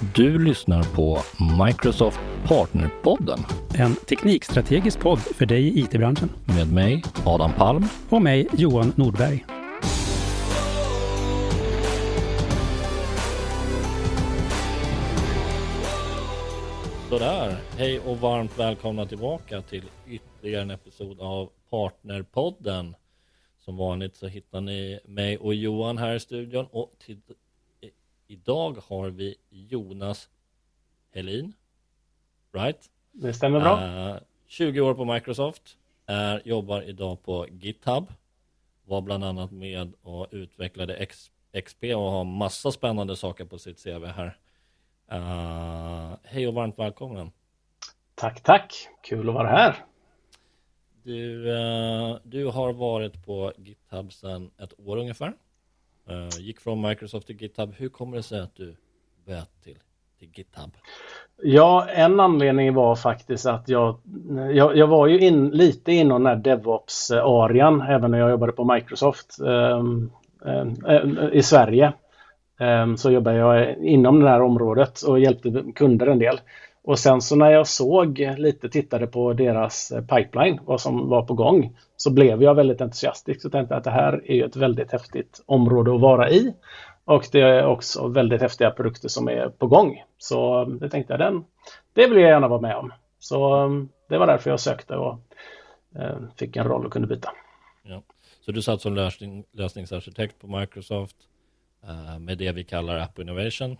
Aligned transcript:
Du 0.00 0.38
lyssnar 0.44 0.82
på 0.82 1.18
Microsoft 1.64 2.20
Partnerpodden 2.44 3.38
En 3.78 3.96
teknikstrategisk 3.96 5.00
podd 5.00 5.18
för 5.18 5.46
dig 5.46 5.62
i 5.62 5.80
IT-branschen. 5.80 6.28
med 6.44 6.72
mig, 6.72 7.02
Adam 7.26 7.52
Palm. 7.52 7.84
Och 8.10 8.22
mig, 8.22 8.48
Johan 8.56 8.92
Nordberg. 8.96 9.44
Sådär, 17.08 17.56
hej 17.78 18.00
och 18.00 18.18
varmt 18.18 18.58
välkomna 18.58 19.06
tillbaka 19.06 19.62
till 19.62 19.84
ytterligare 20.06 20.62
en 20.62 20.70
episod 20.70 21.20
av 21.20 21.50
Partnerpodden. 21.70 22.96
Som 23.64 23.76
vanligt 23.76 24.16
så 24.16 24.26
hittar 24.26 24.60
ni 24.60 25.00
mig 25.04 25.38
och 25.38 25.54
Johan 25.54 25.98
här 25.98 26.14
i 26.14 26.20
studion 26.20 26.66
och 26.70 26.92
idag 28.26 28.76
har 28.88 29.10
vi 29.10 29.34
Jonas 29.50 30.28
Helin. 31.14 31.52
Right? 32.52 32.90
Det 33.12 33.34
stämmer 33.34 33.60
bra. 33.60 33.82
Eh, 33.82 34.16
20 34.46 34.80
år 34.80 34.94
på 34.94 35.04
Microsoft, 35.04 35.76
är, 36.06 36.42
jobbar 36.44 36.82
idag 36.82 37.22
på 37.22 37.46
GitHub, 37.48 38.06
var 38.84 39.00
bland 39.00 39.24
annat 39.24 39.50
med 39.50 39.92
och 40.02 40.26
utvecklade 40.30 41.06
XP 41.64 41.84
och 41.84 42.10
har 42.10 42.24
massa 42.24 42.72
spännande 42.72 43.16
saker 43.16 43.44
på 43.44 43.58
sitt 43.58 43.84
CV 43.84 44.06
här. 44.06 44.38
Eh, 45.10 46.18
hej 46.22 46.48
och 46.48 46.54
varmt 46.54 46.78
välkommen. 46.78 47.30
Tack, 48.14 48.42
tack. 48.42 48.88
Kul 49.02 49.28
att 49.28 49.34
vara 49.34 49.48
här. 49.48 49.84
Du, 51.02 51.52
eh, 51.52 52.16
du 52.22 52.46
har 52.46 52.72
varit 52.72 53.24
på 53.26 53.52
GitHub 53.56 54.12
sedan 54.12 54.50
ett 54.58 54.80
år 54.80 54.96
ungefär. 54.96 55.32
Eh, 56.08 56.40
gick 56.40 56.60
från 56.60 56.80
Microsoft 56.80 57.26
till 57.26 57.42
GitHub. 57.42 57.74
Hur 57.76 57.88
kommer 57.88 58.16
det 58.16 58.22
sig 58.22 58.40
att 58.40 58.56
du 58.56 58.76
bytte 59.26 59.46
till, 59.64 59.78
till 60.18 60.28
GitHub? 60.34 60.70
Ja, 61.42 61.86
en 61.88 62.20
anledning 62.20 62.74
var 62.74 62.96
faktiskt 62.96 63.46
att 63.46 63.68
jag, 63.68 63.98
jag, 64.52 64.76
jag 64.76 64.86
var 64.86 65.06
ju 65.06 65.18
in, 65.18 65.50
lite 65.50 65.92
inom 65.92 66.24
den 66.24 66.36
här 66.36 66.42
DevOps-arian 66.42 67.80
även 67.80 68.10
när 68.10 68.18
jag 68.18 68.30
jobbade 68.30 68.52
på 68.52 68.74
Microsoft 68.74 69.36
um, 69.40 70.12
um, 70.40 70.76
i 71.32 71.42
Sverige. 71.42 71.92
Ehm, 72.58 72.96
så 72.96 73.10
jobbade 73.10 73.36
jag 73.36 73.78
inom 73.78 74.20
det 74.20 74.28
här 74.28 74.42
området 74.42 75.02
och 75.02 75.20
hjälpte 75.20 75.64
kunder 75.74 76.06
en 76.06 76.18
del. 76.18 76.40
Och 76.86 76.98
sen 76.98 77.20
så 77.20 77.36
när 77.36 77.50
jag 77.50 77.66
såg 77.66 78.18
lite, 78.38 78.68
tittade 78.68 79.06
på 79.06 79.32
deras 79.32 79.92
pipeline, 80.08 80.60
vad 80.64 80.80
som 80.80 81.08
var 81.08 81.22
på 81.22 81.34
gång, 81.34 81.76
så 81.96 82.10
blev 82.12 82.42
jag 82.42 82.54
väldigt 82.54 82.80
entusiastisk 82.80 83.44
och 83.44 83.52
tänkte 83.52 83.76
att 83.76 83.84
det 83.84 83.90
här 83.90 84.22
är 84.24 84.34
ju 84.34 84.44
ett 84.44 84.56
väldigt 84.56 84.92
häftigt 84.92 85.42
område 85.46 85.94
att 85.94 86.00
vara 86.00 86.30
i. 86.30 86.54
Och 87.04 87.24
det 87.32 87.40
är 87.40 87.66
också 87.66 88.08
väldigt 88.08 88.40
häftiga 88.40 88.70
produkter 88.70 89.08
som 89.08 89.28
är 89.28 89.48
på 89.48 89.66
gång. 89.66 90.02
Så 90.18 90.64
det 90.64 90.90
tänkte 90.90 91.12
jag, 91.12 91.20
den, 91.20 91.44
det 91.92 92.06
vill 92.06 92.18
jag 92.18 92.30
gärna 92.30 92.48
vara 92.48 92.60
med 92.60 92.76
om. 92.76 92.92
Så 93.18 93.64
um, 93.64 93.88
det 94.08 94.18
var 94.18 94.26
därför 94.26 94.50
jag 94.50 94.60
sökte 94.60 94.96
och 94.96 95.18
eh, 95.98 96.18
fick 96.38 96.56
en 96.56 96.64
roll 96.64 96.86
och 96.86 96.92
kunde 96.92 97.08
byta. 97.08 97.30
Ja. 97.82 98.02
Så 98.40 98.52
du 98.52 98.62
satt 98.62 98.80
som 98.80 98.94
lösning, 98.94 99.44
lösningsarkitekt 99.52 100.40
på 100.40 100.46
Microsoft 100.46 101.16
eh, 101.88 102.18
med 102.18 102.38
det 102.38 102.52
vi 102.52 102.64
kallar 102.64 102.98
App 102.98 103.18
Innovation. 103.18 103.76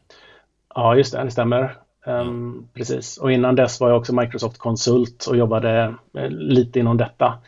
Ja, 0.74 0.96
just 0.96 1.12
det, 1.12 1.24
det 1.24 1.30
stämmer. 1.30 1.85
Um, 2.06 2.68
Precis. 2.74 3.18
Och 3.18 3.32
innan 3.32 3.56
dess 3.56 3.80
var 3.80 3.88
jag 3.88 3.98
också 3.98 4.14
Microsoft-konsult 4.14 5.26
och 5.26 5.36
jobbade 5.36 5.94
eh, 6.18 6.28
lite 6.28 6.78
inom 6.78 6.96
detta. 6.96 7.38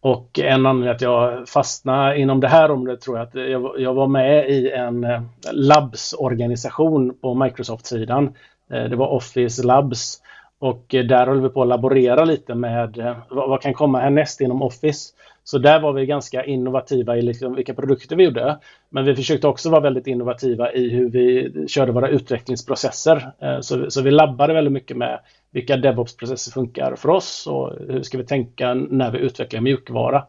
Och 0.00 0.38
en 0.38 0.66
anledning 0.66 0.94
att 0.94 1.00
jag 1.00 1.48
fastnade 1.48 2.18
inom 2.18 2.40
det 2.40 2.48
här 2.48 2.70
området 2.70 3.00
tror 3.00 3.18
jag 3.18 3.26
att 3.26 3.34
jag, 3.34 3.80
jag 3.80 3.94
var 3.94 4.06
med 4.06 4.50
i 4.50 4.70
en 4.70 5.00
labbsorganisation 5.00 5.52
labs-organisation 5.52 7.14
på 7.20 7.34
Microsoft-sidan. 7.34 8.34
Eh, 8.70 8.84
det 8.84 8.96
var 8.96 9.08
Office 9.08 9.66
Labs 9.66 10.22
och 10.58 10.84
där 10.88 11.26
höll 11.26 11.40
vi 11.40 11.48
på 11.48 11.62
att 11.62 11.68
laborera 11.68 12.24
lite 12.24 12.54
med 12.54 13.16
vad, 13.28 13.48
vad 13.48 13.62
kan 13.62 13.74
komma 13.74 14.00
härnäst 14.00 14.40
inom 14.40 14.62
Office. 14.62 15.14
Så 15.50 15.58
där 15.58 15.80
var 15.80 15.92
vi 15.92 16.06
ganska 16.06 16.44
innovativa 16.44 17.16
i 17.16 17.22
liksom 17.22 17.54
vilka 17.54 17.74
produkter 17.74 18.16
vi 18.16 18.24
gjorde. 18.24 18.58
Men 18.90 19.04
vi 19.04 19.14
försökte 19.14 19.48
också 19.48 19.70
vara 19.70 19.80
väldigt 19.80 20.06
innovativa 20.06 20.72
i 20.72 20.88
hur 20.88 21.10
vi 21.10 21.52
körde 21.68 21.92
våra 21.92 22.08
utvecklingsprocesser. 22.08 23.32
Eh, 23.38 23.60
så, 23.60 23.90
så 23.90 24.02
vi 24.02 24.10
labbade 24.10 24.54
väldigt 24.54 24.72
mycket 24.72 24.96
med 24.96 25.20
vilka 25.50 25.76
DevOps-processer 25.76 26.52
funkar 26.52 26.96
för 26.96 27.08
oss 27.08 27.46
och 27.46 27.72
hur 27.88 28.02
ska 28.02 28.18
vi 28.18 28.24
tänka 28.24 28.74
när 28.74 29.10
vi 29.10 29.18
utvecklar 29.18 29.60
mjukvara. 29.60 30.26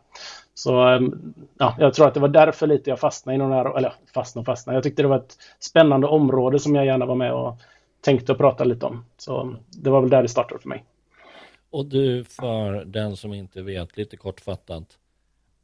Så 0.53 0.81
ehm, 0.81 1.33
ja, 1.57 1.75
jag 1.79 1.93
tror 1.93 2.07
att 2.07 2.13
det 2.13 2.19
var 2.19 2.27
därför 2.27 2.67
lite 2.67 2.89
jag 2.89 2.99
fastnade 2.99 3.35
inom 3.35 3.49
det 3.49 3.55
här, 3.55 3.77
eller 3.77 3.93
fastnade 4.13 4.41
och 4.41 4.45
fastnade. 4.45 4.77
Jag 4.77 4.83
tyckte 4.83 5.01
det 5.01 5.07
var 5.07 5.17
ett 5.17 5.37
spännande 5.59 6.07
område 6.07 6.59
som 6.59 6.75
jag 6.75 6.85
gärna 6.85 7.05
var 7.05 7.15
med 7.15 7.33
och 7.33 7.57
tänkte 8.01 8.31
och 8.31 8.37
prata 8.37 8.63
lite 8.63 8.85
om. 8.85 9.05
Så 9.17 9.55
det 9.69 9.89
var 9.89 10.01
väl 10.01 10.09
där 10.09 10.21
det 10.21 10.29
startade 10.29 10.61
för 10.61 10.69
mig. 10.69 10.83
Och 11.71 11.85
du, 11.85 12.23
för 12.23 12.85
den 12.85 13.17
som 13.17 13.33
inte 13.33 13.61
vet, 13.61 13.97
lite 13.97 14.17
kortfattat, 14.17 14.85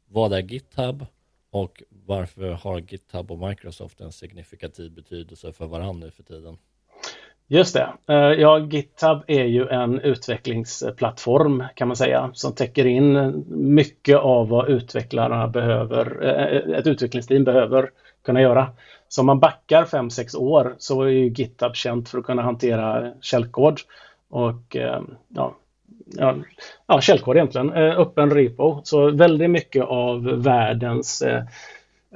vad 0.08 0.32
är 0.32 0.42
GitHub 0.42 1.06
och 1.50 1.82
varför 2.06 2.50
har 2.50 2.78
GitHub 2.78 3.30
och 3.30 3.48
Microsoft 3.48 4.00
en 4.00 4.12
signifikativ 4.12 4.92
betydelse 4.92 5.52
för 5.52 5.66
varandra 5.66 6.06
nu 6.06 6.10
för 6.10 6.22
tiden? 6.22 6.58
Just 7.48 7.74
det. 7.74 7.88
Eh, 8.08 8.40
ja, 8.40 8.58
GitHub 8.58 9.24
är 9.26 9.44
ju 9.44 9.68
en 9.68 10.00
utvecklingsplattform 10.00 11.64
kan 11.74 11.88
man 11.88 11.96
säga 11.96 12.30
som 12.34 12.54
täcker 12.54 12.86
in 12.86 13.44
mycket 13.48 14.16
av 14.16 14.48
vad 14.48 14.68
utvecklarna 14.68 15.48
behöver, 15.48 16.24
eh, 16.24 16.78
ett 16.78 16.86
utvecklingsteam 16.86 17.44
behöver 17.44 17.90
kunna 18.24 18.40
göra. 18.40 18.68
Så 19.08 19.20
om 19.20 19.26
man 19.26 19.40
backar 19.40 19.84
5-6 19.84 20.36
år 20.36 20.74
så 20.78 21.02
är 21.02 21.08
ju 21.08 21.28
GitHub 21.28 21.74
känt 21.74 22.08
för 22.08 22.18
att 22.18 22.24
kunna 22.24 22.42
hantera 22.42 23.12
källkod 23.20 23.80
och 24.30 24.76
eh, 24.76 25.02
ja, 25.28 25.56
ja, 26.06 26.36
ja, 26.86 27.00
källkod 27.00 27.36
egentligen, 27.36 27.72
eh, 27.72 27.98
öppen 27.98 28.30
repo. 28.30 28.80
Så 28.84 29.10
väldigt 29.10 29.50
mycket 29.50 29.84
av 29.84 30.22
världens 30.22 31.22
eh, 31.22 31.42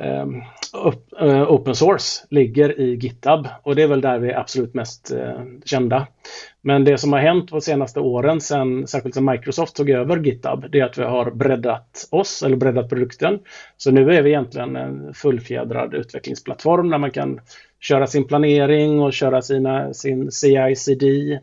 eh, 0.01 1.53
open 1.53 1.75
source 1.75 2.27
ligger 2.31 2.81
i 2.81 2.95
GitHub 2.95 3.49
och 3.63 3.77
det 3.77 3.83
är 3.83 3.87
väl 3.87 4.01
där 4.01 4.19
vi 4.19 4.31
är 4.31 4.39
absolut 4.39 4.75
mest 4.75 5.13
kända. 5.65 6.07
Men 6.63 6.85
det 6.85 6.99
som 6.99 7.13
har 7.13 7.21
hänt 7.21 7.51
de 7.51 7.61
senaste 7.61 8.01
åren, 8.01 8.41
sen, 8.41 8.87
särskilt 8.87 9.15
sen 9.15 9.25
Microsoft 9.25 9.77
tog 9.77 9.91
över 9.91 10.17
GitHub, 10.17 10.67
det 10.71 10.81
är 10.81 10.85
att 10.85 10.99
vi 10.99 11.03
har 11.03 11.31
breddat 11.31 12.09
oss, 12.11 12.43
eller 12.43 12.57
breddat 12.57 12.89
produkten. 12.89 13.39
Så 13.77 13.91
nu 13.91 14.13
är 14.15 14.23
vi 14.23 14.31
egentligen 14.31 14.77
en 14.77 15.15
fullfjädrad 15.15 15.95
utvecklingsplattform 15.95 16.91
där 16.91 16.99
man 16.99 17.11
kan 17.11 17.41
köra 17.81 18.07
sin 18.07 18.27
planering 18.27 19.01
och 19.01 19.13
köra 19.13 19.43
sina, 19.43 19.95
sin 19.95 20.31
CI-CD. 20.31 21.41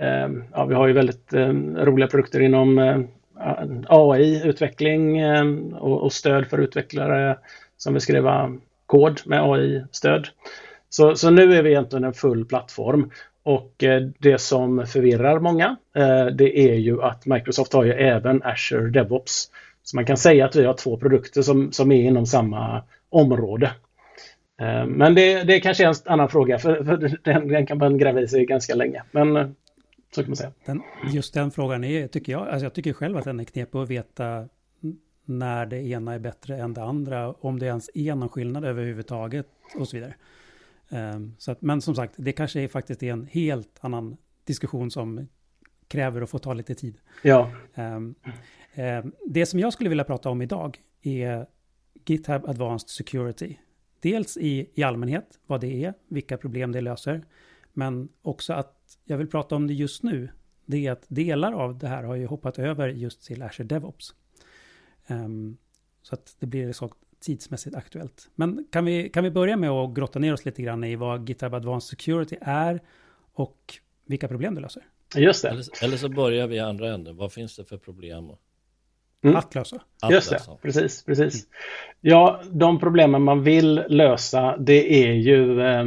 Eh, 0.00 0.28
ja, 0.52 0.64
vi 0.64 0.74
har 0.74 0.86
ju 0.86 0.92
väldigt 0.92 1.32
eh, 1.32 1.48
roliga 1.76 2.08
produkter 2.08 2.40
inom 2.40 2.78
eh, 2.78 2.98
AI-utveckling 3.88 5.18
eh, 5.18 5.44
och, 5.78 6.02
och 6.02 6.12
stöd 6.12 6.46
för 6.46 6.58
utvecklare 6.58 7.38
som 7.76 7.92
vill 7.92 8.02
skriva 8.02 8.52
kod 8.86 9.20
med 9.26 9.42
AI-stöd. 9.42 10.28
Så, 10.88 11.16
så 11.16 11.30
nu 11.30 11.54
är 11.54 11.62
vi 11.62 11.70
egentligen 11.70 12.04
en 12.04 12.14
full 12.14 12.44
plattform 12.44 13.10
och 13.42 13.84
eh, 13.84 14.02
det 14.18 14.40
som 14.40 14.86
förvirrar 14.86 15.40
många 15.40 15.76
eh, 15.96 16.26
det 16.26 16.58
är 16.58 16.74
ju 16.74 17.02
att 17.02 17.26
Microsoft 17.26 17.72
har 17.72 17.84
ju 17.84 17.92
även 17.92 18.42
Azure 18.42 18.90
DevOps. 18.90 19.50
Så 19.82 19.96
man 19.96 20.06
kan 20.06 20.16
säga 20.16 20.44
att 20.44 20.56
vi 20.56 20.64
har 20.64 20.74
två 20.74 20.96
produkter 20.96 21.42
som, 21.42 21.72
som 21.72 21.92
är 21.92 22.02
inom 22.02 22.26
samma 22.26 22.82
område. 23.10 23.70
Ehm, 24.60 24.88
men 24.88 25.14
det, 25.14 25.42
det 25.42 25.54
är 25.56 25.60
kanske 25.60 25.84
är 25.84 25.88
en 25.88 25.94
annan 26.04 26.28
fråga 26.28 26.58
för, 26.58 26.84
för 26.84 27.18
den, 27.24 27.48
den 27.48 27.66
kan 27.66 27.78
man 27.78 27.98
gräva 27.98 28.20
i 28.20 28.28
sig 28.28 28.46
ganska 28.46 28.74
länge. 28.74 29.02
Men 29.10 29.36
eh, 29.36 29.46
så 30.14 30.22
kan 30.22 30.30
man 30.30 30.36
säga. 30.36 30.52
Den, 30.64 30.82
just 31.12 31.34
den 31.34 31.50
frågan 31.50 31.84
är, 31.84 32.08
tycker 32.08 32.32
jag, 32.32 32.48
alltså 32.48 32.64
jag 32.64 32.74
tycker 32.74 32.92
själv 32.92 33.16
att 33.16 33.24
den 33.24 33.40
är 33.40 33.44
knepig 33.44 33.78
att 33.78 33.90
veta 33.90 34.48
när 35.24 35.66
det 35.66 35.82
ena 35.82 36.14
är 36.14 36.18
bättre 36.18 36.56
än 36.56 36.74
det 36.74 36.82
andra, 36.82 37.32
om 37.32 37.58
det 37.58 37.66
ens 37.66 37.90
är 37.94 38.14
någon 38.14 38.28
skillnad 38.28 38.64
överhuvudtaget 38.64 39.46
och 39.78 39.88
så 39.88 39.96
vidare. 39.96 40.14
Ehm, 40.88 41.34
så 41.38 41.52
att, 41.52 41.62
men 41.62 41.80
som 41.80 41.94
sagt, 41.94 42.14
det 42.16 42.32
kanske 42.32 42.60
är 42.60 42.68
faktiskt 42.68 43.02
är 43.02 43.12
en 43.12 43.26
helt 43.26 43.78
annan 43.80 44.16
diskussion 44.44 44.90
som 44.90 45.28
kräver 45.88 46.22
att 46.22 46.30
få 46.30 46.38
ta 46.38 46.52
lite 46.52 46.74
tid. 46.74 46.98
Ja, 47.22 47.50
Ehm, 47.74 48.14
ehm, 48.74 49.12
det 49.26 49.46
som 49.46 49.58
jag 49.58 49.72
skulle 49.72 49.88
vilja 49.88 50.04
prata 50.04 50.30
om 50.30 50.42
idag 50.42 50.78
är 51.02 51.46
GitHub 52.04 52.48
Advanced 52.48 52.88
Security. 52.88 53.56
Dels 54.00 54.36
i, 54.36 54.70
i 54.74 54.82
allmänhet, 54.82 55.38
vad 55.46 55.60
det 55.60 55.84
är, 55.84 55.94
vilka 56.08 56.36
problem 56.36 56.72
det 56.72 56.80
löser, 56.80 57.24
men 57.72 58.08
också 58.22 58.52
att 58.52 58.98
jag 59.04 59.18
vill 59.18 59.26
prata 59.26 59.56
om 59.56 59.66
det 59.66 59.74
just 59.74 60.02
nu. 60.02 60.28
Det 60.66 60.86
är 60.86 60.92
att 60.92 61.04
delar 61.08 61.52
av 61.52 61.78
det 61.78 61.88
här 61.88 62.02
har 62.02 62.14
ju 62.14 62.26
hoppat 62.26 62.58
över 62.58 62.88
just 62.88 63.22
till 63.22 63.42
Azure 63.42 63.66
DevOps. 63.66 64.14
Ehm, 65.06 65.56
så 66.02 66.14
att 66.14 66.36
det 66.38 66.46
blir 66.46 66.72
så 66.72 66.90
tidsmässigt 67.20 67.76
aktuellt. 67.76 68.30
Men 68.34 68.66
kan 68.70 68.84
vi, 68.84 69.08
kan 69.08 69.24
vi 69.24 69.30
börja 69.30 69.56
med 69.56 69.70
att 69.70 69.94
grotta 69.94 70.18
ner 70.18 70.32
oss 70.32 70.44
lite 70.44 70.62
grann 70.62 70.84
i 70.84 70.96
vad 70.96 71.28
GitHub 71.28 71.54
Advanced 71.54 71.98
Security 71.98 72.36
är 72.40 72.82
och 73.32 73.74
vilka 74.06 74.28
problem 74.28 74.54
det 74.54 74.60
löser? 74.60 74.82
just 75.16 75.42
det. 75.42 75.48
Eller, 75.48 75.84
eller 75.84 75.96
så 75.96 76.08
börjar 76.08 76.46
vi 76.46 76.56
i 76.56 76.58
andra 76.58 76.94
änden. 76.94 77.16
Vad 77.16 77.32
finns 77.32 77.56
det 77.56 77.64
för 77.64 77.76
problem 77.76 78.30
mm. 79.24 79.36
att 79.36 79.54
lösa. 79.54 79.80
Just 80.10 80.30
det, 80.30 80.40
precis, 80.62 81.04
precis. 81.04 81.46
Ja, 82.00 82.40
de 82.50 82.78
problemen 82.78 83.22
man 83.22 83.42
vill 83.42 83.82
lösa 83.88 84.56
det 84.58 85.04
är 85.04 85.12
ju 85.12 85.60
eh, 85.60 85.86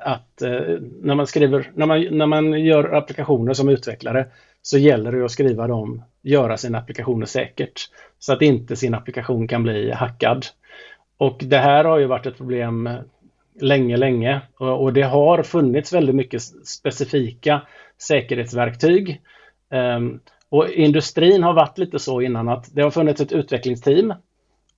att 0.00 0.42
eh, 0.42 0.78
när 1.02 1.14
man 1.14 1.26
skriver, 1.26 1.70
när 1.74 1.86
man, 1.86 2.06
när 2.10 2.26
man 2.26 2.64
gör 2.64 2.94
applikationer 2.94 3.52
som 3.54 3.68
utvecklare 3.68 4.26
så 4.62 4.78
gäller 4.78 5.12
det 5.12 5.24
att 5.24 5.30
skriva 5.30 5.66
dem, 5.66 6.02
göra 6.22 6.56
sina 6.56 6.78
applikationer 6.78 7.26
säkert 7.26 7.90
så 8.18 8.32
att 8.32 8.42
inte 8.42 8.76
sin 8.76 8.94
applikation 8.94 9.48
kan 9.48 9.62
bli 9.62 9.92
hackad. 9.92 10.46
Och 11.16 11.40
det 11.44 11.58
här 11.58 11.84
har 11.84 11.98
ju 11.98 12.06
varit 12.06 12.26
ett 12.26 12.36
problem 12.36 12.88
länge, 13.60 13.96
länge 13.96 14.40
och, 14.56 14.82
och 14.82 14.92
det 14.92 15.02
har 15.02 15.42
funnits 15.42 15.92
väldigt 15.92 16.14
mycket 16.14 16.42
specifika 16.66 17.62
säkerhetsverktyg. 17.98 19.20
Um, 19.70 20.20
och 20.50 20.68
industrin 20.68 21.42
har 21.42 21.54
varit 21.54 21.78
lite 21.78 21.98
så 21.98 22.20
innan 22.20 22.48
att 22.48 22.74
det 22.74 22.82
har 22.82 22.90
funnits 22.90 23.20
ett 23.20 23.32
utvecklingsteam 23.32 24.14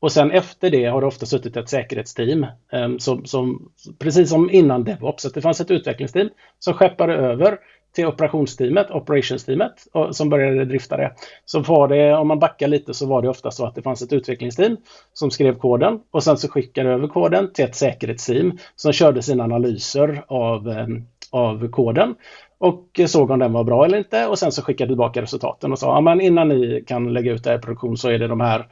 och 0.00 0.12
sen 0.12 0.30
efter 0.30 0.70
det 0.70 0.84
har 0.84 1.00
det 1.00 1.06
ofta 1.06 1.26
suttit 1.26 1.56
ett 1.56 1.68
säkerhetsteam. 1.68 2.46
Ehm, 2.72 2.98
som, 2.98 3.24
som, 3.24 3.70
precis 3.98 4.30
som 4.30 4.50
innan 4.50 4.84
DevOps, 4.84 5.24
att 5.24 5.34
det 5.34 5.40
fanns 5.40 5.60
ett 5.60 5.70
utvecklingsteam 5.70 6.28
som 6.58 6.74
skeppade 6.74 7.14
över 7.14 7.58
till 7.94 8.06
operationsteamet, 8.06 8.90
operationsteamet, 8.90 9.72
som 10.10 10.28
började 10.28 10.64
drifta 10.64 10.96
det. 10.96 11.12
Så 11.44 11.60
var 11.60 11.88
det, 11.88 12.16
om 12.16 12.28
man 12.28 12.38
backar 12.38 12.68
lite 12.68 12.94
så 12.94 13.06
var 13.06 13.22
det 13.22 13.28
ofta 13.28 13.50
så 13.50 13.66
att 13.66 13.74
det 13.74 13.82
fanns 13.82 14.02
ett 14.02 14.12
utvecklingsteam 14.12 14.76
som 15.12 15.30
skrev 15.30 15.58
koden 15.58 16.00
och 16.10 16.22
sen 16.22 16.36
så 16.36 16.48
skickade 16.48 16.90
över 16.90 17.08
koden 17.08 17.52
till 17.52 17.64
ett 17.64 17.74
säkerhetsteam 17.74 18.58
som 18.76 18.92
körde 18.92 19.22
sina 19.22 19.44
analyser 19.44 20.24
av, 20.26 20.68
ehm, 20.68 21.06
av 21.30 21.70
koden 21.70 22.14
och 22.58 23.00
såg 23.06 23.30
om 23.30 23.38
den 23.38 23.52
var 23.52 23.64
bra 23.64 23.84
eller 23.84 23.98
inte 23.98 24.26
och 24.26 24.38
sen 24.38 24.52
så 24.52 24.62
skickade 24.62 24.88
tillbaka 24.88 25.22
resultaten 25.22 25.72
och 25.72 25.78
sa 25.78 25.86
ja, 25.86 26.00
men 26.00 26.20
innan 26.20 26.48
ni 26.48 26.84
kan 26.86 27.12
lägga 27.12 27.32
ut 27.32 27.44
det 27.44 27.50
här 27.50 27.58
i 27.58 27.60
produktion 27.60 27.96
så 27.96 28.08
är 28.08 28.18
det 28.18 28.28
de 28.28 28.40
här 28.40 28.66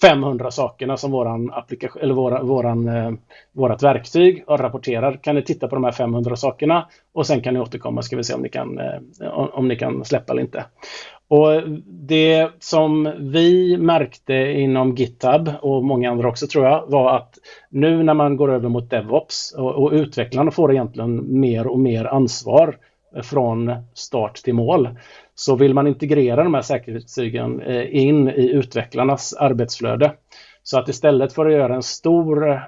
500 0.00 0.50
sakerna 0.50 0.96
som 0.96 1.10
våran 1.10 1.50
applikation 1.52 2.02
eller 2.02 2.14
våra, 2.14 2.42
våran, 2.42 2.88
eh, 2.88 3.12
vårat 3.52 3.82
verktyg 3.82 4.44
rapporterar. 4.48 5.18
Kan 5.22 5.34
ni 5.34 5.42
titta 5.42 5.68
på 5.68 5.74
de 5.74 5.84
här 5.84 5.92
500 5.92 6.36
sakerna 6.36 6.88
och 7.14 7.26
sen 7.26 7.40
kan 7.40 7.54
ni 7.54 7.60
återkomma 7.60 8.02
ska 8.02 8.16
vi 8.16 8.24
se 8.24 8.34
om 8.34 8.42
ni 8.42 8.48
kan, 8.48 8.78
eh, 8.78 9.28
om 9.32 9.68
ni 9.68 9.76
kan 9.76 10.04
släppa 10.04 10.32
eller 10.32 10.42
inte. 10.42 10.64
Och 11.28 11.68
Det 11.86 12.50
som 12.58 13.12
vi 13.18 13.76
märkte 13.78 14.34
inom 14.34 14.94
GitHub 14.94 15.50
och 15.62 15.84
många 15.84 16.10
andra 16.10 16.28
också 16.28 16.46
tror 16.46 16.64
jag 16.64 16.84
var 16.86 17.16
att 17.16 17.38
nu 17.70 18.02
när 18.02 18.14
man 18.14 18.36
går 18.36 18.52
över 18.52 18.68
mot 18.68 18.90
DevOps 18.90 19.54
och, 19.58 19.74
och 19.74 19.92
utvecklarna 19.92 20.50
får 20.50 20.72
egentligen 20.72 21.40
mer 21.40 21.66
och 21.66 21.78
mer 21.78 22.04
ansvar 22.04 22.76
från 23.22 23.74
start 23.94 24.34
till 24.34 24.54
mål. 24.54 24.88
Så 25.34 25.56
vill 25.56 25.74
man 25.74 25.86
integrera 25.86 26.44
de 26.44 26.54
här 26.54 26.62
säkerhetstygen 26.62 27.60
eh, 27.60 27.96
in 27.96 28.28
i 28.28 28.50
utvecklarnas 28.50 29.34
arbetsflöde 29.34 30.12
så 30.62 30.78
att 30.78 30.88
istället 30.88 31.32
för 31.32 31.46
att 31.46 31.52
göra 31.52 31.74
en 31.74 31.82
stor 31.82 32.50
eh, 32.50 32.60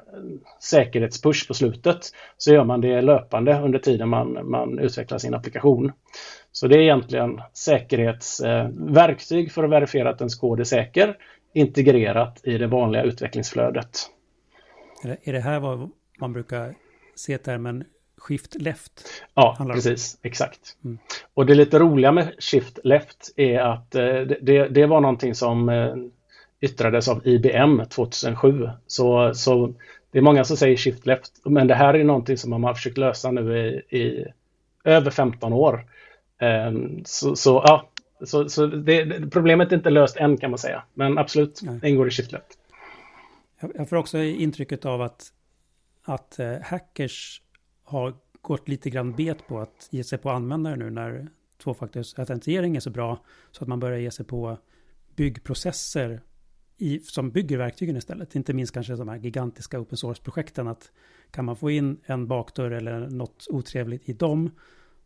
säkerhetspush 0.61 1.49
på 1.49 1.55
slutet 1.55 1.99
så 2.37 2.53
gör 2.53 2.65
man 2.65 2.81
det 2.81 3.01
löpande 3.01 3.61
under 3.61 3.79
tiden 3.79 4.09
man, 4.09 4.51
man 4.51 4.79
utvecklar 4.79 5.19
sin 5.19 5.35
applikation. 5.35 5.93
Så 6.53 6.69
det 6.69 6.77
är 6.77 6.81
egentligen 6.81 7.41
säkerhetsverktyg 7.53 9.47
eh, 9.47 9.51
för 9.51 9.65
att 9.65 9.71
verifiera 9.71 10.11
att 10.11 10.21
ens 10.21 10.35
kod 10.35 10.61
är 10.61 10.65
säker 10.65 11.17
integrerat 11.55 12.41
i 12.45 12.59
det 12.59 12.67
vanliga 12.67 13.03
utvecklingsflödet. 13.03 14.11
Är 15.25 15.33
det 15.33 15.41
här 15.41 15.61
vad 15.61 15.91
man 16.21 16.33
brukar 16.33 16.75
se 17.15 17.39
termen 17.39 17.85
Shift 18.29 18.55
Left. 18.55 19.23
Ja, 19.35 19.57
precis. 19.73 20.19
Exakt. 20.23 20.77
Mm. 20.85 20.99
Och 21.35 21.47
det 21.47 21.55
lite 21.55 21.79
roliga 21.79 22.13
med 22.13 22.35
Shift 22.39 22.79
Left 22.85 23.33
är 23.37 23.59
att 23.59 23.95
eh, 23.95 24.21
det, 24.41 24.69
det 24.69 24.87
var 24.87 25.01
någonting 25.01 25.35
som 25.35 25.69
eh, 25.69 25.95
yttrades 26.61 27.09
av 27.09 27.27
IBM 27.27 27.83
2007. 27.89 28.69
Så, 28.87 29.35
så 29.35 29.75
det 30.11 30.19
är 30.19 30.23
många 30.23 30.45
som 30.45 30.57
säger 30.57 30.77
Shift 30.77 31.07
Left, 31.07 31.33
men 31.45 31.67
det 31.67 31.75
här 31.75 31.95
är 31.95 32.05
någonting 32.05 32.37
som 32.37 32.51
man 32.51 32.65
har 32.65 32.75
försökt 32.75 32.99
lösa 32.99 33.31
nu 33.31 33.59
i, 33.59 33.97
i 33.99 34.25
över 34.85 35.11
15 35.11 35.53
år. 35.53 35.87
Um, 36.41 37.03
så, 37.05 37.37
så, 37.37 37.63
ja, 37.67 37.89
så, 38.25 38.49
så 38.49 38.67
det, 38.67 39.31
problemet 39.31 39.73
är 39.73 39.77
inte 39.77 39.91
löst 39.91 40.17
än 40.17 40.37
kan 40.37 40.51
man 40.51 40.59
säga, 40.59 40.83
men 40.95 41.19
absolut, 41.19 41.61
det 41.81 41.89
ingår 41.89 42.09
i 42.09 42.11
Shift 42.11 42.33
Left. 42.33 42.59
Jag 43.75 43.89
får 43.89 43.97
också 43.97 44.19
intrycket 44.19 44.85
av 44.85 45.03
att, 45.03 45.33
att 46.05 46.37
uh, 46.41 46.63
hackers 46.63 47.41
har 47.85 48.15
gått 48.41 48.69
lite 48.69 48.91
grann 48.91 49.13
bet 49.13 49.47
på 49.47 49.61
att 49.61 49.89
ge 49.91 50.05
sig 50.05 50.19
på 50.19 50.31
användare 50.31 50.77
nu 50.77 50.91
när 50.91 51.29
tvåfaktorsautentisering 51.63 52.77
är 52.77 52.81
så 52.81 52.91
bra 52.91 53.25
så 53.51 53.65
att 53.65 53.69
man 53.69 53.81
börjar 53.81 53.99
ge 53.99 54.11
sig 54.11 54.27
på 54.27 54.59
byggprocesser 55.17 56.21
i, 56.77 56.99
som 56.99 57.31
bygger 57.31 57.59
verktygen 57.59 57.97
istället. 57.97 58.35
Inte 58.35 58.53
minst 58.53 58.75
kanske 58.75 58.97
de 58.97 59.09
här 59.09 59.17
gigantiska 59.17 59.81
open 59.81 59.99
source-projekten 59.99 60.69
att 60.69 60.93
kan 61.31 61.45
man 61.45 61.57
få 61.57 61.71
in 61.71 62.01
en 62.05 62.27
bakdörr 62.27 62.71
eller 62.71 63.09
något 63.11 63.47
otrevligt 63.51 64.09
i 64.09 64.13
dem 64.13 64.51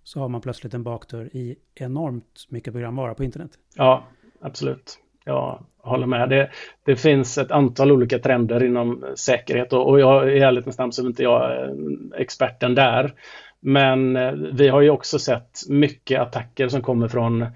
så 0.03 0.21
har 0.21 0.29
man 0.29 0.41
plötsligt 0.41 0.75
en 0.75 0.83
bakdörr 0.83 1.37
i 1.37 1.57
enormt 1.75 2.47
mycket 2.49 2.73
programvara 2.73 3.15
på 3.15 3.25
internet. 3.25 3.59
Ja, 3.75 4.05
absolut 4.41 4.99
jag 5.29 5.59
håller 5.83 6.07
med. 6.07 6.29
Det, 6.29 6.51
det 6.85 6.97
finns 6.97 7.39
ett 7.39 7.51
antal 7.51 7.93
olika 7.93 8.19
trender 8.19 8.65
inom 8.65 9.05
säkerhet 9.15 9.73
och, 9.73 9.89
och 9.89 10.01
jag, 10.01 10.37
i 10.37 10.39
ärlighetens 10.39 10.79
namn 10.79 10.93
så 10.93 11.03
är 11.03 11.07
inte 11.07 11.23
jag 11.23 11.71
experten 12.17 12.75
där. 12.75 13.15
Men 13.61 14.17
eh, 14.17 14.33
vi 14.33 14.69
har 14.69 14.81
ju 14.81 14.91
också 14.91 15.19
sett 15.19 15.61
mycket 15.69 16.21
attacker 16.21 16.69
som 16.69 16.83
kommer 16.83 17.09
från 17.09 17.47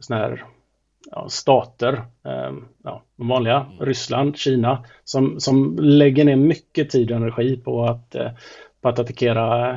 såna 0.00 0.20
här 0.20 0.44
ja, 1.10 1.28
stater, 1.28 1.92
eh, 2.24 2.52
ja, 2.84 3.02
de 3.16 3.28
vanliga, 3.28 3.66
Ryssland, 3.80 4.36
Kina, 4.36 4.84
som, 5.04 5.40
som 5.40 5.78
lägger 5.80 6.24
ner 6.24 6.36
mycket 6.36 6.90
tid 6.90 7.10
och 7.10 7.16
energi 7.16 7.56
på 7.56 7.84
att, 7.84 8.14
eh, 8.14 8.30
på 8.82 8.88
att 8.88 8.98
attackera 8.98 9.76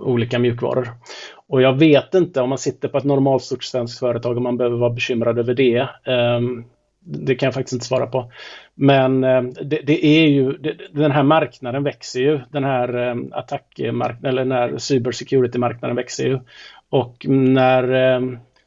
olika 0.00 0.38
mjukvaror. 0.38 0.88
Och 1.54 1.62
jag 1.62 1.72
vet 1.72 2.14
inte 2.14 2.40
om 2.40 2.48
man 2.48 2.58
sitter 2.58 2.88
på 2.88 2.98
ett 2.98 3.04
normalstort 3.04 3.64
svenskt 3.64 3.98
företag 3.98 4.36
om 4.36 4.42
man 4.42 4.56
behöver 4.56 4.76
vara 4.76 4.90
bekymrad 4.90 5.38
över 5.38 5.54
det. 5.54 5.88
Ehm, 6.04 6.64
det 7.00 7.34
kan 7.34 7.46
jag 7.46 7.54
faktiskt 7.54 7.72
inte 7.72 7.86
svara 7.86 8.06
på. 8.06 8.32
Men 8.74 9.24
ehm, 9.24 9.52
det, 9.52 9.80
det, 9.86 10.06
är 10.06 10.28
ju, 10.28 10.52
det, 10.52 10.76
den 10.92 11.10
här 11.10 11.22
marknaden 11.22 11.82
växer 11.82 12.20
ju. 12.20 12.40
Den 12.50 12.64
här 12.64 12.94
ehm, 12.94 13.32
attackmarknaden, 13.32 14.24
eller 14.24 14.42
den 14.42 14.52
här 14.52 14.78
cybersecurity-marknaden 14.78 15.96
växer 15.96 16.24
ju. 16.24 16.40
Och 16.90 17.26
när 17.28 17.82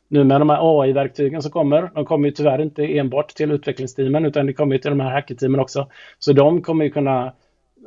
nu 0.07 0.23
med 0.23 0.41
de 0.41 0.49
här 0.49 0.81
AI-verktygen 0.81 1.41
som 1.41 1.51
kommer, 1.51 1.91
de 1.95 2.05
kommer 2.05 2.27
ju 2.27 2.33
tyvärr 2.33 2.61
inte 2.61 2.97
enbart 2.97 3.29
till 3.29 3.51
utvecklingsteamen 3.51 4.25
utan 4.25 4.45
det 4.45 4.53
kommer 4.53 4.77
till 4.77 4.91
de 4.91 4.99
här 4.99 5.11
hackerteamen 5.11 5.59
också. 5.59 5.87
Så 6.19 6.33
de 6.33 6.61
kommer 6.61 6.85
ju 6.85 6.91
kunna 6.91 7.33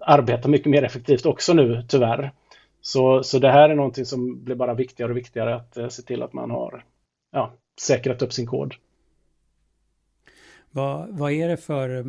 arbeta 0.03 0.49
mycket 0.49 0.71
mer 0.71 0.83
effektivt 0.83 1.27
också 1.27 1.53
nu, 1.53 1.83
tyvärr. 1.89 2.33
Så, 2.81 3.23
så 3.23 3.39
det 3.39 3.51
här 3.51 3.69
är 3.69 3.75
någonting 3.75 4.05
som 4.05 4.45
blir 4.45 4.57
bara 4.57 4.75
viktigare 4.75 5.11
och 5.11 5.17
viktigare 5.17 5.55
att 5.55 5.77
eh, 5.77 5.89
se 5.89 6.03
till 6.03 6.23
att 6.23 6.33
man 6.33 6.51
har 6.51 6.85
ja, 7.33 7.53
säkrat 7.81 8.23
upp 8.23 8.33
sin 8.33 8.47
kod. 8.47 8.75
Vad, 10.71 11.19
vad 11.19 11.33
är 11.33 11.49
det 11.49 11.57
för 11.57 11.97
eh, 11.97 12.05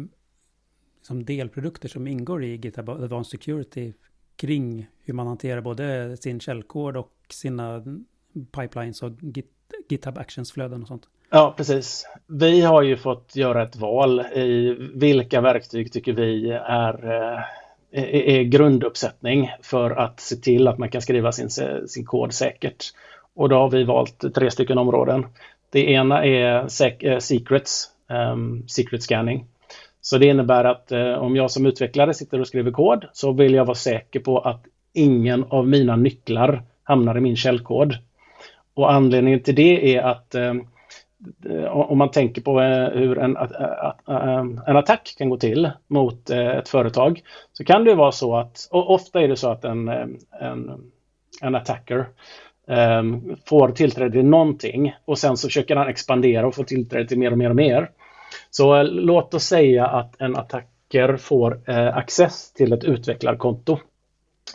som 1.02 1.26
delprodukter 1.26 1.90
som 1.90 2.08
ingår 2.08 2.44
i 2.44 2.56
GitHub 2.56 2.90
Advanced 2.90 3.40
Security 3.40 3.94
kring 4.36 4.88
hur 5.04 5.14
man 5.14 5.28
hanterar 5.28 5.62
både 5.62 6.18
sin 6.18 6.40
källkod 6.40 6.98
och 6.98 7.14
sina 7.30 7.84
pipelines 8.52 9.04
och 9.04 9.12
Git, 9.22 9.52
GitHub 9.90 10.18
Actions-flöden 10.18 10.82
och 10.82 10.88
sånt? 10.88 11.08
Ja, 11.30 11.54
precis. 11.58 12.06
Vi 12.28 12.62
har 12.62 12.82
ju 12.82 12.98
fått 12.98 13.36
göra 13.36 13.64
ett 13.64 13.76
val 13.76 14.20
i 14.20 14.76
vilka 14.94 15.42
verktyg 15.42 15.92
tycker 15.92 16.14
vi 16.14 16.52
är 16.52 17.06
eh, 17.12 17.40
är 17.92 18.44
grunduppsättning 18.44 19.52
för 19.62 19.92
att 19.92 20.20
se 20.20 20.36
till 20.36 20.68
att 20.68 20.78
man 20.78 20.90
kan 20.90 21.02
skriva 21.02 21.32
sin, 21.32 21.50
sin 21.88 22.06
kod 22.06 22.34
säkert. 22.34 22.86
Och 23.36 23.50
då 23.50 23.56
har 23.56 23.70
vi 23.70 23.84
valt 23.84 24.34
tre 24.36 24.52
stycken 24.52 24.78
områden. 24.78 25.26
Det 25.70 25.92
ena 25.92 26.26
är 26.26 26.56
eh, 27.06 27.18
secrets, 27.20 27.90
um, 28.34 28.64
secret 28.68 29.04
scanning. 29.04 29.46
Så 30.02 30.18
det 30.18 30.26
innebär 30.26 30.64
att 30.64 30.92
eh, 30.92 31.14
om 31.14 31.36
jag 31.36 31.52
som 31.52 31.66
utvecklare 31.66 32.14
sitter 32.14 32.40
och 32.40 32.48
skriver 32.48 32.72
kod 32.72 33.06
så 33.14 33.32
vill 33.32 33.54
jag 33.54 33.66
vara 33.66 33.76
säker 33.76 34.20
på 34.20 34.40
att 34.40 34.64
ingen 34.94 35.44
av 35.44 35.68
mina 35.68 35.96
nycklar 35.96 36.64
hamnar 36.84 37.18
i 37.18 37.22
min 37.22 37.36
källkod. 37.36 37.98
Och 38.74 38.94
anledningen 38.94 39.40
till 39.40 39.56
det 39.56 39.96
är 39.96 40.02
att 40.02 40.36
Eh, 40.36 40.54
Eh, 41.50 41.78
om 41.78 41.98
man 41.98 42.12
tänker 42.12 42.42
på 42.42 42.62
eh, 42.62 42.90
hur 42.90 43.18
en, 43.18 43.38
eh, 43.38 44.46
en 44.68 44.78
attack 44.78 45.16
kan 45.18 45.30
gå 45.30 45.38
till 45.38 45.72
mot 45.88 46.30
ett 46.30 46.70
företag 46.70 47.22
så 47.54 47.64
kan 47.64 47.84
det 47.84 47.96
vara 47.96 48.12
så 48.12 48.38
att, 48.38 48.68
och 48.72 48.94
ofta 48.94 49.22
är 49.22 49.28
det 49.28 49.36
så 49.36 49.50
att 49.50 49.66
en, 49.66 49.88
en, 50.42 50.92
en 51.42 51.56
attacker 51.56 52.08
ehm, 52.68 53.36
får 53.46 53.70
tillträde 53.70 54.12
till 54.12 54.26
någonting 54.26 54.96
och 55.06 55.18
sen 55.18 55.38
så 55.38 55.48
försöker 55.48 55.76
han 55.76 55.88
expandera 55.88 56.48
och 56.48 56.56
få 56.56 56.64
tillträde 56.64 57.08
till 57.08 57.20
mer 57.20 57.32
och 57.32 57.38
mer 57.38 57.50
och 57.50 57.56
mer. 57.56 57.90
Så 58.50 58.84
låt 58.84 59.34
oss 59.34 59.44
säga 59.44 59.88
att 59.88 60.22
en 60.22 60.36
attacker 60.36 61.18
får 61.18 61.70
access 61.70 62.54
till 62.54 62.74
ett 62.74 62.84
utvecklarkonto. 62.84 63.78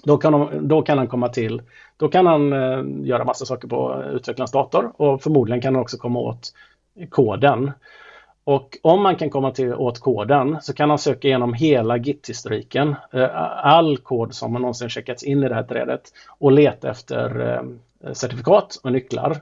Då 0.05 0.17
kan, 0.17 0.33
de, 0.33 0.69
då 0.69 0.83
kan 0.83 0.99
han 0.99 1.07
komma 1.07 1.29
till 1.29 1.63
då 1.97 2.09
kan 2.09 2.27
han 2.27 2.53
eh, 2.53 3.07
göra 3.07 3.25
massa 3.25 3.45
saker 3.45 3.69
på 3.69 4.03
eh, 4.03 4.11
utvecklarens 4.11 4.53
dator 4.53 4.93
och 4.97 5.23
förmodligen 5.23 5.61
kan 5.61 5.75
han 5.75 5.83
också 5.83 5.97
komma 5.97 6.19
åt 6.19 6.53
koden. 7.11 7.71
Och 8.45 8.79
om 8.83 9.03
man 9.03 9.17
kan 9.17 9.31
komma 9.31 9.51
till 9.51 9.75
åt 9.75 10.01
koden 10.01 10.59
så 10.61 10.73
kan 10.75 10.89
han 10.91 10.99
söka 10.99 11.29
igenom 11.29 11.55
hela 11.55 11.97
Git-historiken, 11.97 12.95
eh, 13.13 13.67
all 13.67 13.99
kod 13.99 14.35
som 14.35 14.53
har 14.53 14.61
någonsin 14.61 14.89
checkats 14.89 15.23
in 15.23 15.43
i 15.43 15.49
det 15.49 15.55
här 15.55 15.63
trädet 15.63 16.03
och 16.39 16.53
leta 16.53 16.91
efter 16.91 17.55
eh, 17.55 18.13
certifikat 18.13 18.81
och 18.83 18.93
nycklar. 18.93 19.41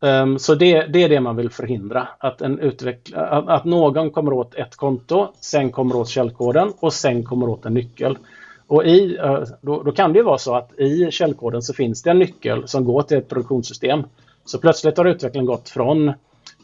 Um, 0.00 0.38
så 0.38 0.54
det, 0.54 0.86
det, 0.86 1.02
är 1.02 1.08
det 1.08 1.20
man 1.20 1.36
vill 1.36 1.50
förhindra, 1.50 2.08
att, 2.18 2.40
en 2.40 2.58
utveckla, 2.58 3.20
att, 3.26 3.64
någon 3.64 4.10
kommer 4.10 4.32
åt 4.32 4.54
ett 4.54 4.76
konto, 4.76 5.28
sen 5.40 5.72
kommer 5.72 5.96
åt 5.96 6.08
källkoden 6.08 6.72
och 6.80 6.92
sen 6.92 7.24
kommer 7.24 7.48
åt 7.48 7.66
en 7.66 7.74
nyckel. 7.74 8.18
Och 8.68 8.84
i, 8.84 9.16
eh, 9.16 9.42
då, 9.62 9.82
då, 9.82 9.92
kan 9.92 10.12
det 10.12 10.22
vara 10.22 10.38
så 10.38 10.54
att 10.54 10.78
i 10.78 11.10
källkoden 11.10 11.62
så 11.62 11.74
finns 11.74 12.02
det 12.02 12.10
en 12.10 12.18
nyckel 12.18 12.68
som 12.68 12.84
går 12.84 13.02
till 13.02 13.16
ett 13.16 13.28
produktionssystem. 13.28 14.02
Så 14.44 14.58
plötsligt 14.58 14.98
har 14.98 15.04
utvecklingen 15.04 15.46
gått 15.46 15.68
från 15.68 16.08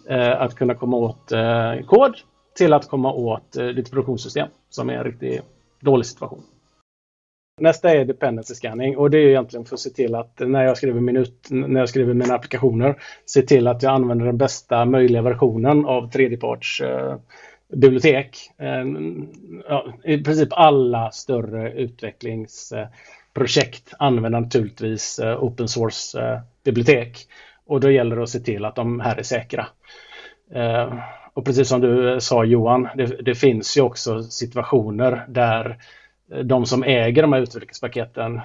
eh, 0.08 0.40
att 0.40 0.54
kunna 0.54 0.74
komma 0.74 0.96
åt 0.96 1.32
eh, 1.32 1.86
kod 1.86 2.14
till 2.56 2.72
att 2.72 2.88
komma 2.88 3.12
åt 3.12 3.56
eh, 3.56 3.66
ditt 3.66 3.90
produktionssystem 3.90 4.48
som 4.70 4.90
är 4.90 4.94
en 4.94 5.04
riktigt 5.04 5.42
dålig 5.80 6.06
situation. 6.06 6.42
Nästa 7.60 7.90
är 7.90 8.04
dependency 8.04 8.54
scanning 8.54 8.96
och 8.96 9.10
det 9.10 9.18
är 9.18 9.28
egentligen 9.28 9.64
för 9.64 9.76
att 9.76 9.80
se 9.80 9.90
till 9.90 10.14
att 10.14 10.40
när 10.40 10.64
jag 10.64 10.76
skriver, 10.76 11.00
min 11.00 11.16
ut, 11.16 11.48
när 11.50 11.80
jag 11.80 11.88
skriver 11.88 12.14
mina 12.14 12.34
applikationer 12.34 12.96
se 13.26 13.42
till 13.42 13.66
att 13.66 13.82
jag 13.82 13.92
använder 13.92 14.26
den 14.26 14.38
bästa 14.38 14.84
möjliga 14.84 15.22
versionen 15.22 15.84
av 15.84 16.10
tredjeparts 16.10 16.80
eh, 16.80 17.16
bibliotek. 17.72 18.36
Eh, 18.58 18.84
ja, 19.68 19.86
I 20.04 20.22
princip 20.22 20.48
alla 20.52 21.10
större 21.10 21.72
utvecklingsprojekt 21.72 23.94
använder 23.98 24.40
naturligtvis 24.40 25.18
eh, 25.18 25.44
open 25.44 25.68
source-bibliotek. 25.68 27.08
Eh, 27.08 27.14
och 27.66 27.80
då 27.80 27.90
gäller 27.90 28.16
det 28.16 28.22
att 28.22 28.28
se 28.28 28.40
till 28.40 28.64
att 28.64 28.76
de 28.76 29.00
här 29.00 29.16
är 29.16 29.22
säkra. 29.22 29.66
Och 31.34 31.44
precis 31.44 31.68
som 31.68 31.80
du 31.80 32.20
sa 32.20 32.44
Johan, 32.44 32.88
det, 32.96 33.06
det 33.06 33.34
finns 33.34 33.76
ju 33.76 33.80
också 33.80 34.22
situationer 34.22 35.24
där 35.28 35.78
de 36.44 36.66
som 36.66 36.82
äger 36.82 37.22
de 37.22 37.32
här 37.32 37.40
utvecklingspaketen 37.40 38.40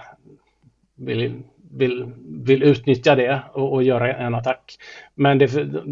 vill, 0.95 1.43
vill, 1.71 2.11
vill 2.27 2.63
utnyttja 2.63 3.15
det 3.15 3.41
och, 3.53 3.73
och 3.73 3.83
göra 3.83 4.13
en 4.15 4.35
attack. 4.35 4.77
Men 5.15 5.38
det, 5.38 5.47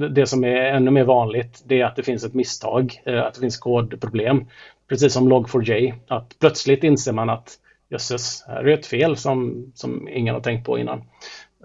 det, 0.09 0.27
som 0.27 0.43
är 0.43 0.55
ännu 0.55 0.91
mer 0.91 1.03
vanligt 1.03 1.63
det 1.65 1.81
är 1.81 1.85
att 1.85 1.95
det 1.95 2.03
finns 2.03 2.23
ett 2.23 2.33
misstag, 2.33 3.01
eh, 3.05 3.23
att 3.23 3.33
det 3.33 3.39
finns 3.39 3.57
kodproblem. 3.57 4.45
Precis 4.89 5.13
som 5.13 5.33
Log4j, 5.33 5.93
att 6.07 6.39
plötsligt 6.39 6.83
inser 6.83 7.13
man 7.13 7.29
att 7.29 7.53
jösses, 7.89 8.45
här 8.47 8.67
är 8.67 8.73
ett 8.73 8.85
fel 8.85 9.17
som, 9.17 9.65
som 9.75 10.07
ingen 10.07 10.33
har 10.33 10.41
tänkt 10.41 10.65
på 10.65 10.79
innan. 10.79 11.03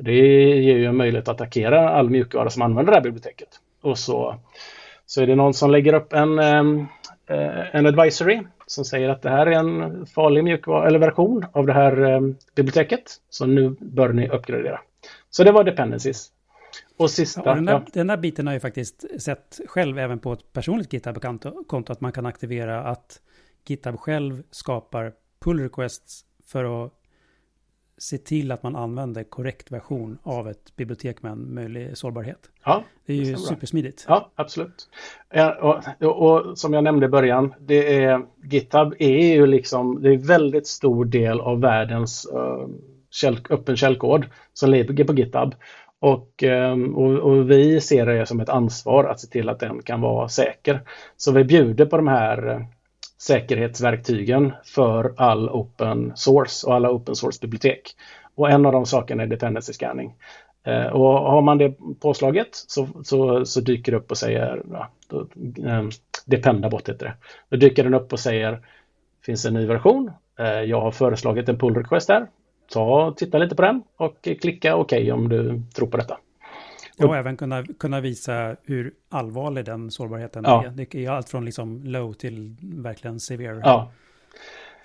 Det 0.00 0.14
ger 0.60 0.76
ju 0.76 0.86
en 0.86 0.96
möjlighet 0.96 1.28
att 1.28 1.40
attackera 1.40 1.90
all 1.90 2.10
mjukvara 2.10 2.50
som 2.50 2.62
använder 2.62 2.92
det 2.92 2.96
här 2.96 3.04
biblioteket. 3.04 3.48
Och 3.82 3.98
så, 3.98 4.36
så 5.12 5.22
är 5.22 5.26
det 5.26 5.34
någon 5.34 5.54
som 5.54 5.70
lägger 5.70 5.94
upp 5.94 6.12
en, 6.12 6.38
eh, 6.38 7.76
en 7.76 7.86
advisory 7.86 8.42
som 8.66 8.84
säger 8.84 9.08
att 9.08 9.22
det 9.22 9.30
här 9.30 9.46
är 9.46 9.52
en 9.52 10.06
farlig 10.06 10.44
mjukvara 10.44 10.86
eller 10.86 10.98
version 10.98 11.46
av 11.52 11.66
det 11.66 11.72
här 11.72 12.02
eh, 12.02 12.20
biblioteket. 12.54 13.02
Så 13.30 13.46
nu 13.46 13.76
bör 13.80 14.12
ni 14.12 14.28
uppgradera. 14.28 14.80
Så 15.30 15.44
det 15.44 15.52
var 15.52 15.64
dependencies. 15.64 16.28
Och 16.96 17.10
sista. 17.10 17.42
Ja, 17.44 17.54
den, 17.54 17.64
där, 17.64 17.72
ja. 17.72 17.82
den 17.92 18.06
där 18.06 18.16
biten 18.16 18.46
har 18.46 18.54
jag 18.54 18.62
faktiskt 18.62 19.22
sett 19.22 19.60
själv 19.66 19.98
även 19.98 20.18
på 20.18 20.32
ett 20.32 20.52
personligt 20.52 20.92
GitHub-konto 20.92 21.92
att 21.92 22.00
man 22.00 22.12
kan 22.12 22.26
aktivera 22.26 22.84
att 22.84 23.20
GitHub 23.66 23.98
själv 23.98 24.42
skapar 24.50 25.12
pull 25.44 25.60
requests 25.60 26.24
för 26.46 26.84
att 26.84 26.92
se 28.02 28.18
till 28.18 28.52
att 28.52 28.62
man 28.62 28.76
använder 28.76 29.24
korrekt 29.24 29.72
version 29.72 30.18
av 30.22 30.48
ett 30.48 30.76
bibliotek 30.76 31.22
med 31.22 31.32
en 31.32 31.54
möjlig 31.54 31.96
sårbarhet. 31.96 32.38
Ja, 32.64 32.84
det 33.06 33.12
är 33.12 33.16
ju 33.16 33.36
supersmidigt. 33.36 34.04
Ja, 34.08 34.30
absolut. 34.34 34.88
Ja, 35.34 35.82
och, 36.00 36.22
och, 36.22 36.58
som 36.58 36.72
jag 36.72 36.84
nämnde 36.84 37.06
i 37.06 37.08
början, 37.08 37.54
det 37.60 38.04
är, 38.04 38.22
GitHub 38.44 38.94
är 38.98 39.34
ju 39.34 39.46
liksom, 39.46 40.02
det 40.02 40.08
är 40.08 40.14
en 40.14 40.26
väldigt 40.26 40.66
stor 40.66 41.04
del 41.04 41.40
av 41.40 41.60
världens 41.60 42.28
uh, 42.34 42.68
käll, 43.10 43.38
öppen 43.50 43.76
källkod 43.76 44.26
som 44.52 44.70
ligger 44.70 45.04
på 45.04 45.14
GitHub. 45.14 45.54
Och, 46.00 46.42
um, 46.42 46.96
och, 46.96 47.18
och, 47.18 47.50
vi 47.50 47.80
ser 47.80 48.06
det 48.06 48.26
som 48.26 48.40
ett 48.40 48.48
ansvar 48.48 49.04
att 49.04 49.20
se 49.20 49.26
till 49.26 49.48
att 49.48 49.60
den 49.60 49.82
kan 49.82 50.00
vara 50.00 50.28
säker. 50.28 50.80
Så 51.16 51.32
vi 51.32 51.44
bjuder 51.44 51.86
på 51.86 51.96
de 51.96 52.08
här 52.08 52.66
säkerhetsverktygen 53.22 54.52
för 54.64 55.14
all 55.16 55.48
open 55.48 56.12
source 56.14 56.66
och 56.66 56.74
alla 56.74 56.90
open 56.90 57.16
source-bibliotek. 57.16 57.90
Och 58.34 58.50
en 58.50 58.66
av 58.66 58.72
de 58.72 58.86
sakerna 58.86 59.22
är 59.22 59.26
dependency 59.26 59.72
scanning. 59.72 60.14
Eh, 60.64 60.86
och 60.86 61.30
har 61.30 61.42
man 61.42 61.58
det 61.58 61.74
påslaget 62.00 62.48
så, 62.52 62.88
så, 63.04 63.44
så 63.44 63.60
dyker 63.60 63.92
det 63.92 63.98
upp 63.98 64.10
och 64.10 64.18
säger, 64.18 64.62
ja, 64.72 64.88
då, 65.08 65.20
eh, 65.68 65.84
Dependabot 66.24 66.88
heter 66.88 67.06
det. 67.06 67.14
Då 67.48 67.56
dyker 67.56 67.84
den 67.84 67.94
upp 67.94 68.12
och 68.12 68.20
säger, 68.20 68.60
finns 69.26 69.44
en 69.44 69.54
ny 69.54 69.66
version, 69.66 70.10
eh, 70.38 70.60
jag 70.60 70.80
har 70.80 70.90
föreslagit 70.90 71.48
en 71.48 71.58
pull 71.58 71.74
request 71.74 72.08
här, 72.08 72.26
ta 72.72 73.14
titta 73.16 73.38
lite 73.38 73.54
på 73.54 73.62
den 73.62 73.82
och 73.96 74.28
klicka 74.40 74.76
OK 74.76 74.92
om 75.12 75.28
du 75.28 75.62
tror 75.74 75.86
på 75.86 75.96
detta. 75.96 76.18
Och 76.98 77.16
även 77.16 77.36
kunna, 77.36 77.64
kunna 77.64 78.00
visa 78.00 78.56
hur 78.62 78.92
allvarlig 79.08 79.64
den 79.64 79.90
sårbarheten 79.90 80.44
ja. 80.46 80.64
är. 80.64 80.70
Det 80.70 80.94
är 80.94 81.10
allt 81.10 81.28
från 81.28 81.44
liksom 81.44 81.84
low 81.84 82.12
till 82.12 82.56
verkligen 82.60 83.20
severe. 83.20 83.60
Ja. 83.64 83.92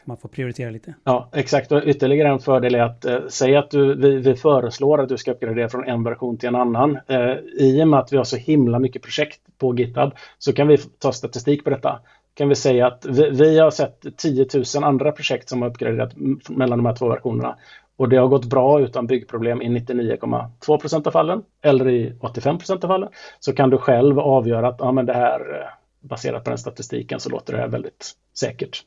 Man 0.05 0.17
får 0.17 0.29
prioritera 0.29 0.69
lite. 0.69 0.93
Ja, 1.03 1.29
exakt. 1.33 1.71
Och 1.71 1.81
ytterligare 1.85 2.29
en 2.29 2.39
fördel 2.39 2.75
är 2.75 2.81
att 2.81 3.05
eh, 3.05 3.27
säga 3.27 3.59
att 3.59 3.71
du, 3.71 3.95
vi, 3.95 4.15
vi 4.15 4.35
föreslår 4.35 5.01
att 5.01 5.09
du 5.09 5.17
ska 5.17 5.31
uppgradera 5.31 5.69
från 5.69 5.87
en 5.87 6.03
version 6.03 6.37
till 6.37 6.49
en 6.49 6.55
annan. 6.55 6.99
Eh, 7.07 7.31
I 7.57 7.83
och 7.83 7.87
med 7.87 7.99
att 7.99 8.13
vi 8.13 8.17
har 8.17 8.23
så 8.23 8.37
himla 8.37 8.79
mycket 8.79 9.01
projekt 9.01 9.41
på 9.57 9.75
GitHub 9.75 10.11
så 10.37 10.53
kan 10.53 10.67
vi 10.67 10.77
ta 10.77 11.11
statistik 11.11 11.63
på 11.63 11.69
detta. 11.69 11.99
Kan 12.33 12.49
vi 12.49 12.55
säga 12.55 12.87
att 12.87 13.05
vi, 13.05 13.29
vi 13.29 13.59
har 13.59 13.71
sett 13.71 14.17
10 14.17 14.47
000 14.75 14.83
andra 14.83 15.11
projekt 15.11 15.49
som 15.49 15.61
har 15.61 15.69
uppgraderat 15.69 16.13
mellan 16.49 16.79
de 16.79 16.85
här 16.85 16.95
två 16.95 17.09
versionerna. 17.09 17.57
Och 17.97 18.09
det 18.09 18.17
har 18.17 18.27
gått 18.27 18.45
bra 18.45 18.79
utan 18.79 19.07
byggproblem 19.07 19.61
i 19.61 19.67
99,2 19.67 20.79
procent 20.79 21.07
av 21.07 21.11
fallen 21.11 21.43
eller 21.61 21.89
i 21.89 22.15
85 22.19 22.57
procent 22.57 22.83
av 22.83 22.87
fallen. 22.87 23.09
Så 23.39 23.53
kan 23.53 23.69
du 23.69 23.77
själv 23.77 24.19
avgöra 24.19 24.67
att 24.67 24.75
ja, 24.79 24.91
men 24.91 25.05
det 25.05 25.13
här 25.13 25.39
eh, 25.39 25.67
baserat 25.99 26.43
på 26.43 26.49
den 26.49 26.59
statistiken 26.59 27.19
så 27.19 27.29
låter 27.29 27.53
det 27.53 27.59
här 27.59 27.67
väldigt 27.67 28.11
säkert. 28.39 28.85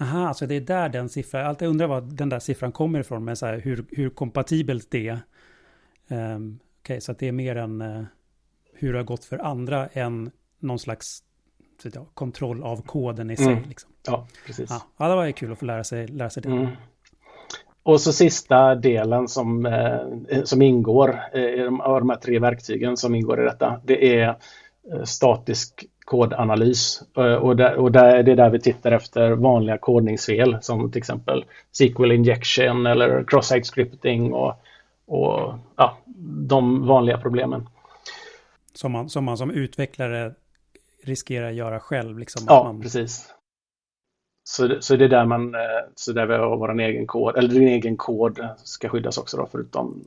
Aha, 0.00 0.28
alltså 0.28 0.46
det 0.46 0.54
är 0.54 0.60
där 0.60 0.88
den 0.88 1.08
siffran, 1.08 1.40
jag 1.40 1.48
alltid 1.48 1.68
undrar 1.68 1.86
var 1.86 2.00
den 2.00 2.28
där 2.28 2.38
siffran 2.38 2.72
kommer 2.72 3.00
ifrån 3.00 3.24
med 3.24 3.38
så 3.38 3.46
här, 3.46 3.58
hur, 3.58 3.84
hur 3.90 4.10
kompatibelt 4.10 4.90
det 4.90 5.08
är. 5.08 5.20
Um, 6.34 6.60
Okej, 6.80 6.94
okay, 6.94 7.00
så 7.00 7.12
det 7.12 7.28
är 7.28 7.32
mer 7.32 7.56
än 7.56 7.82
uh, 7.82 8.04
hur 8.74 8.92
det 8.92 8.98
har 8.98 9.04
gått 9.04 9.24
för 9.24 9.38
andra 9.38 9.86
än 9.86 10.30
någon 10.58 10.78
slags 10.78 11.22
jag, 11.82 12.06
kontroll 12.14 12.62
av 12.62 12.82
koden 12.82 13.30
i 13.30 13.36
sig. 13.36 13.46
Mm. 13.46 13.68
Liksom. 13.68 13.90
Ja, 14.06 14.26
precis. 14.46 14.70
Ja, 14.96 15.08
det 15.08 15.14
var 15.14 15.24
ju 15.24 15.32
kul 15.32 15.52
att 15.52 15.58
få 15.58 15.64
lära 15.64 15.84
sig, 15.84 16.08
lära 16.08 16.30
sig 16.30 16.42
det. 16.42 16.48
Mm. 16.48 16.66
Och 17.88 18.00
så 18.00 18.12
sista 18.12 18.74
delen 18.74 19.28
som, 19.28 19.66
eh, 19.66 20.42
som 20.44 20.62
ingår 20.62 21.20
eh, 21.32 21.42
i 21.42 21.56
de, 21.56 21.80
av 21.80 22.00
de 22.00 22.10
här 22.10 22.16
tre 22.16 22.38
verktygen 22.38 22.96
som 22.96 23.14
ingår 23.14 23.40
i 23.40 23.44
detta. 23.44 23.80
Det 23.84 24.20
är 24.20 24.28
eh, 24.28 25.02
statisk 25.04 25.84
kodanalys 26.04 27.02
och, 27.40 27.56
där, 27.56 27.74
och 27.74 27.92
där, 27.92 28.22
det 28.22 28.32
är 28.32 28.36
där 28.36 28.50
vi 28.50 28.60
tittar 28.60 28.92
efter 28.92 29.30
vanliga 29.30 29.78
kodningsfel 29.78 30.58
som 30.60 30.92
till 30.92 30.98
exempel 30.98 31.44
SQL 31.72 32.12
injection 32.12 32.86
eller 32.86 33.24
cross-site 33.24 33.64
scripting 33.64 34.32
och, 34.32 34.54
och 35.06 35.54
ja, 35.76 35.98
de 36.48 36.86
vanliga 36.86 37.18
problemen. 37.18 37.68
Som 38.74 38.92
man, 38.92 39.08
som 39.08 39.24
man 39.24 39.38
som 39.38 39.50
utvecklare 39.50 40.32
riskerar 41.04 41.48
att 41.48 41.54
göra 41.54 41.80
själv? 41.80 42.18
Liksom, 42.18 42.46
ja, 42.48 42.64
man... 42.64 42.80
precis. 42.82 43.34
Så, 44.48 44.76
så 44.80 44.96
det 44.96 45.04
är 45.04 45.08
där 45.08 45.24
man, 45.24 45.54
eh, 45.54 45.60
så 45.94 46.12
där 46.12 46.26
vi 46.26 46.34
har 46.34 46.56
vår 46.56 46.80
egen 46.80 47.06
kod, 47.06 47.36
eller 47.36 47.48
din 47.48 47.68
egen 47.68 47.96
kod 47.96 48.38
ska 48.56 48.88
skyddas 48.88 49.18
också 49.18 49.36
då, 49.36 49.48
förutom 49.52 50.04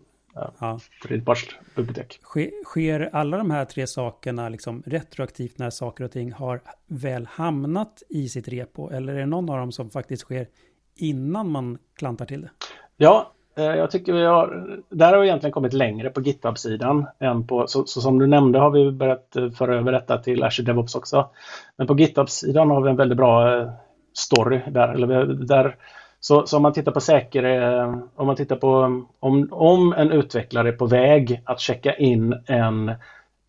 ja. 0.59 0.79
tredjepartsbibliotek. 1.03 2.19
Sker 2.65 3.09
alla 3.13 3.37
de 3.37 3.51
här 3.51 3.65
tre 3.65 3.87
sakerna 3.87 4.49
liksom 4.49 4.83
retroaktivt 4.85 5.57
när 5.57 5.69
saker 5.69 6.03
och 6.03 6.11
ting 6.11 6.31
har 6.33 6.61
väl 6.87 7.25
hamnat 7.25 8.03
i 8.09 8.29
sitt 8.29 8.47
repo? 8.47 8.89
Eller 8.89 9.13
är 9.13 9.19
det 9.19 9.25
någon 9.25 9.49
av 9.49 9.57
dem 9.57 9.71
som 9.71 9.89
faktiskt 9.89 10.23
sker 10.23 10.47
innan 10.95 11.51
man 11.51 11.77
klantar 11.95 12.25
till 12.25 12.41
det? 12.41 12.49
Ja, 12.97 13.31
eh, 13.57 13.63
jag 13.63 13.91
tycker 13.91 14.13
vi 14.13 14.25
har, 14.25 14.79
där 14.89 15.13
har 15.13 15.19
vi 15.19 15.27
egentligen 15.27 15.53
kommit 15.53 15.73
längre 15.73 16.09
på 16.09 16.21
GitHub-sidan 16.21 17.07
än 17.19 17.47
på, 17.47 17.67
så, 17.67 17.85
så, 17.85 18.01
som 18.01 18.19
du 18.19 18.27
nämnde 18.27 18.59
har 18.59 18.69
vi 18.69 18.91
börjat 18.91 19.35
eh, 19.35 19.49
föra 19.49 19.75
över 19.75 19.91
detta 19.91 20.17
till 20.17 20.43
Azure 20.43 20.65
DevOps 20.65 20.95
också. 20.95 21.29
Men 21.77 21.87
på 21.87 21.99
GitHub-sidan 21.99 22.69
har 22.69 22.81
vi 22.81 22.89
en 22.89 22.95
väldigt 22.95 23.17
bra 23.17 23.65
story 24.13 24.61
där. 24.67 24.87
Eller 24.87 25.25
där 25.25 25.75
så, 26.19 26.47
så 26.47 26.57
om 26.57 26.63
man 26.63 26.73
tittar 26.73 26.91
på 26.91 27.01
säkerhet, 27.01 27.63
eh, 27.63 27.97
om 28.15 28.27
man 28.27 28.35
tittar 28.35 28.55
på 28.55 29.03
om, 29.19 29.47
om 29.51 29.93
en 29.93 30.11
utvecklare 30.11 30.67
är 30.67 30.73
på 30.73 30.85
väg 30.85 31.41
att 31.45 31.59
checka 31.59 31.95
in 31.95 32.43
en, 32.45 32.91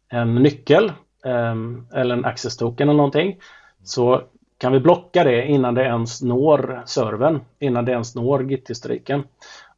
en 0.08 0.34
nyckel 0.34 0.92
eh, 1.24 1.54
eller 2.00 2.16
en 2.16 2.24
access 2.24 2.56
token 2.56 2.88
eller 2.88 2.96
någonting 2.96 3.36
så 3.84 4.22
kan 4.58 4.72
vi 4.72 4.80
blocka 4.80 5.24
det 5.24 5.46
innan 5.46 5.74
det 5.74 5.82
ens 5.82 6.22
når 6.22 6.82
servern, 6.86 7.40
innan 7.58 7.84
det 7.84 7.92
ens 7.92 8.14
når 8.14 8.42
git-historiken. 8.42 9.24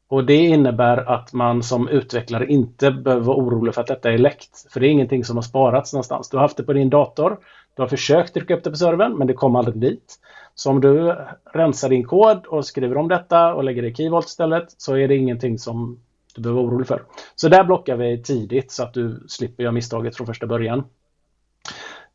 Och 0.08 0.25
det 0.25 0.37
innebär 0.37 0.96
att 0.96 1.32
man 1.32 1.62
som 1.62 1.88
utvecklare 1.88 2.46
inte 2.46 2.90
behöver 2.90 3.25
vara 3.25 3.37
orolig 3.37 3.75
för 3.75 3.80
att 3.80 3.87
detta 3.87 4.12
är 4.12 4.18
läckt. 4.18 4.73
För 4.73 4.80
det 4.80 4.87
är 4.87 4.90
ingenting 4.90 5.25
som 5.25 5.37
har 5.37 5.42
sparats 5.42 5.92
någonstans. 5.92 6.30
Du 6.30 6.37
har 6.37 6.42
haft 6.42 6.56
det 6.56 6.62
på 6.62 6.73
din 6.73 6.90
dator. 6.90 7.38
Du 7.76 7.82
har 7.82 7.88
försökt 7.88 8.34
trycka 8.34 8.54
upp 8.54 8.64
det 8.64 8.70
på 8.70 8.76
servern 8.76 9.18
men 9.18 9.26
det 9.26 9.34
kom 9.34 9.56
aldrig 9.56 9.76
dit. 9.76 10.18
Så 10.54 10.70
om 10.70 10.80
du 10.80 11.16
rensar 11.52 11.88
din 11.88 12.04
kod 12.04 12.46
och 12.46 12.66
skriver 12.66 12.96
om 12.96 13.08
detta 13.08 13.54
och 13.54 13.64
lägger 13.64 13.82
det 13.82 13.88
i 13.88 13.94
keyvolt 13.94 14.26
istället 14.26 14.75
så 14.78 14.96
är 14.96 15.08
det 15.08 15.16
ingenting 15.16 15.58
som 15.58 16.00
du 16.34 16.42
behöver 16.42 16.61
vara 16.62 16.70
orolig 16.70 16.87
för. 16.87 17.02
Så 17.34 17.49
där 17.49 17.64
blockar 17.64 17.96
vi 17.96 18.23
tidigt 18.23 18.73
så 18.73 18.82
att 18.82 18.94
du 18.94 19.25
slipper 19.28 19.62
göra 19.62 19.73
misstaget 19.73 20.16
från 20.16 20.26
första 20.26 20.46
början. 20.46 20.84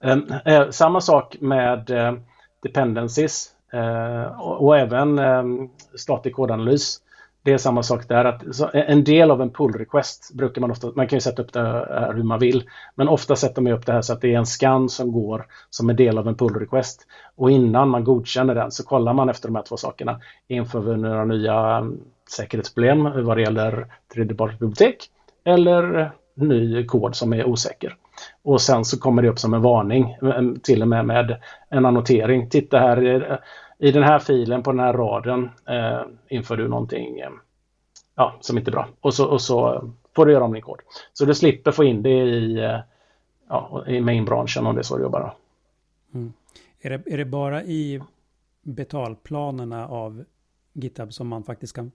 Ehm, 0.04 0.26
eh, 0.46 0.70
samma 0.70 1.02
sak 1.02 1.38
med 1.40 1.90
eh, 1.90 2.14
dependencies 2.64 3.50
eh, 3.74 4.42
och 4.42 4.78
även 4.78 5.20
ehm, 5.20 5.70
statisk 5.96 6.36
kodanalys. 6.36 7.02
Det 7.44 7.54
är 7.54 7.58
samma 7.58 7.84
sak 7.84 8.08
där. 8.08 8.26
Att 8.26 8.60
eh, 8.60 8.70
en 8.74 9.04
del 9.04 9.32
av 9.32 9.42
en 9.42 9.50
pull 9.50 9.74
request 9.74 10.32
brukar 10.34 10.62
man 10.62 10.72
ofta, 10.72 10.92
man 10.96 11.08
kan 11.08 11.18
ju 11.18 11.22
sätta 11.22 11.42
upp 11.42 11.54
det 11.54 11.60
här 11.60 12.14
hur 12.14 12.24
man 12.24 12.40
vill, 12.40 12.64
men 12.96 13.08
ofta 13.08 13.36
sätter 13.36 13.62
man 13.62 13.74
upp 13.74 13.86
det 13.86 13.94
här 13.94 14.02
så 14.02 14.14
att 14.14 14.22
det 14.22 14.34
är 14.34 14.38
en 14.38 14.46
scan 14.46 14.90
som 14.90 15.12
går 15.12 15.46
som 15.70 15.90
en 15.90 15.96
del 15.96 16.18
av 16.18 16.28
en 16.28 16.36
pull 16.36 16.60
request. 16.60 17.08
Och 17.36 17.52
innan 17.52 17.90
man 17.90 18.04
godkänner 18.04 18.56
den 18.56 18.72
så 18.72 18.86
kollar 18.86 19.14
man 19.14 19.30
efter 19.30 19.48
de 19.48 19.56
här 19.56 19.64
två 19.64 19.78
sakerna. 19.78 20.20
Inför 20.48 20.80
vi 20.80 20.98
några 20.98 21.26
nya 21.26 21.78
mm, 21.78 22.00
säkerhetsproblem 22.30 23.26
vad 23.26 23.38
det 23.38 23.42
gäller 23.42 23.88
tredjepartsbibliotek 24.14 24.80
bibliotek 24.80 25.10
eller 25.44 26.12
ny 26.36 26.86
kod 26.86 27.16
som 27.16 27.34
är 27.34 27.46
osäker. 27.46 27.96
Och 28.44 28.62
sen 28.62 28.86
så 28.86 29.00
kommer 29.00 29.22
det 29.22 29.30
upp 29.30 29.40
som 29.40 29.54
en 29.54 29.62
varning, 29.62 30.18
mm, 30.22 30.60
till 30.60 30.82
och 30.82 30.88
med 30.88 31.06
med 31.06 31.38
en 31.70 31.86
annotering. 31.86 32.50
Titta 32.50 32.80
här, 32.80 33.32
eh, 33.32 33.38
i 33.80 33.92
den 33.92 34.04
här 34.04 34.20
filen 34.20 34.64
på 34.64 34.72
den 34.72 34.80
här 34.80 34.94
raden 34.94 35.50
eh, 35.66 36.02
inför 36.28 36.58
du 36.58 36.68
någonting 36.68 37.20
eh, 37.20 37.30
ja, 38.16 38.38
som 38.42 38.58
inte 38.58 38.70
är 38.70 38.72
bra. 38.72 38.88
Och 39.02 39.14
så, 39.14 39.26
och 39.26 39.42
så 39.42 39.90
får 40.16 40.26
du 40.26 40.32
göra 40.32 40.44
om 40.44 40.54
din 40.54 40.62
kod. 40.62 40.80
Så 41.14 41.26
du 41.26 41.36
slipper 41.36 41.72
få 41.72 41.84
in 41.84 42.04
det 42.04 42.10
i, 42.10 42.58
eh, 42.58 42.80
ja, 43.50 43.84
i 43.88 44.02
mainbranschen 44.02 44.66
om 44.66 44.76
det 44.76 44.82
är 44.82 44.84
så 44.84 44.98
du 44.98 45.04
jobbar. 45.04 45.34
Mm. 46.14 46.34
Är, 46.82 46.90
det, 46.90 47.14
är 47.14 47.18
det 47.18 47.26
bara 47.26 47.64
i 47.64 48.02
betalplanerna 48.62 49.88
av 49.88 50.24
GitHub 50.74 51.14
som 51.14 51.28
man 51.28 51.44
faktiskt 51.44 51.76
kan 51.76 51.92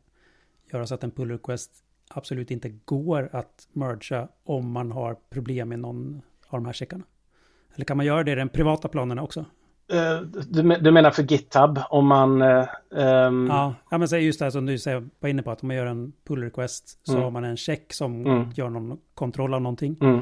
göra 0.73 0.87
så 0.87 0.95
att 0.95 1.05
en 1.05 1.11
pull 1.11 1.31
request 1.31 1.71
absolut 2.09 2.51
inte 2.51 2.69
går 2.85 3.29
att 3.33 3.69
mergea 3.73 4.29
om 4.45 4.73
man 4.73 4.93
har 4.93 5.17
problem 5.31 5.69
med 5.69 5.79
någon 5.79 6.23
av 6.49 6.59
de 6.59 6.67
här 6.67 6.73
checkarna? 6.73 7.05
Eller 7.75 7.85
kan 7.85 7.97
man 7.97 8.07
göra 8.07 8.25
det 8.25 8.33
i 8.33 8.35
den 8.35 8.49
privata 8.49 8.89
planerna 8.89 9.23
också? 9.23 9.45
Uh, 9.93 10.21
du, 10.81 10.91
menar 10.91 11.11
för 11.11 11.23
GitHub 11.23 11.81
om 11.91 12.07
man... 12.07 12.43
Um... 12.43 13.47
ja, 13.47 13.75
ja, 13.91 13.99
men 13.99 14.09
just 14.25 14.39
det 14.39 14.51
som 14.53 14.67
du 14.67 14.79
var 15.21 15.29
inne 15.29 15.43
på 15.43 15.51
att 15.51 15.63
om 15.63 15.69
man 15.69 15.77
gör 15.77 15.87
en 15.87 16.13
pull 16.27 16.43
request 16.43 16.99
så 17.03 17.13
mm. 17.13 17.25
har 17.25 17.31
man 17.31 17.45
en 17.45 17.57
check 17.57 17.93
som 17.93 18.27
mm. 18.27 18.51
gör 18.55 18.71
någon 18.71 18.99
kontroll 19.15 19.55
av 19.55 19.63
någonting. 19.63 19.97
Mm. 20.01 20.21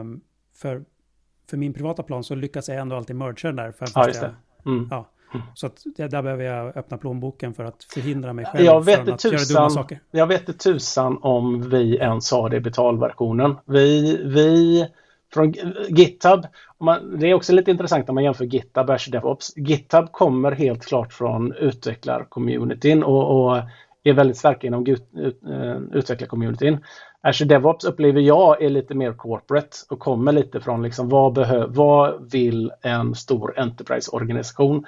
Um, 0.00 0.20
för, 0.54 0.84
för 1.50 1.56
min 1.56 1.74
privata 1.74 2.02
plan 2.02 2.24
så 2.24 2.34
lyckas 2.34 2.68
jag 2.68 2.78
ändå 2.78 2.96
alltid 2.96 3.16
mergea 3.16 3.52
den 3.52 3.56
där. 3.56 3.72
För 3.72 3.88
ja, 3.94 4.06
just 4.06 4.20
det. 4.20 4.34
Jag, 4.64 4.88
ja, 4.90 5.10
så 5.54 5.66
att 5.66 5.82
där 5.96 6.22
behöver 6.22 6.44
jag 6.44 6.76
öppna 6.76 6.98
plånboken 6.98 7.54
för 7.54 7.64
att 7.64 7.84
förhindra 7.84 8.32
mig 8.32 8.44
själv 8.44 8.64
jag 8.64 8.84
vet 8.84 8.96
från 8.96 9.14
att 9.14 9.20
tusan, 9.20 9.38
göra 9.38 9.60
dumma 9.60 9.70
saker. 9.70 10.00
Jag 10.10 10.26
vet 10.26 10.40
inte 10.40 10.52
tusan 10.52 11.18
om 11.22 11.70
vi 11.70 11.96
ens 11.96 12.32
har 12.32 12.50
det 12.50 12.56
i 12.56 12.60
betalversionen. 12.60 13.56
Vi, 13.64 14.16
vi 14.24 14.86
från 15.34 15.54
GitHub, 15.88 16.46
man, 16.80 17.18
det 17.18 17.30
är 17.30 17.34
också 17.34 17.52
lite 17.52 17.70
intressant 17.70 18.08
när 18.08 18.14
man 18.14 18.24
jämför 18.24 18.44
GitHub 18.44 18.88
och 18.88 18.94
Azure 18.94 19.18
DevOps. 19.18 19.52
GitHub 19.56 20.12
kommer 20.12 20.52
helt 20.52 20.86
klart 20.86 21.12
från 21.12 21.52
utvecklarcommunityn 21.52 23.02
och, 23.02 23.46
och 23.46 23.62
är 24.04 24.12
väldigt 24.12 24.36
starka 24.36 24.66
inom 24.66 24.86
ut, 24.86 25.08
ut, 25.12 25.40
utvecklarcommunityn. 25.92 26.78
Azure 27.22 27.48
DevOps 27.48 27.84
upplever 27.84 28.20
jag 28.20 28.62
är 28.62 28.70
lite 28.70 28.94
mer 28.94 29.12
corporate 29.12 29.76
och 29.90 29.98
kommer 29.98 30.32
lite 30.32 30.60
från 30.60 30.82
liksom 30.82 31.08
vad, 31.08 31.32
behö, 31.32 31.66
vad 31.68 32.32
vill 32.32 32.72
en 32.82 33.14
stor 33.14 33.58
enterprise-organisation 33.58 34.84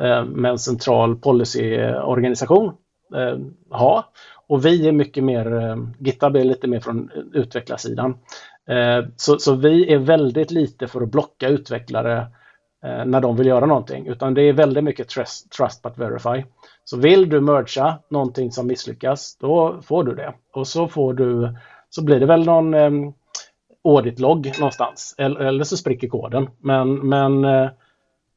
Eh, 0.00 0.24
med 0.24 0.50
en 0.50 0.58
central 0.58 1.16
policyorganisation 1.16 2.72
eh, 3.14 3.38
ha. 3.78 4.12
Och 4.46 4.66
vi 4.66 4.88
är 4.88 4.92
mycket 4.92 5.24
mer, 5.24 5.54
eh, 5.54 5.76
GitHub 5.98 6.36
är 6.36 6.44
lite 6.44 6.66
mer 6.66 6.80
från 6.80 7.10
utvecklarsidan. 7.32 8.18
Eh, 8.68 9.04
så, 9.16 9.38
så 9.38 9.54
vi 9.54 9.92
är 9.92 9.98
väldigt 9.98 10.50
lite 10.50 10.88
för 10.88 11.00
att 11.00 11.10
blocka 11.10 11.48
utvecklare 11.48 12.26
eh, 12.84 13.04
när 13.04 13.20
de 13.20 13.36
vill 13.36 13.46
göra 13.46 13.66
någonting, 13.66 14.06
utan 14.06 14.34
det 14.34 14.42
är 14.42 14.52
väldigt 14.52 14.84
mycket 14.84 15.08
trust, 15.08 15.52
trust 15.52 15.82
but 15.82 15.98
verify. 15.98 16.44
Så 16.84 16.96
vill 16.96 17.28
du 17.28 17.40
mercha 17.40 17.98
någonting 18.08 18.52
som 18.52 18.66
misslyckas, 18.66 19.36
då 19.40 19.80
får 19.82 20.04
du 20.04 20.14
det. 20.14 20.34
Och 20.52 20.66
så 20.66 20.88
får 20.88 21.14
du, 21.14 21.56
så 21.90 22.04
blir 22.04 22.20
det 22.20 22.26
väl 22.26 22.44
någon 22.44 22.74
eh, 22.74 22.90
audit-logg 23.84 24.52
någonstans, 24.58 25.14
eller, 25.18 25.40
eller, 25.40 25.64
så 25.64 25.76
spricker 25.76 26.08
koden. 26.08 26.48
Men, 26.58 27.08
men 27.08 27.46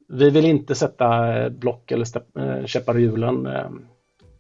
vi 0.08 0.30
vill 0.30 0.46
inte 0.46 0.76
sätta 0.76 1.50
block 1.50 1.92
eller 1.92 2.68
käppar 2.68 2.98
i 2.98 3.02
hjulen 3.02 3.48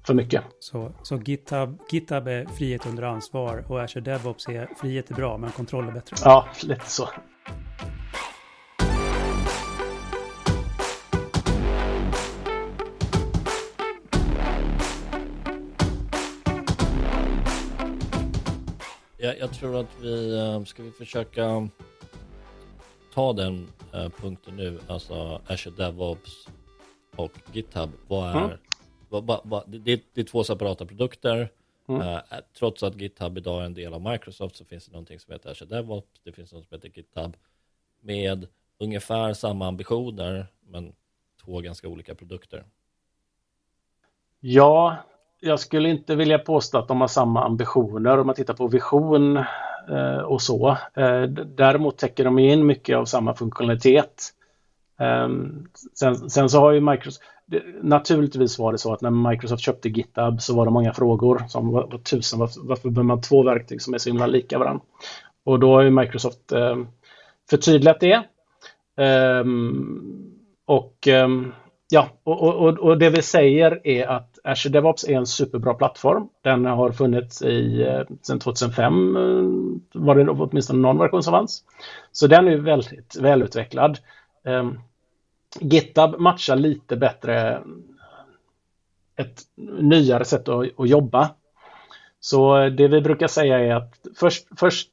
för 0.05 0.13
mycket. 0.13 0.43
Så, 0.59 0.91
så 1.03 1.17
GitHub, 1.17 1.79
GitHub 1.89 2.27
är 2.27 2.45
frihet 2.45 2.85
under 2.85 3.03
ansvar 3.03 3.65
och 3.67 3.81
Azure 3.81 4.01
DevOps 4.01 4.47
är 4.47 4.69
frihet 4.81 5.11
är 5.11 5.15
bra 5.15 5.37
men 5.37 5.51
kontroll 5.51 5.87
är 5.87 5.91
bättre? 5.91 6.15
Ja, 6.23 6.47
lite 6.63 6.89
så. 6.89 7.09
Jag, 19.17 19.39
jag 19.39 19.53
tror 19.53 19.79
att 19.79 19.99
vi 20.01 20.63
ska 20.65 20.83
vi 20.83 20.91
försöka 20.91 21.69
ta 23.13 23.33
den 23.33 23.67
uh, 23.95 24.09
punkten 24.09 24.55
nu, 24.55 24.79
alltså 24.87 25.41
Azure 25.47 25.75
DevOps 25.75 26.47
och 27.15 27.31
GitHub. 27.51 27.89
Vad 28.07 28.29
är, 28.29 28.45
mm. 28.45 28.57
Det, 29.65 30.01
det, 30.13 30.21
är 30.21 30.23
två 30.23 30.43
separata 30.43 30.85
produkter. 30.85 31.49
Mm. 31.87 32.01
Uh, 32.01 32.19
trots 32.59 32.83
att 32.83 33.01
GitHub 33.01 33.37
idag 33.37 33.61
är 33.61 33.65
en 33.65 33.73
del 33.73 33.93
av 33.93 34.01
Microsoft 34.01 34.55
så 34.55 34.65
finns 34.65 34.85
det 34.85 34.91
någonting 34.91 35.19
som 35.19 35.33
heter 35.33 35.51
Azure 35.51 35.75
DevOps. 35.75 36.21
Det 36.23 36.31
finns 36.31 36.53
något 36.53 36.67
som 36.67 36.75
heter 36.75 36.91
GitHub 36.95 37.37
med 38.01 38.47
ungefär 38.79 39.33
samma 39.33 39.67
ambitioner 39.67 40.47
men 40.67 40.93
två 41.45 41.61
ganska 41.61 41.87
olika 41.87 42.15
produkter. 42.15 42.63
Ja, 44.39 44.95
jag 45.39 45.59
skulle 45.59 45.89
inte 45.89 46.15
vilja 46.15 46.39
påstå 46.39 46.77
att 46.77 46.87
de 46.87 47.01
har 47.01 47.07
samma 47.07 47.45
ambitioner. 47.45 48.19
Om 48.19 48.27
man 48.27 48.35
tittar 48.35 48.53
på 48.53 48.67
vision 48.67 49.39
Eh, 49.89 50.17
och 50.17 50.41
så. 50.41 50.77
Eh, 50.93 51.21
däremot 51.55 51.97
täcker 51.97 52.23
de 52.23 52.39
in 52.39 52.65
mycket 52.65 52.97
av 52.97 53.05
samma 53.05 53.33
funktionalitet. 53.33 54.33
Ehm, 54.99 55.67
sen, 55.93 56.29
sen 56.29 56.49
så 56.49 56.59
har 56.59 56.71
ju 56.71 56.81
Microsoft, 56.81 57.21
naturligtvis 57.81 58.59
var 58.59 58.71
det 58.71 58.77
så 58.77 58.93
att 58.93 59.01
när 59.01 59.29
Microsoft 59.29 59.63
köpte 59.63 59.89
GitHub 59.89 60.41
så 60.41 60.55
var 60.55 60.65
det 60.65 60.71
många 60.71 60.93
frågor 60.93 61.43
som 61.47 61.71
var, 61.71 61.87
var 61.87 61.97
tusen, 61.97 62.39
varför, 62.39 62.61
varför 62.63 62.89
behöver 62.89 63.07
man 63.07 63.21
två 63.21 63.43
verktyg 63.43 63.81
som 63.81 63.93
är 63.93 63.97
så 63.97 64.09
himla 64.09 64.27
lika 64.27 64.59
varandra? 64.59 64.85
Och 65.45 65.59
då 65.59 65.73
har 65.73 65.81
ju 65.81 65.89
Microsoft 65.89 66.51
eh, 66.51 66.77
förtydligat 67.49 67.99
det. 67.99 68.23
Um, 68.97 70.31
och 70.65 71.07
um, 71.07 71.53
ja, 71.89 72.09
och, 72.23 72.41
och, 72.43 72.79
och, 72.79 72.97
det 72.97 73.09
vi 73.09 73.21
säger 73.21 73.87
är 73.87 74.07
att 74.07 74.39
Azure 74.43 74.73
DevOps 74.73 75.03
är 75.03 75.13
en 75.13 75.25
superbra 75.25 75.73
plattform. 75.73 76.27
Den 76.43 76.65
har 76.65 76.91
funnits 76.91 77.41
i, 77.41 77.83
eh, 77.83 78.15
sedan 78.21 78.39
2005, 78.39 79.15
eh, 79.15 79.21
var 80.01 80.15
det 80.15 80.29
åtminstone 80.29 80.79
någon 80.79 80.97
version 80.97 81.23
som 81.23 81.31
fanns. 81.31 81.63
Så 82.11 82.27
den 82.27 82.47
är 82.47 82.57
väldigt 82.57 83.15
välutvecklad. 83.21 83.99
Eh, 84.45 84.71
GitHub 85.59 86.19
matchar 86.19 86.55
lite 86.55 86.95
bättre 86.95 87.63
ett 89.15 89.41
nyare 89.79 90.25
sätt 90.25 90.47
att, 90.47 90.79
att, 90.79 90.89
jobba. 90.89 91.29
Så 92.19 92.69
det 92.69 92.87
vi 92.87 93.01
brukar 93.01 93.27
säga 93.27 93.59
är 93.59 93.75
att 93.75 94.07
först, 94.15 94.47
först 94.57 94.89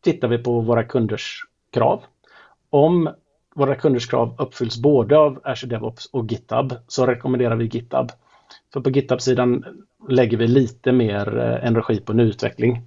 tittar 0.00 0.28
vi 0.28 0.38
på 0.38 0.60
våra 0.60 0.84
kunders 0.84 1.46
krav. 1.70 2.04
Om 2.70 3.10
våra 3.54 3.74
kunders 3.74 4.06
krav 4.06 4.34
uppfylls 4.38 4.76
både 4.76 5.18
av 5.18 5.40
Azure 5.44 5.70
DevOps 5.70 6.06
och 6.06 6.32
GitHub 6.32 6.74
så 6.88 7.06
rekommenderar 7.06 7.56
vi 7.56 7.64
GitHub. 7.64 8.12
För 8.72 8.80
på 8.80 8.90
GitHub-sidan 8.90 9.64
lägger 10.08 10.36
vi 10.36 10.46
lite 10.46 10.92
mer 10.92 11.38
eh, 11.38 11.66
energi 11.66 12.00
på 12.00 12.12
nyutveckling. 12.12 12.82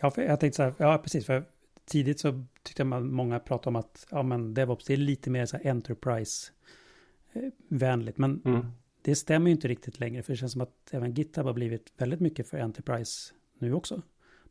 Ja, 0.00 0.10
för 0.10 0.22
jag 0.22 0.40
tänkte 0.40 0.56
så 0.56 0.62
här, 0.62 0.74
ja 0.76 0.98
precis, 0.98 1.26
för 1.26 1.42
tidigt 1.86 2.20
så 2.20 2.44
tyckte 2.62 2.84
man 2.84 3.12
många 3.12 3.38
pratade 3.38 3.68
om 3.68 3.76
att 3.76 4.06
ja, 4.10 4.22
men 4.22 4.54
DevOps 4.54 4.84
det 4.84 4.92
är 4.92 4.96
lite 4.96 5.30
mer 5.30 5.46
så 5.46 5.56
enterprise-vänligt, 5.56 8.18
men 8.18 8.42
mm. 8.44 8.66
det 9.02 9.14
stämmer 9.14 9.46
ju 9.46 9.52
inte 9.52 9.68
riktigt 9.68 10.00
längre, 10.00 10.22
för 10.22 10.32
det 10.32 10.36
känns 10.36 10.52
som 10.52 10.60
att 10.60 10.88
även 10.90 11.14
GitHub 11.14 11.46
har 11.46 11.52
blivit 11.52 11.92
väldigt 11.96 12.20
mycket 12.20 12.48
för 12.48 12.58
enterprise 12.58 13.34
nu 13.58 13.72
också. 13.72 14.02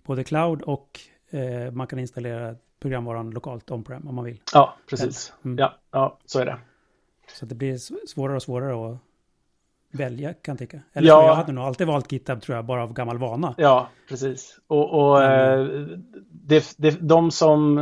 Både 0.04 0.24
cloud 0.24 0.62
och 0.62 1.00
eh, 1.30 1.72
man 1.72 1.88
kan 1.88 2.00
installera 2.00 2.56
programvaran 2.80 3.32
lokalt 3.32 3.72
on-prem 3.72 4.08
om 4.08 4.16
man 4.16 4.26
vill. 4.26 4.42
Ja, 4.54 4.78
precis. 4.90 5.34
Mm. 5.46 5.58
Ja, 5.58 5.80
ja, 5.92 6.20
så 6.26 6.40
är 6.40 6.46
det. 6.46 6.60
Så 7.34 7.46
det 7.46 7.56
blir 7.56 7.78
svårare 8.08 8.36
och 8.36 8.44
svårare 8.44 8.92
att 8.92 8.98
välja 9.98 10.34
kan 10.34 10.52
jag 10.54 10.60
tycka. 10.60 10.80
Eller 10.94 11.08
Ja. 11.08 11.28
jag 11.28 11.36
hade 11.36 11.52
nog 11.52 11.64
alltid 11.64 11.88
valt 11.88 12.12
GitHub 12.12 12.42
tror 12.42 12.56
jag, 12.56 12.66
bara 12.66 12.84
av 12.84 12.94
gammal 12.94 13.18
vana. 13.18 13.54
Ja, 13.58 13.88
precis. 14.10 14.58
Och, 14.68 14.94
och 14.94 15.24
eh, 15.24 15.66
det, 16.30 16.74
det, 16.78 17.02
de 17.02 17.32
som, 17.32 17.78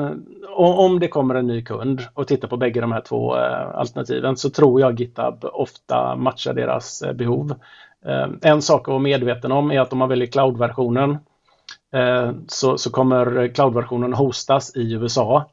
om 0.55 0.99
det 0.99 1.07
kommer 1.07 1.35
en 1.35 1.47
ny 1.47 1.61
kund 1.63 2.01
och 2.13 2.27
tittar 2.27 2.47
på 2.47 2.57
bägge 2.57 2.81
de 2.81 2.91
här 2.91 3.01
två 3.01 3.37
eh, 3.37 3.75
alternativen 3.75 4.37
så 4.37 4.49
tror 4.49 4.81
jag 4.81 4.99
GitHub 4.99 5.45
ofta 5.53 6.15
matchar 6.15 6.53
deras 6.53 7.01
eh, 7.01 7.13
behov. 7.13 7.53
Eh, 8.05 8.27
En 8.41 8.61
sak 8.61 8.81
att 8.81 8.87
vara 8.87 8.99
medveten 8.99 9.51
om 9.51 9.71
är 9.71 9.79
att 9.79 9.93
om 9.93 9.99
man 9.99 10.09
väljer 10.09 10.27
cloud-versionen 10.27 11.17
så, 12.47 12.77
så 12.77 12.91
kommer 12.91 13.47
cloud-versionen 13.47 14.13
hostas 14.13 14.75
i 14.75 14.93
USA. 14.93 15.49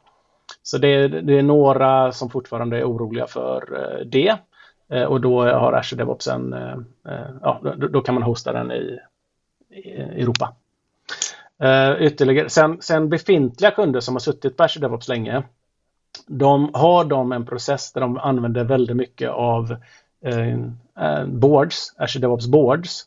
Så 0.62 0.78
det, 0.78 1.08
det 1.08 1.38
är 1.38 1.42
några 1.42 2.12
som 2.12 2.30
fortfarande 2.30 2.78
är 2.78 2.84
oroliga 2.84 3.26
för 3.26 3.64
det. 4.06 4.36
Eh, 4.90 5.04
Och 5.04 5.20
då 5.20 5.42
har 5.42 5.72
Azure 5.72 5.98
DevOps 6.02 6.28
en, 6.28 6.52
eh, 6.52 6.76
eh, 7.08 7.30
ja, 7.42 7.60
då, 7.76 7.88
då 7.88 8.00
kan 8.00 8.14
man 8.14 8.22
hosta 8.22 8.52
den 8.52 8.72
i, 8.72 8.98
i 9.70 9.90
Europa. 10.00 10.54
Eh, 11.62 12.02
ytterligare, 12.02 12.48
sen, 12.48 12.76
sen 12.80 13.08
befintliga 13.08 13.70
kunder 13.70 14.00
som 14.00 14.14
har 14.14 14.20
suttit 14.20 14.56
på 14.56 14.62
Azure 14.62 14.86
DevOps 14.86 15.08
länge, 15.08 15.42
de 16.26 16.70
har 16.74 17.04
de 17.04 17.32
en 17.32 17.46
process 17.46 17.92
där 17.92 18.00
de 18.00 18.18
använder 18.18 18.64
väldigt 18.64 18.96
mycket 18.96 19.30
av 19.30 19.76
eh, 20.24 20.52
eh, 21.00 21.26
boards, 21.26 21.94
Azure 21.98 22.20
DevOps 22.20 22.46
boards, 22.46 23.04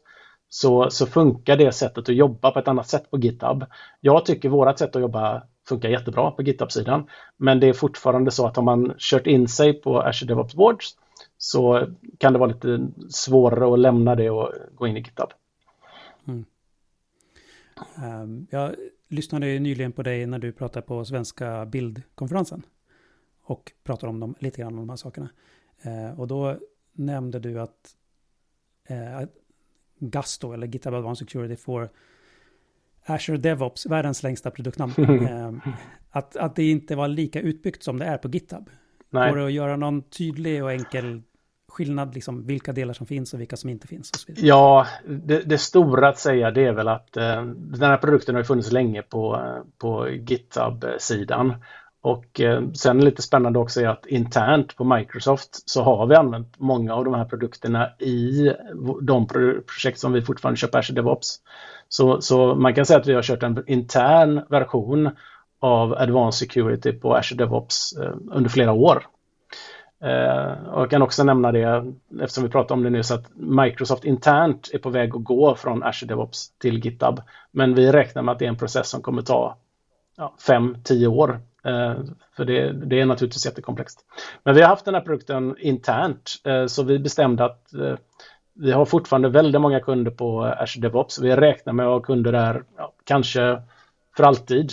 så, 0.50 0.90
så 0.90 1.06
funkar 1.06 1.58
det 1.58 1.72
sättet 1.72 2.10
att 2.10 2.16
jobba 2.16 2.52
på 2.52 2.60
ett 2.60 2.68
annat 2.68 2.88
sätt 2.88 3.12
på 3.12 3.18
GitHub. 3.18 3.66
Jag 4.02 4.26
tycker 4.26 4.50
vårat 4.50 4.80
sätt 4.80 4.96
att 4.96 5.02
jobba 5.02 5.44
funkar 5.68 5.90
jättebra 5.90 6.32
på 6.32 6.42
GitHub-sidan, 6.44 7.08
men 7.38 7.60
det 7.60 7.70
är 7.70 7.74
fortfarande 7.74 8.32
så 8.32 8.48
att 8.48 8.58
om 8.58 8.66
man 8.66 8.94
kört 8.98 9.28
in 9.28 9.48
sig 9.48 9.74
på 9.74 10.02
Azure 10.02 10.28
DevOps 10.28 10.56
boards 10.56 10.96
så 11.38 11.88
kan 12.18 12.34
det 12.34 12.40
vara 12.40 12.52
lite 12.52 12.88
svårare 13.10 13.74
att 13.74 13.80
lämna 13.80 14.16
det 14.16 14.30
och 14.30 14.52
gå 14.76 14.88
in 14.88 14.98
i 14.98 15.00
GitHub. 15.00 15.30
Ehm, 17.98 18.48
Jag 18.52 18.76
lyssnade 19.08 19.48
ju 19.48 19.60
nyligen 19.60 19.92
på 19.92 20.04
dig 20.04 20.26
när 20.26 20.40
du 20.40 20.52
pratade 20.52 20.86
på 20.88 21.06
Svenska 21.06 21.66
bildkonferensen. 21.66 22.66
Och 23.42 23.72
pratade 23.84 24.10
om 24.10 24.20
dem, 24.20 24.36
lite 24.40 24.62
grann 24.62 24.74
om 24.74 24.80
de 24.80 24.90
här 24.90 24.96
sakerna. 24.96 25.30
Eh, 25.82 26.20
Och 26.20 26.28
då 26.28 26.58
nämnde 26.94 27.40
du 27.40 27.60
att 27.62 27.96
eh, 28.88 29.18
att 29.18 29.30
Gusto, 30.00 30.52
eller 30.54 30.68
GitHub 30.68 30.94
Advanced 30.94 31.28
Security, 31.28 31.56
får 31.56 31.90
Azure 33.06 33.38
DevOps, 33.38 33.86
världens 33.86 34.24
längsta 34.24 34.52
produktnamn. 34.52 34.94
Ehm, 35.30 35.62
att, 36.10 36.36
att 36.36 36.56
det 36.56 36.70
inte 36.70 36.96
var 36.96 37.08
lika 37.08 37.42
utbyggt 37.42 37.84
som 37.84 38.00
det 38.00 38.06
är 38.06 38.18
på 38.18 38.28
GitHub. 38.30 38.70
Nej. 39.14 39.30
Går 39.30 39.38
det 39.38 39.46
att 39.46 39.52
göra 39.52 39.76
någon 39.76 40.02
tydlig 40.02 40.64
och 40.64 40.72
enkel 40.72 41.22
skillnad, 41.72 42.14
liksom 42.16 42.46
vilka 42.48 42.74
delar 42.74 42.94
som 42.94 43.08
finns 43.08 43.34
och 43.34 43.40
vilka 43.40 43.58
som 43.58 43.70
inte 43.70 43.88
finns? 43.88 44.12
Och 44.12 44.20
så 44.20 44.26
vidare? 44.28 44.48
Ja, 44.48 44.88
det, 45.08 45.42
det 45.50 45.58
stora 45.58 46.08
att 46.08 46.20
säga 46.20 46.52
det 46.52 46.66
är 46.66 46.74
väl 46.74 46.88
att 46.88 47.18
eh, 47.18 47.44
den 47.56 47.90
här 47.90 47.98
produkten 47.98 48.36
har 48.36 48.44
funnits 48.44 48.72
länge 48.72 49.02
på, 49.02 49.40
på 49.78 50.10
GitHub-sidan. 50.10 51.54
Och 52.02 52.42
eh, 52.42 52.72
sen 52.74 53.06
lite 53.06 53.22
spännande 53.22 53.60
också 53.60 53.82
är 53.82 53.88
att 53.88 54.06
internt 54.06 54.76
på 54.76 54.84
Microsoft 54.84 55.70
så 55.70 55.84
har 55.84 56.08
vi 56.08 56.16
använt 56.16 56.60
många 56.60 56.94
av 56.94 57.06
de 57.06 57.14
här 57.14 57.26
produkterna 57.26 57.90
i 58.00 58.52
de 59.02 59.28
pro- 59.28 59.62
projekt 59.62 60.00
som 60.00 60.14
vi 60.14 60.22
fortfarande 60.22 60.58
kör 60.58 60.68
på 60.68 60.78
Azure 60.78 60.96
DevOps. 60.96 61.40
Så, 61.90 62.22
så 62.22 62.56
man 62.56 62.74
kan 62.74 62.86
säga 62.86 63.00
att 63.00 63.08
vi 63.08 63.14
har 63.14 63.22
kört 63.22 63.44
en 63.44 63.64
intern 63.68 64.42
version 64.50 65.10
av 65.64 65.94
Advanced 65.94 66.48
Security 66.48 66.92
på 66.92 67.16
Azure 67.16 67.38
DevOps 67.38 67.94
eh, 67.94 68.14
under 68.32 68.50
flera 68.50 68.72
år. 68.72 69.08
Eh, 70.04 70.68
och 70.74 70.82
jag 70.82 70.90
kan 70.90 71.02
också 71.02 71.24
nämna 71.24 71.52
det, 71.52 71.94
eftersom 72.22 72.44
vi 72.44 72.50
pratade 72.50 72.74
om 72.74 72.84
det 72.84 72.90
nyss, 72.90 73.12
att 73.12 73.32
Microsoft 73.36 74.06
internt 74.06 74.70
är 74.74 74.80
på 74.80 74.90
väg 74.90 75.16
att 75.16 75.24
gå 75.24 75.56
från 75.56 75.84
Azure 75.84 76.08
DevOps 76.08 76.58
till 76.58 76.86
GitHub. 76.86 77.22
Men 77.52 77.76
vi 77.76 77.92
räknar 77.92 78.22
med 78.22 78.32
att 78.32 78.40
det 78.40 78.46
är 78.46 78.50
en 78.50 78.58
process 78.58 78.90
som 78.90 79.02
kommer 79.02 79.22
ta 79.22 79.58
5-10 80.48 81.08
år. 81.08 81.40
Eh, 81.66 81.96
för 82.36 82.46
det, 82.46 82.72
det 82.72 83.00
är 83.00 83.06
naturligtvis 83.06 83.46
jättekomplext. 83.46 84.06
Men 84.44 84.56
vi 84.56 84.62
har 84.62 84.70
haft 84.70 84.86
den 84.86 84.94
här 84.94 85.02
produkten 85.02 85.56
internt, 85.60 86.32
så 86.68 86.84
vi 86.84 87.00
bestämde 87.00 87.46
att 87.46 87.70
vi 88.54 88.72
har 88.72 88.86
fortfarande 88.86 89.30
väldigt 89.30 89.62
många 89.62 89.80
kunder 89.80 90.12
på 90.12 90.44
Azure 90.44 90.82
DevOps. 90.82 91.20
Vi 91.20 91.36
räknar 91.36 91.74
med 91.74 91.86
att 91.86 91.92
ha 91.92 92.00
kunder 92.00 92.32
där 92.32 92.64
ja, 92.78 92.94
kanske 93.04 93.62
för 94.18 94.24
alltid. 94.24 94.72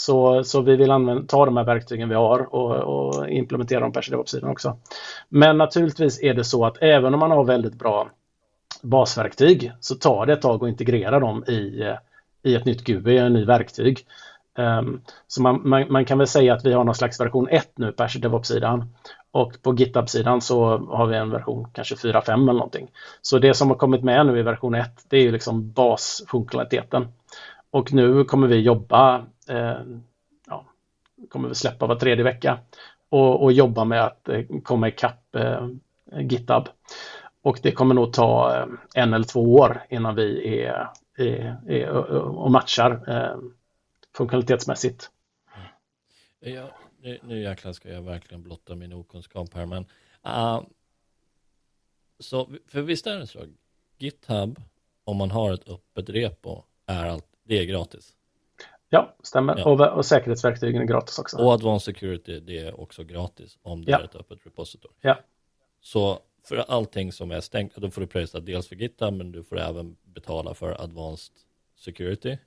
Så, 0.00 0.44
så 0.44 0.60
vi 0.60 0.76
vill 0.76 0.90
använda, 0.90 1.22
ta 1.26 1.44
de 1.44 1.56
här 1.56 1.64
verktygen 1.64 2.08
vi 2.08 2.14
har 2.14 2.54
och, 2.54 2.76
och 2.76 3.28
implementera 3.28 3.80
dem 3.80 3.92
på 3.92 3.98
Azure 3.98 4.16
DevOps-sidan 4.16 4.50
också. 4.50 4.76
Men 5.28 5.58
naturligtvis 5.58 6.22
är 6.22 6.34
det 6.34 6.44
så 6.44 6.64
att 6.64 6.76
även 6.80 7.14
om 7.14 7.20
man 7.20 7.30
har 7.30 7.44
väldigt 7.44 7.74
bra 7.74 8.10
basverktyg 8.82 9.72
så 9.80 9.94
tar 9.94 10.26
det 10.26 10.32
ett 10.32 10.42
tag 10.42 10.64
att 10.64 10.68
integrera 10.68 11.20
dem 11.20 11.44
i, 11.44 11.92
i 12.42 12.54
ett 12.54 12.64
nytt 12.64 12.84
GUI, 12.84 13.18
en 13.18 13.32
ny 13.32 13.44
verktyg. 13.44 14.06
Um, 14.58 15.02
så 15.26 15.42
man, 15.42 15.68
man, 15.68 15.92
man 15.92 16.04
kan 16.04 16.18
väl 16.18 16.26
säga 16.26 16.54
att 16.54 16.64
vi 16.64 16.72
har 16.72 16.84
någon 16.84 16.94
slags 16.94 17.20
version 17.20 17.48
1 17.48 17.72
nu 17.76 17.92
på 17.92 18.02
Azure 18.02 18.22
DevOps-sidan. 18.22 18.94
Och 19.32 19.62
på 19.62 19.74
GitHub-sidan 19.74 20.40
så 20.40 20.78
har 20.78 21.06
vi 21.06 21.16
en 21.16 21.30
version 21.30 21.66
kanske 21.72 21.94
4-5 21.94 22.32
eller 22.32 22.52
någonting. 22.52 22.90
Så 23.22 23.38
det 23.38 23.54
som 23.54 23.68
har 23.68 23.76
kommit 23.76 24.04
med 24.04 24.26
nu 24.26 24.38
i 24.38 24.42
version 24.42 24.74
1 24.74 24.90
det 25.08 25.16
är 25.16 25.22
ju 25.22 25.32
liksom 25.32 25.72
basfunktionaliteten. 25.72 27.08
Och 27.70 27.92
nu 27.92 28.24
kommer 28.24 28.46
vi 28.46 28.60
jobba, 28.60 29.26
eh, 29.48 29.80
ja, 30.46 30.66
kommer 31.28 31.48
vi 31.48 31.54
släppa 31.54 31.86
var 31.86 31.96
tredje 31.96 32.24
vecka 32.24 32.58
och, 33.08 33.42
och 33.42 33.52
jobba 33.52 33.84
med 33.84 34.04
att 34.04 34.28
eh, 34.28 34.44
komma 34.62 34.88
ikapp 34.88 35.34
eh, 35.34 35.68
GitHub. 36.20 36.68
Och 37.42 37.60
det 37.62 37.72
kommer 37.72 37.94
nog 37.94 38.12
ta 38.12 38.56
eh, 38.56 38.66
en 38.94 39.14
eller 39.14 39.24
två 39.24 39.54
år 39.54 39.82
innan 39.90 40.14
vi 40.14 40.58
är, 40.58 40.88
är, 41.18 41.70
är 41.70 41.90
och 42.18 42.50
matchar 42.50 43.04
eh, 43.08 43.38
funktionalitetsmässigt. 44.16 45.10
Mm. 46.40 46.54
Ja, 46.56 46.70
nu, 47.00 47.18
nu 47.22 47.42
jäklar 47.42 47.72
ska 47.72 47.88
jag 47.88 48.02
verkligen 48.02 48.42
blotta 48.42 48.74
min 48.74 48.92
okunskap 48.92 49.54
här, 49.54 49.66
men 49.66 49.86
uh, 50.26 50.62
så, 52.18 52.50
för 52.68 52.82
visst 52.82 53.06
är 53.06 53.18
det 53.18 53.26
så, 53.26 53.38
GitHub, 53.98 54.60
om 55.04 55.16
man 55.16 55.30
har 55.30 55.52
ett 55.52 55.68
öppet 55.68 56.08
repo, 56.08 56.62
är 56.86 57.06
allt, 57.06 57.26
det 57.50 57.58
är 57.58 57.64
gratis. 57.64 58.12
Ja, 58.88 59.14
stämmer. 59.22 59.58
Ja. 59.58 59.64
Och, 59.64 59.80
och 59.98 60.06
säkerhetsverktygen 60.06 60.82
är 60.82 60.86
gratis 60.86 61.18
också. 61.18 61.36
Och 61.36 61.52
Advanced 61.52 61.94
Security, 61.94 62.40
det 62.40 62.58
är 62.58 62.80
också 62.80 63.04
gratis 63.04 63.58
om 63.62 63.84
det 63.84 63.90
Ja. 63.90 63.98
är 63.98 64.04
ett 64.04 64.14
öppet 64.14 64.38
repositor. 64.46 64.90
Ja. 65.00 65.18
Så 65.80 66.18
för 66.48 66.56
allting 66.56 67.12
som 67.12 67.30
är 67.30 67.40
stängt, 67.40 67.76
då 67.76 67.90
får 67.90 68.00
du 68.00 68.06
pröjsa 68.06 68.40
dels 68.40 68.68
för 68.68 68.76
GitHub, 68.76 69.14
men 69.14 69.32
du 69.32 69.44
får 69.44 69.58
även 69.60 69.96
betala 70.04 70.54
för 70.54 70.82
Advanced 70.82 71.34
Security. 71.76 72.38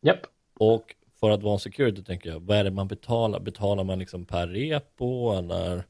Japp. 0.00 0.20
Och 0.58 0.94
för 1.20 1.30
Advanced 1.30 1.72
Security 1.72 2.02
tänker 2.04 2.30
jag, 2.30 2.40
vad 2.40 2.56
är 2.56 2.64
det 2.64 2.70
man 2.70 2.88
betalar? 2.88 3.40
Betalar 3.40 3.84
man 3.84 3.98
liksom 3.98 4.24
per 4.24 4.46
repo 4.46 5.32
eller? 5.38 5.84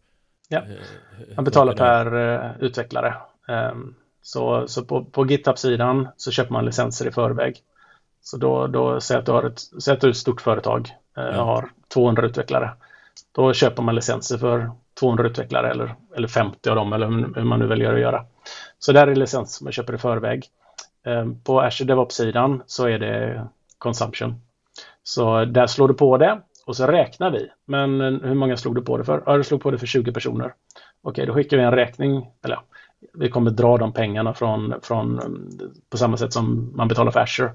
Ja. 0.48 0.58
Eh, 0.58 1.34
Man 1.36 1.44
betalar 1.44 1.74
per 1.76 2.14
eh, 2.34 2.50
utvecklare. 2.60 3.14
Ehm, 3.48 3.94
så 4.22 4.68
så 4.68 4.84
på, 4.84 5.04
på 5.04 5.26
GitHub-sidan 5.26 6.08
så 6.16 6.30
köper 6.30 6.52
man 6.52 6.64
licenser 6.64 7.08
i 7.08 7.10
förväg. 7.10 7.56
Så 8.22 8.36
då, 8.36 8.66
då 8.66 9.00
säg 9.00 9.16
att 9.16 9.26
du 9.26 9.32
har 9.32 9.42
ett, 9.42 9.58
säg 9.82 9.94
att 9.94 10.00
du 10.00 10.06
är 10.06 10.10
ett 10.10 10.16
stort 10.16 10.40
företag, 10.40 10.88
eh, 11.16 11.24
Ja. 11.24 11.42
har 11.44 11.70
200 11.94 12.26
utvecklare. 12.26 12.70
Då 13.32 13.52
köper 13.52 13.82
man 13.82 13.94
licenser 13.94 14.38
för 14.38 14.70
200 15.00 15.26
utvecklare 15.26 15.70
eller, 15.70 15.94
eller 16.16 16.28
50 16.28 16.70
av 16.70 16.76
dem 16.76 16.92
eller 16.92 17.06
hur 17.06 17.44
man 17.44 17.58
nu 17.58 17.66
väljer 17.66 17.94
att 17.94 18.00
göra. 18.00 18.24
Så 18.78 18.92
där 18.92 19.06
är 19.06 19.14
licens 19.14 19.54
som 19.54 19.64
man 19.64 19.72
köper 19.72 19.94
i 19.94 19.98
förväg. 19.98 20.46
Ehm, 21.06 21.40
På 21.42 21.60
Azure 21.60 21.86
DevOps-sidan 21.88 22.62
så 22.66 22.86
är 22.88 22.98
det 22.98 23.46
consumption. 23.78 24.34
Så 25.02 25.44
där 25.44 25.66
slår 25.66 25.88
du 25.88 25.94
på 25.94 26.16
det 26.18 26.40
och 26.66 26.76
så 26.76 26.86
räknar 26.86 27.30
vi. 27.30 27.48
Men 27.64 28.00
eh, 28.00 28.28
hur 28.28 28.34
många 28.34 28.56
slog 28.56 28.74
du 28.74 28.82
på 28.82 28.98
det 28.98 29.04
för? 29.04 29.22
Ja, 29.26 29.36
du 29.36 29.44
slog 29.44 29.62
på 29.62 29.70
det 29.70 29.78
för 29.78 29.86
20 29.86 30.12
personer. 30.12 30.54
Okej, 31.02 31.26
då 31.26 31.34
skickar 31.34 31.56
vi 31.56 31.62
en 31.62 31.72
räkning. 31.72 32.30
Eller 32.44 32.54
ja, 32.54 32.62
vi 33.14 33.28
kommer 33.30 33.50
dra 33.50 33.76
de 33.78 33.92
pengarna 33.92 34.34
från, 34.34 34.74
från 34.82 35.18
mm, 35.18 35.50
på 35.90 35.96
samma 35.96 36.16
sätt 36.16 36.32
som 36.32 36.72
man 36.76 36.88
betalar 36.88 37.10
för 37.10 37.20
Azure. 37.20 37.52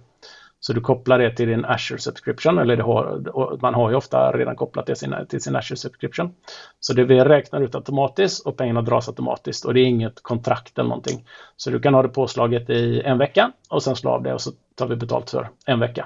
Så 0.59 0.73
du 0.73 0.81
kopplar 0.81 1.19
det 1.19 1.35
till 1.35 1.47
din 1.47 1.65
Azure 1.65 1.99
subscription, 1.99 2.57
eller 2.57 2.77
har, 2.77 3.57
man 3.61 3.73
har 3.73 3.89
ju 3.89 3.95
ofta 3.95 4.31
redan 4.31 4.55
kopplat 4.55 4.85
det 4.85 5.25
till 5.25 5.41
sin 5.41 5.55
Azure 5.55 5.77
subscription. 5.77 6.33
Så 6.79 6.93
det 6.93 7.03
vi 7.03 7.19
räknar 7.19 7.61
ut 7.61 7.75
automatiskt 7.75 8.45
och 8.45 8.57
pengarna 8.57 8.81
dras 8.81 9.07
automatiskt 9.07 9.65
och 9.65 9.73
det 9.73 9.79
är 9.79 9.85
inget 9.85 10.23
kontrakt 10.23 10.79
eller 10.79 10.89
någonting. 10.89 11.25
Så 11.55 11.69
du 11.69 11.79
kan 11.79 11.93
ha 11.93 12.01
det 12.01 12.09
påslaget 12.09 12.69
i 12.69 13.01
en 13.01 13.17
vecka 13.17 13.51
och 13.69 13.83
sen 13.83 13.95
slå 13.95 14.11
av 14.11 14.23
det 14.23 14.33
och 14.33 14.41
så 14.41 14.51
tar 14.75 14.87
vi 14.87 14.95
betalt 14.95 15.29
för 15.29 15.49
en 15.65 15.79
vecka. 15.79 16.05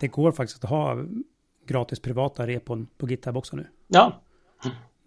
Det 0.00 0.08
går 0.08 0.32
faktiskt 0.32 0.64
att 0.64 0.70
ha 0.70 0.96
gratis 1.66 2.00
privata 2.00 2.46
repon 2.46 2.86
på 2.98 3.08
GitHub 3.08 3.36
också 3.36 3.56
nu. 3.56 3.66
Ja, 3.86 4.20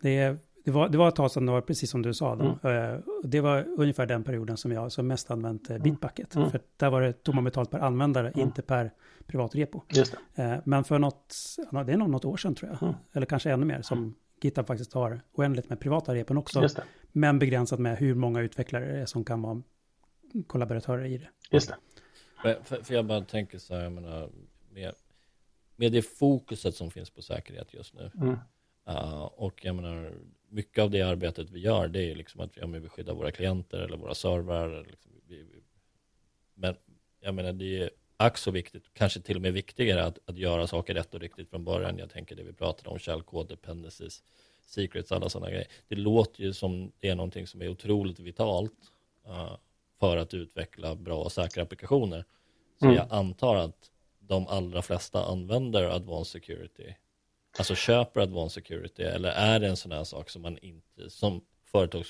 Det, 0.02 0.47
det, 0.68 0.72
var, 0.74 0.90
det 0.90 0.98
var 0.98 1.08
ett 1.08 1.16
tag 1.16 1.32
sedan, 1.32 1.46
det 1.46 1.52
var 1.52 1.62
precis 1.62 1.90
som 1.92 2.02
du 2.02 2.14
sa. 2.14 2.36
Då. 2.36 2.58
Mm. 2.70 2.94
Eh, 2.94 3.00
Det 3.24 3.42
var 3.42 3.66
ungefär 3.78 4.06
den 4.06 4.24
perioden 4.24 4.58
som 4.58 4.72
jag 4.72 4.92
som 4.92 5.08
mest 5.08 5.32
använt 5.32 5.70
eh, 5.70 5.78
Bitbucket. 5.78 6.36
Mm. 6.36 6.50
För 6.52 6.62
där 6.78 6.90
var 6.90 7.02
det, 7.02 7.14
tog 7.14 7.36
man 7.36 7.44
betalt 7.44 7.72
per 7.72 7.80
användare, 7.80 8.28
Mm. 8.32 8.40
inte 8.48 8.62
per 8.62 8.92
privat 9.28 9.56
repo. 9.56 9.82
just 9.90 10.16
det. 10.36 10.44
Eh, 10.44 10.60
Men 10.66 10.84
för 10.84 11.00
något, 11.00 11.36
det 11.72 11.94
är 11.94 11.98
nog 11.98 12.10
något 12.10 12.26
år 12.26 12.38
sedan 12.38 12.56
tror 12.56 12.72
jag. 12.72 12.84
Mm. 12.84 12.96
Eller 13.14 13.26
kanske 13.26 13.52
ännu 13.52 13.66
mer, 13.66 13.82
som 13.82 14.16
GitHub 14.42 14.68
faktiskt 14.68 14.94
har 14.94 15.22
oändligt 15.34 15.70
med 15.70 15.80
privata 15.80 16.16
repon 16.16 16.38
också. 16.38 16.62
Just 16.62 16.76
det. 16.76 16.84
Men 17.12 17.40
begränsat 17.40 17.80
med 17.80 17.98
hur 17.98 18.16
många 18.16 18.42
utvecklare 18.42 18.86
det 18.94 19.00
är 19.02 19.06
som 19.06 19.24
kan 19.24 19.42
vara 19.42 19.62
kollaboratörer 20.48 21.06
i 21.06 21.18
det. 21.18 21.30
Just 21.52 21.70
det. 21.70 21.76
För, 22.64 22.84
för 22.84 22.94
jag 22.94 23.06
bara 23.06 23.22
tänker 23.22 23.58
så 23.58 23.76
här, 23.76 23.82
jag 23.84 23.92
menar, 23.92 24.30
med, 24.72 24.94
med 25.76 25.92
det 25.92 26.02
fokuset 26.02 26.76
som 26.76 26.92
finns 26.92 27.10
på 27.10 27.22
säkerhet 27.22 27.74
just 27.74 27.94
nu. 27.94 28.12
Mm. 28.16 28.38
Uh, 28.90 29.22
och 29.24 29.66
jag 29.66 29.76
menar, 29.76 30.14
mycket 30.50 30.84
av 30.84 30.92
det 30.92 31.02
arbetet 31.02 31.50
vi 31.50 31.60
gör, 31.60 31.88
det 31.88 32.12
är 32.12 32.16
liksom 32.16 32.42
att 32.42 32.58
ja, 32.58 32.68
vi 32.68 32.90
skyddar 32.90 33.14
våra 33.14 33.32
klienter 33.32 33.80
eller 33.80 33.98
våra 33.98 34.16
servrar. 34.16 34.86
Liksom, 34.88 35.12
men 36.56 36.76
jag 37.20 37.36
menar, 37.36 37.54
det 37.54 37.84
är 37.84 37.90
ack 38.18 38.38
så 38.38 38.52
viktigt, 38.52 38.84
kanske 38.94 39.22
till 39.22 39.36
och 39.36 39.42
med 39.42 39.54
viktigare 39.54 40.06
att, 40.06 40.20
att 40.26 40.38
göra 40.38 40.68
saker 40.68 40.94
rätt 40.94 41.14
och 41.14 41.20
riktigt 41.20 41.50
från 41.50 41.64
början. 41.64 41.98
Jag 41.98 42.10
tänker 42.10 42.36
det 42.36 42.44
vi 42.44 42.54
pratade 42.54 42.90
om, 42.90 43.00
källkod, 43.00 43.48
dependencies, 43.48 44.24
secrets, 44.66 45.12
alla 45.12 45.30
sådana 45.30 45.52
grejer. 45.52 45.68
Det 45.88 45.96
låter 45.96 46.44
ju 46.44 46.54
som 46.54 46.92
det 47.00 47.10
är 47.10 47.16
någonting 47.16 47.48
som 47.48 47.62
är 47.62 47.70
otroligt 47.70 48.20
vitalt 48.20 48.92
uh, 49.28 49.56
för 50.00 50.18
att 50.18 50.34
utveckla 50.34 50.96
bra 50.96 51.24
och 51.24 51.32
säkra 51.32 51.64
applikationer. 51.64 52.26
Så 52.80 52.86
mm. 52.86 52.98
jag 52.98 53.08
antar 53.10 53.56
att 53.56 53.92
de 54.20 54.48
allra 54.48 54.82
flesta 54.82 55.26
använder 55.26 55.84
advanced 55.84 56.42
security, 56.42 56.96
alltså 57.58 57.76
köper 57.76 58.22
advanced 58.22 58.64
security, 58.64 59.04
eller 59.04 59.30
är 59.30 59.60
det 59.60 59.68
en 59.68 59.78
sån 59.78 59.92
här 59.92 60.04
sak 60.04 60.30
som 60.30 60.42
man 60.42 60.58
inte, 60.62 61.10
som 61.10 61.42
företag 61.72 62.04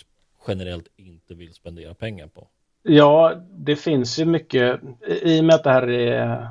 generellt 0.47 0.88
inte 0.95 1.33
vill 1.33 1.53
spendera 1.53 1.93
pengar 1.93 2.27
på? 2.27 2.47
Ja, 2.83 3.33
det 3.51 3.75
finns 3.75 4.19
ju 4.19 4.25
mycket, 4.25 4.79
i 5.21 5.41
och 5.41 5.45
med 5.45 5.55
att 5.55 5.63
det 5.63 5.71
här 5.71 5.89
är 5.89 6.47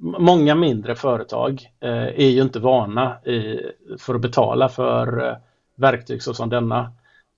Många 0.00 0.54
mindre 0.54 0.94
företag 0.94 1.70
eh, 1.80 2.06
är 2.06 2.28
ju 2.28 2.42
inte 2.42 2.60
vana 2.60 3.24
i, 3.24 3.60
för 3.98 4.14
att 4.14 4.20
betala 4.20 4.68
för 4.68 5.28
eh, 5.28 5.36
verktyg 5.74 6.22
såsom 6.22 6.48
denna, 6.48 6.92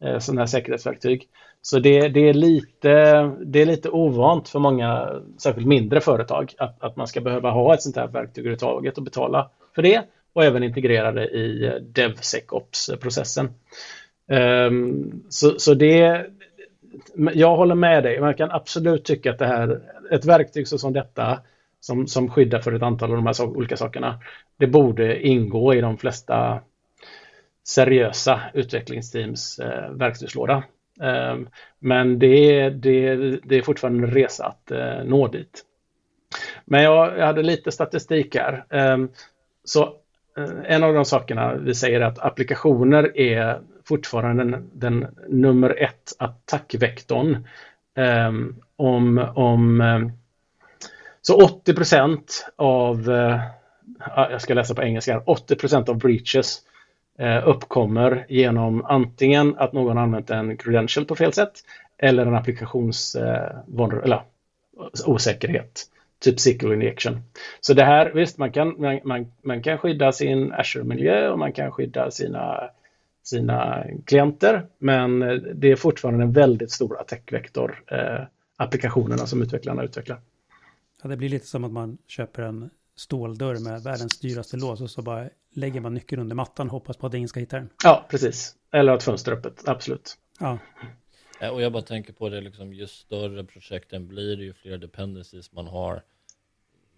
eh, 0.05 0.19
sådana 0.19 0.41
här 0.41 0.47
säkerhetsverktyg. 0.47 1.29
Så 1.63 1.79
det, 1.79 2.09
det, 2.09 2.29
är 2.29 2.35
lite, 2.35 3.23
det 3.45 3.63
är 3.63 3.67
lite 3.67 3.91
ovant 3.91 4.49
för 4.49 4.59
många, 4.59 5.21
särskilt 5.39 5.67
mindre 5.67 6.01
företag, 6.01 6.55
att, 6.59 6.83
att 6.83 6.97
man 6.97 7.07
ska 7.07 7.21
behöva 7.21 7.51
ha 7.51 7.75
ett 7.75 7.83
sånt 7.83 7.97
här 7.97 8.07
verktyg 8.07 8.43
överhuvudtaget 8.43 8.99
och 8.99 9.05
betala 9.05 9.51
för 9.75 9.83
det 9.83 10.03
och 10.33 10.45
även 10.45 10.63
integrerade 10.63 11.25
i 11.25 11.79
DevSecOps-processen. 11.81 13.49
Ehm, 14.29 15.23
så, 15.29 15.59
så 15.59 15.75
det, 15.75 16.27
jag 17.35 17.57
håller 17.57 17.75
med 17.75 18.03
dig, 18.03 18.21
man 18.21 18.35
kan 18.35 18.51
absolut 18.51 19.05
tycka 19.05 19.31
att 19.31 19.39
det 19.39 19.47
här, 19.47 19.81
ett 20.11 20.25
verktyg 20.25 20.69
som 20.69 20.93
detta, 20.93 21.41
som, 21.81 22.07
som 22.07 22.31
skyddar 22.31 22.61
för 22.61 22.73
ett 22.73 22.83
antal 22.83 23.11
av 23.11 23.17
de 23.17 23.27
här 23.27 23.43
olika 23.43 23.77
sakerna, 23.77 24.21
det 24.57 24.67
borde 24.67 25.27
ingå 25.27 25.75
i 25.75 25.81
de 25.81 25.99
flesta 25.99 26.61
seriösa 27.65 28.41
utvecklingsteams 28.55 29.59
eh, 29.59 29.91
verktygslåda. 29.91 30.65
Eh, 31.03 31.39
men 31.79 32.19
det, 32.19 32.71
det, 32.71 33.17
det 33.45 33.57
är 33.59 33.63
fortfarande 33.63 34.07
en 34.09 34.15
resa 34.15 34.47
att 34.47 34.71
eh, 34.71 35.05
nå 35.05 35.29
dit. 35.29 35.65
Men 36.65 36.83
jag, 36.83 37.19
jag 37.19 37.27
hade 37.27 37.43
lite 37.43 37.73
statistik 37.73 38.37
här. 38.37 38.65
Eh, 38.71 38.99
så 39.65 39.95
Eh, 40.37 40.75
en 40.75 40.85
av 40.85 40.95
de 40.95 41.05
sakerna 41.05 41.55
vi 41.55 41.75
säger 41.75 42.01
är 42.01 42.05
att 42.05 42.19
applikationer 42.19 43.19
är 43.19 43.61
fortfarande 43.85 44.45
den, 44.45 44.71
den 44.73 45.07
nummer 45.29 45.83
ett 45.83 46.13
attackvektorn. 46.19 47.47
Um, 48.29 48.63
om, 48.77 49.19
om, 49.35 49.81
eh, 49.81 50.01
så 51.23 51.41
80% 51.41 52.21
av, 52.57 53.09
uh, 53.11 53.41
jag 54.17 54.43
ska 54.43 54.55
läsa 54.55 54.75
på 54.75 54.83
engelska, 54.83 55.21
80% 55.21 55.91
av 55.91 55.99
breaches 55.99 56.61
uppkommer 57.45 58.27
genom 58.29 58.85
antingen 58.85 59.55
att 59.59 59.73
någon 59.73 59.99
använt 59.99 60.31
en 60.31 60.57
credential 60.57 61.07
på 61.07 61.17
fel 61.17 61.33
sätt 61.33 61.53
eller 61.99 62.27
en 62.27 62.35
applikations 62.35 63.17
eller, 64.05 64.23
osäkerhet, 65.07 65.87
typ 66.21 66.41
SQL 66.41 66.73
injection. 66.73 67.21
Så 67.61 67.75
det 67.75 67.85
här, 67.85 68.11
visst, 68.15 68.39
man 68.39 68.53
kan, 68.53 68.81
man, 68.81 69.01
man, 69.05 69.33
man 69.43 69.63
kan 69.63 69.79
skydda 69.79 70.13
sin 70.13 70.53
Azure-miljö 70.53 71.29
och 71.29 71.39
man 71.39 71.53
kan 71.53 71.73
skydda 71.73 72.11
sina, 72.11 72.71
sina 73.23 73.85
klienter, 74.07 74.67
men 74.79 75.21
det 75.55 75.71
är 75.71 75.77
fortfarande 75.77 76.25
en 76.25 76.33
väldigt 76.33 76.71
stor 76.71 77.01
attackvektor, 77.01 77.85
eh, 77.87 78.23
applikationerna 78.57 79.27
som 79.27 79.43
utvecklarna 79.43 79.83
utvecklar. 79.83 80.21
Ja, 81.03 81.09
det 81.09 81.17
blir 81.17 81.29
lite 81.29 81.47
som 81.47 81.65
att 81.65 81.73
man 81.73 81.99
köper 82.07 82.43
en 82.43 82.71
ståldörr 82.97 83.59
med 83.59 83.83
världens 83.83 84.21
dyraste 84.21 84.57
lås 84.57 84.81
och 84.81 84.91
så 84.91 85.03
bara 85.03 85.29
lägger 85.55 85.81
man 85.81 85.95
nyckeln 85.95 86.23
under 86.23 86.37
mattan 86.37 86.67
och 86.67 86.73
hoppas 86.73 86.97
på 86.97 87.07
att 87.07 87.15
ingen 87.15 87.29
ska 87.29 87.41
hitta 87.41 87.57
den. 87.57 87.69
Ja, 87.85 88.07
precis. 88.11 88.55
Eller 88.73 88.95
ett 88.95 89.03
fönster 89.03 89.33
öppet, 89.33 89.69
absolut. 89.69 90.19
Ja. 90.41 90.59
Och 91.53 91.63
jag 91.63 91.73
bara 91.73 91.83
tänker 91.83 92.13
på 92.13 92.29
det, 92.29 92.41
liksom, 92.41 92.73
ju 92.73 92.87
större 92.87 93.45
projekten 93.45 94.09
blir, 94.09 94.41
ju 94.41 94.53
fler 94.53 94.79
dependencies 94.79 95.53
man 95.53 95.67
har. 95.67 96.03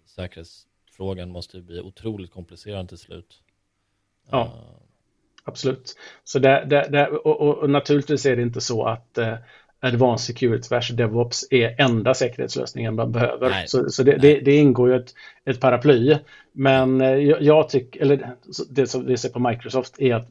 Säkerhetsfrågan 0.05 1.29
måste 1.29 1.61
bli 1.61 1.81
otroligt 1.81 2.31
komplicerad 2.31 2.89
till 2.89 2.97
slut. 2.97 3.41
Ja, 4.31 4.41
uh. 4.41 4.75
absolut. 5.43 5.97
Så 6.23 6.39
det, 6.39 6.65
det, 6.69 6.87
det 6.91 7.07
och, 7.07 7.41
och, 7.41 7.57
och, 7.57 7.69
naturligtvis 7.69 8.25
är 8.25 8.35
det 8.35 8.41
inte 8.41 8.61
så 8.61 8.85
att 8.85 9.17
uh, 9.17 9.35
Advanced 9.83 10.35
Security 10.35 10.67
Bash 10.69 10.93
DevOps 10.93 11.47
är 11.51 11.81
enda 11.81 12.13
säkerhetslösningen 12.13 12.95
man 12.95 13.11
behöver. 13.11 13.49
Nej, 13.49 13.67
så, 13.67 13.89
så 13.89 14.03
det, 14.03 14.17
det, 14.17 14.39
det, 14.39 14.55
ingår 14.55 14.89
ju 14.89 14.95
ett, 14.95 15.13
ett 15.45 15.59
paraply. 15.59 16.17
Men 16.51 17.01
eh, 17.01 17.07
jag, 17.07 17.41
jag 17.41 17.69
tycker, 17.69 18.01
eller 18.01 18.35
det 18.69 18.87
som 18.87 19.05
vi 19.05 19.17
ser 19.17 19.29
på 19.29 19.39
Microsoft 19.39 19.99
är 19.99 20.15
att 20.15 20.27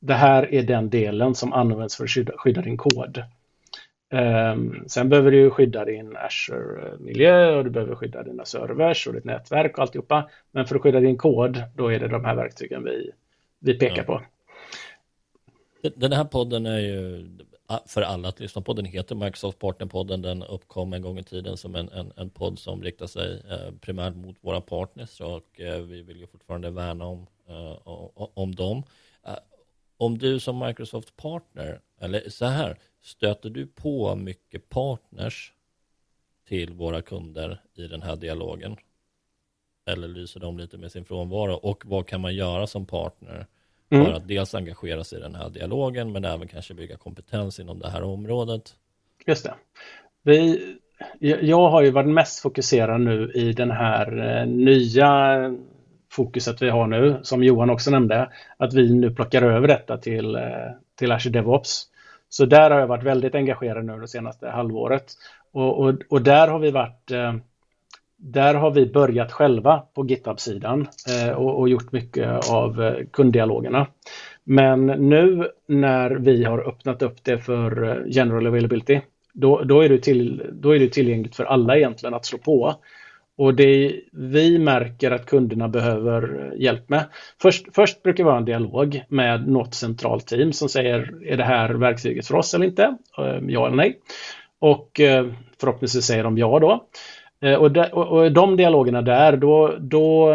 det 0.00 0.14
här 0.14 0.54
är 0.54 0.62
den 0.62 0.90
delen 0.90 1.34
som 1.34 1.52
används 1.52 1.96
för 1.96 2.04
att 2.04 2.10
skydda, 2.10 2.32
skydda 2.36 2.62
din 2.62 2.76
kod. 2.76 3.22
Um, 4.12 4.84
sen 4.86 5.08
behöver 5.08 5.30
du 5.30 5.50
skydda 5.50 5.84
din 5.84 6.16
Azure-miljö 6.16 7.56
och 7.56 7.64
du 7.64 7.70
behöver 7.70 7.94
skydda 7.94 8.22
dina 8.22 8.44
servers 8.44 9.06
och 9.06 9.14
ditt 9.14 9.24
nätverk 9.24 9.78
och 9.78 9.82
alltihopa. 9.82 10.30
Men 10.50 10.66
för 10.66 10.76
att 10.76 10.82
skydda 10.82 11.00
din 11.00 11.16
kod, 11.16 11.62
då 11.74 11.92
är 11.92 12.00
det 12.00 12.08
de 12.08 12.24
här 12.24 12.34
verktygen 12.34 12.84
vi, 12.84 13.10
vi 13.58 13.74
pekar 13.78 13.96
ja. 13.96 14.04
på. 14.04 14.22
Den 15.96 16.12
här 16.12 16.24
podden 16.24 16.66
är 16.66 16.78
ju 16.78 17.28
för 17.86 18.02
alla 18.02 18.28
att 18.28 18.40
lyssna 18.40 18.62
på. 18.62 18.72
Den 18.72 18.84
heter 18.84 19.14
Microsoft 19.14 19.58
Partnerpodden. 19.58 20.22
Den 20.22 20.42
uppkom 20.42 20.92
en 20.92 21.02
gång 21.02 21.18
i 21.18 21.22
tiden 21.22 21.56
som 21.56 21.74
en, 21.74 21.88
en, 21.88 22.12
en 22.16 22.30
podd 22.30 22.58
som 22.58 22.82
riktar 22.82 23.06
sig 23.06 23.42
eh, 23.50 23.74
primärt 23.80 24.14
mot 24.16 24.36
våra 24.40 24.60
partners 24.60 25.20
och 25.20 25.60
eh, 25.60 25.80
vi 25.80 26.02
vill 26.02 26.20
ju 26.20 26.26
fortfarande 26.26 26.70
värna 26.70 27.04
om, 27.04 27.26
eh, 27.48 27.78
om 28.14 28.54
dem. 28.54 28.82
Om 29.96 30.18
du 30.18 30.40
som 30.40 30.58
Microsoft 30.58 31.16
partner, 31.16 31.80
eller 32.04 32.30
så 32.30 32.46
här, 32.46 32.78
stöter 33.02 33.50
du 33.50 33.66
på 33.66 34.14
mycket 34.14 34.68
partners 34.68 35.52
till 36.48 36.72
våra 36.72 37.02
kunder 37.02 37.62
i 37.74 37.86
den 37.86 38.02
här 38.02 38.16
dialogen? 38.16 38.76
Eller 39.86 40.08
lyser 40.08 40.40
de 40.40 40.58
lite 40.58 40.78
med 40.78 40.92
sin 40.92 41.04
frånvaro? 41.04 41.54
Och 41.54 41.82
vad 41.86 42.06
kan 42.06 42.20
man 42.20 42.34
göra 42.34 42.66
som 42.66 42.86
partner 42.86 43.46
Mm. 43.94 44.06
För 44.06 44.12
att 44.12 44.28
dels 44.28 44.54
engagera 44.54 45.04
sig 45.04 45.18
i 45.18 45.22
den 45.22 45.34
här 45.34 45.50
dialogen 45.50 46.12
men 46.12 46.24
även 46.24 46.48
kanske 46.48 46.74
bygga 46.74 46.96
kompetens 46.96 47.60
inom 47.60 47.78
det 47.78 47.90
här 47.90 48.02
området. 48.02 48.74
Just 49.26 49.44
det. 49.44 49.54
Vi, 50.22 50.60
jag 51.20 51.70
har 51.70 51.82
ju 51.82 51.90
varit 51.90 52.14
mest 52.14 52.40
fokuserad 52.42 53.00
nu 53.00 53.32
i 53.34 53.52
den 53.52 53.70
här 53.70 54.38
eh, 54.40 54.46
nya 54.46 55.36
fokuset 56.12 56.62
vi 56.62 56.68
har 56.70 56.86
nu, 56.86 57.18
som 57.22 57.44
Johan 57.44 57.70
också 57.70 57.90
nämnde, 57.90 58.32
att 58.56 58.74
vi 58.74 58.94
nu 58.94 59.10
plockar 59.10 59.42
över 59.42 59.68
detta 59.68 59.98
till, 59.98 60.34
eh, 60.34 60.42
till 60.98 61.12
Azure 61.12 61.32
DevOps. 61.32 61.86
Så 62.36 62.46
där 62.46 62.70
har 62.70 62.80
jag 62.80 62.86
varit 62.86 63.04
väldigt 63.04 63.34
engagerad 63.34 63.84
nu 63.84 64.00
det 64.00 64.08
senaste 64.08 64.48
halvåret. 64.48 65.04
Och, 65.52 65.78
och, 65.78 65.94
och 66.10 66.22
där 66.22 66.48
har 66.48 66.58
vi 66.58 66.70
varit 66.70 67.10
eh, 67.10 67.34
där 68.16 68.54
har 68.54 68.70
vi 68.70 68.86
börjat 68.86 69.32
själva 69.32 69.82
på 69.94 70.06
GitHub-sidan 70.06 70.86
eh, 71.08 71.30
och, 71.30 71.60
och, 71.60 71.68
gjort 71.68 71.92
mycket 71.92 72.50
av 72.50 72.82
eh, 72.82 72.94
kunddialogerna. 73.12 73.86
Men 74.44 74.86
nu 74.86 75.48
när 75.68 76.10
vi 76.10 76.44
har 76.44 76.68
öppnat 76.68 77.02
upp 77.02 77.24
det 77.24 77.38
för 77.38 78.02
general 78.06 78.46
availability, 78.46 79.00
då, 79.34 79.62
då, 79.62 79.80
är, 79.80 79.88
det 79.88 79.98
till, 79.98 80.50
då 80.52 80.74
är 80.74 80.78
det 80.78 80.88
tillgängligt 80.88 81.36
för 81.36 81.44
alla 81.44 81.76
egentligen 81.76 82.14
att 82.14 82.26
slå 82.26 82.38
på. 82.38 82.74
Och 83.36 83.54
det 83.54 84.00
vi 84.12 84.58
märker 84.58 85.10
att 85.10 85.26
kunderna 85.26 85.68
behöver 85.68 86.52
hjälp 86.56 86.88
med. 86.88 87.04
Först, 87.42 87.66
först 87.72 88.02
brukar 88.02 88.24
det 88.24 88.30
vara 88.30 88.38
en 88.38 88.44
dialog 88.44 89.02
med 89.08 89.48
något 89.48 89.74
centralt 89.74 90.26
team 90.26 90.52
som 90.52 90.68
säger 90.68 91.24
är 91.26 91.36
det 91.36 91.44
här 91.44 91.74
verktyget 91.74 92.26
för 92.26 92.34
oss 92.34 92.54
eller 92.54 92.66
inte? 92.66 92.96
Ja 93.48 93.66
eller 93.66 93.76
nej? 93.76 93.98
Och 94.58 95.00
förhoppningsvis 95.60 96.04
säger 96.04 96.24
de 96.24 96.38
ja 96.38 96.58
då. 96.58 96.88
Eh, 97.48 97.54
och, 97.54 97.72
de, 97.72 97.84
och 97.92 98.32
de 98.32 98.56
dialogerna 98.56 99.02
där, 99.02 99.36
då, 99.36 99.76
då, 99.80 100.34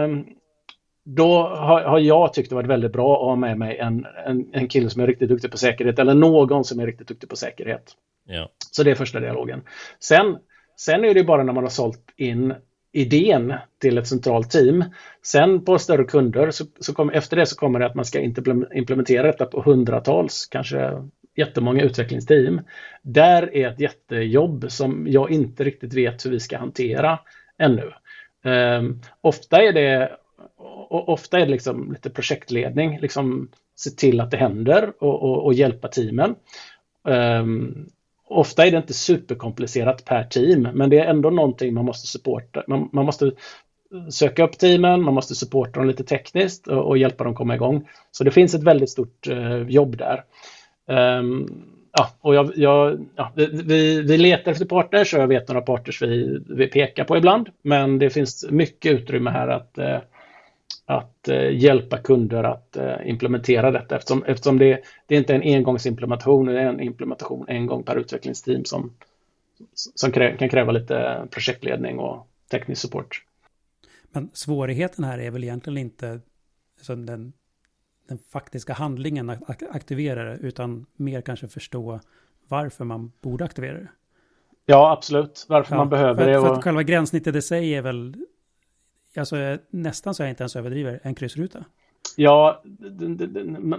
då 1.05 1.41
har, 1.41 1.81
har, 1.81 1.99
jag 1.99 2.33
tyckt 2.33 2.49
det 2.49 2.55
varit 2.55 2.69
väldigt 2.69 2.91
bra 2.91 3.13
att 3.13 3.25
ha 3.25 3.35
med 3.35 3.57
mig 3.57 3.77
en, 3.77 4.05
en, 4.25 4.49
en 4.53 4.67
kille 4.67 4.89
som 4.89 5.01
är 5.01 5.07
riktigt 5.07 5.29
duktig 5.29 5.51
på 5.51 5.57
säkerhet 5.57 5.99
eller 5.99 6.13
någon 6.13 6.63
som 6.63 6.79
är 6.79 6.85
riktigt 6.85 7.07
duktig 7.07 7.29
på 7.29 7.35
säkerhet. 7.35 7.91
Ja. 8.27 8.49
Så 8.71 8.83
det 8.83 8.91
är 8.91 8.95
första 8.95 9.19
dialogen. 9.19 9.61
Sen, 9.99 10.37
sen 10.77 11.05
är 11.05 11.13
det 11.13 11.23
bara 11.23 11.43
när 11.43 11.53
man 11.53 11.63
har 11.63 11.71
sålt 11.71 12.13
in 12.17 12.53
idén 12.91 13.53
till 13.81 13.97
ett 13.97 14.07
centralt 14.07 14.51
team. 14.51 14.83
Sen 15.23 15.65
på 15.65 15.79
större 15.79 16.03
kunder, 16.03 16.51
så, 16.51 16.65
så 16.79 16.93
kom, 16.93 17.09
efter 17.09 17.37
det 17.37 17.45
så 17.45 17.55
kommer 17.55 17.79
det 17.79 17.85
att 17.85 17.95
man 17.95 18.05
ska 18.05 18.19
implementera 18.73 19.27
detta 19.27 19.45
på 19.45 19.61
hundratals, 19.61 20.47
kanske 20.51 21.03
jättemånga 21.35 21.83
utvecklingsteam. 21.83 22.61
Där 23.01 23.55
är 23.55 23.67
ett 23.67 23.79
jättejobb 23.79 24.65
som 24.71 25.07
jag 25.09 25.31
inte 25.31 25.63
riktigt 25.63 25.93
vet 25.93 26.25
hur 26.25 26.31
vi 26.31 26.39
ska 26.39 26.57
hantera 26.57 27.19
ännu. 27.57 27.91
Um, 28.43 29.01
ofta 29.21 29.61
är 29.63 29.73
det 29.73 30.11
ofta 30.89 31.39
är 31.39 31.45
det 31.45 31.51
liksom 31.51 31.91
lite 31.91 32.09
projektledning, 32.09 32.99
liksom 32.99 33.49
se 33.75 33.89
till 33.89 34.21
att 34.21 34.31
det 34.31 34.37
händer 34.37 34.93
och, 34.99 35.23
och, 35.23 35.45
och 35.45 35.53
hjälpa 35.53 35.87
teamen. 35.87 36.35
Um, 37.03 37.89
ofta 38.29 38.65
är 38.65 38.71
det 38.71 38.77
inte 38.77 38.93
superkomplicerat 38.93 40.05
per 40.05 40.23
team, 40.23 40.61
men 40.61 40.89
det 40.89 40.99
är 40.99 41.05
ändå 41.05 41.29
någonting 41.29 41.73
man 41.73 41.85
måste 41.85 42.07
supporta. 42.07 42.63
Man, 42.67 42.89
man 42.93 43.05
måste 43.05 43.31
söka 44.09 44.43
upp 44.43 44.57
teamen, 44.57 45.01
man 45.01 45.13
måste 45.13 45.35
supporta 45.35 45.79
dem 45.79 45.87
lite 45.87 46.03
tekniskt 46.03 46.67
och, 46.67 46.87
och 46.87 46.97
hjälpa 46.97 47.23
dem 47.23 47.35
komma 47.35 47.55
igång. 47.55 47.87
Så 48.11 48.23
det 48.23 48.31
finns 48.31 48.53
ett 48.53 48.63
väldigt 48.63 48.89
stort 48.89 49.27
uh, 49.27 49.69
jobb 49.69 49.97
där. 49.97 50.23
Um, 51.19 51.63
ja, 51.91 52.09
och 52.21 52.35
jag, 52.35 52.51
jag, 52.55 53.07
ja, 53.15 53.31
vi, 53.35 54.01
vi 54.01 54.17
letar 54.17 54.51
efter 54.51 54.65
partners 54.65 55.13
och 55.13 55.21
jag 55.21 55.27
vet 55.27 55.47
några 55.47 55.61
partners 55.61 56.01
vi, 56.01 56.39
vi 56.49 56.67
pekar 56.67 57.03
på 57.03 57.17
ibland. 57.17 57.49
Men 57.63 57.99
det 57.99 58.09
finns 58.09 58.45
mycket 58.49 58.91
utrymme 58.91 59.29
här 59.29 59.47
att, 59.47 59.77
uh, 59.77 59.97
att 60.85 61.29
uh, 61.29 61.51
hjälpa 61.51 61.97
kunder 61.97 62.43
att 62.43 62.77
implementera 63.05 63.71
detta 63.71 63.95
eftersom, 63.95 64.23
eftersom 64.23 64.57
det, 64.57 64.83
det 65.07 65.15
är 65.15 65.19
inte 65.19 65.33
är 65.33 65.41
en 65.41 65.55
engångsimplementation, 65.55 66.45
det 66.45 66.61
är 66.61 66.65
en 66.65 66.79
implementation 66.79 67.45
en 67.47 67.65
gång 67.65 67.83
per 67.83 67.95
utvecklingsteam 67.95 68.65
som, 68.65 68.93
som 69.73 70.11
krä, 70.11 70.37
kan 70.37 70.49
kräva 70.49 70.71
lite 70.71 71.27
projektledning 71.31 71.99
och 71.99 72.27
teknisk 72.51 72.81
support. 72.81 73.23
Men 74.11 74.29
svårigheten 74.33 75.03
här 75.03 75.19
är 75.19 75.31
väl 75.31 75.43
egentligen 75.43 75.77
inte 75.77 76.19
alltså 76.77 76.95
den, 76.95 77.33
den 78.07 78.17
faktiska 78.31 78.73
handlingen 78.73 79.29
att 79.29 79.63
aktivera 79.69 80.23
det, 80.23 80.37
utan 80.37 80.85
mer 80.95 81.21
kanske 81.21 81.47
förstå 81.47 81.99
varför 82.47 82.85
man 82.85 83.11
borde 83.21 83.45
aktivera 83.45 83.77
det. 83.77 83.87
Ja, 84.65 84.91
absolut. 84.91 85.45
Varför 85.49 85.75
ja, 85.75 85.77
man 85.77 85.89
behöver 85.89 86.23
för, 86.23 86.31
det. 86.31 86.37
Och... 86.37 86.47
För 86.47 86.53
att 86.53 86.63
själva 86.63 86.83
gränssnittet 86.83 87.35
i 87.35 87.41
sig 87.41 87.75
är 87.75 87.81
väl, 87.81 88.15
alltså 89.19 89.57
nästan 89.69 90.13
så 90.13 90.23
jag 90.23 90.29
inte 90.29 90.43
ens 90.43 90.55
överdriver, 90.55 90.99
en 91.03 91.15
kryssruta. 91.15 91.65
Ja, 92.15 92.63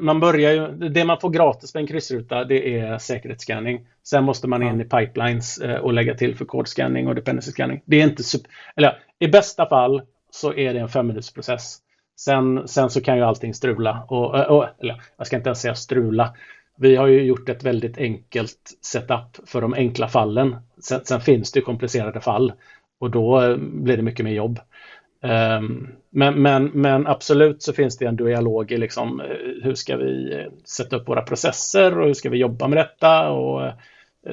man 0.00 0.20
börjar 0.20 0.52
ju, 0.52 0.88
det 0.88 1.04
man 1.04 1.20
får 1.20 1.30
gratis 1.30 1.74
med 1.74 1.80
en 1.80 1.86
kryssruta 1.86 2.44
det 2.44 2.78
är 2.78 2.98
säkerhetsscanning. 2.98 3.86
Sen 4.02 4.24
måste 4.24 4.48
man 4.48 4.62
in 4.62 4.80
i 4.80 4.84
pipelines 4.84 5.58
eh, 5.58 5.76
och 5.76 5.92
lägga 5.92 6.14
till 6.14 6.36
för 6.36 6.44
kodscanning 6.44 7.08
och 7.08 7.14
dependency 7.14 7.52
scanning. 7.52 7.82
Det 7.84 8.00
är 8.00 8.04
inte 8.04 8.22
super, 8.22 8.50
eller 8.76 8.98
i 9.18 9.28
bästa 9.28 9.68
fall 9.68 10.02
så 10.30 10.54
är 10.54 10.74
det 10.74 10.80
en 10.80 10.88
femminutersprocess. 10.88 11.78
Sen, 12.20 12.68
sen 12.68 12.90
så 12.90 13.00
kan 13.00 13.16
ju 13.16 13.22
allting 13.22 13.54
strula. 13.54 14.06
Och, 14.08 14.34
och, 14.34 14.66
eller, 14.78 15.02
jag 15.16 15.26
ska 15.26 15.36
inte 15.36 15.48
ens 15.48 15.60
säga 15.60 15.74
strula. 15.74 16.34
Vi 16.78 16.96
har 16.96 17.06
ju 17.06 17.22
gjort 17.22 17.48
ett 17.48 17.64
väldigt 17.64 17.98
enkelt 17.98 18.78
setup 18.82 19.48
för 19.48 19.60
de 19.60 19.74
enkla 19.74 20.08
fallen. 20.08 20.56
Sen, 20.82 21.00
sen 21.04 21.20
finns 21.20 21.52
det 21.52 21.60
komplicerade 21.60 22.20
fall 22.20 22.52
och 23.00 23.10
då 23.10 23.42
eh, 23.42 23.56
blir 23.56 23.96
det 23.96 24.02
mycket 24.02 24.24
mer 24.24 24.32
jobb. 24.32 24.60
Um, 25.22 25.88
men, 26.10 26.42
men, 26.42 26.64
men, 26.64 27.06
absolut 27.06 27.62
så 27.62 27.72
finns 27.72 27.98
det 27.98 28.06
en 28.06 28.16
dialog 28.16 28.72
i 28.72 28.76
liksom, 28.76 29.20
eh, 29.20 29.26
hur 29.62 29.74
ska 29.74 29.96
vi 29.96 30.34
eh, 30.34 30.52
sätta 30.64 30.96
upp 30.96 31.08
våra 31.08 31.22
processer 31.22 31.98
och 31.98 32.06
hur 32.06 32.14
ska 32.14 32.30
vi 32.30 32.38
jobba 32.38 32.68
med 32.68 32.78
detta 32.78 33.30
och 33.30 33.72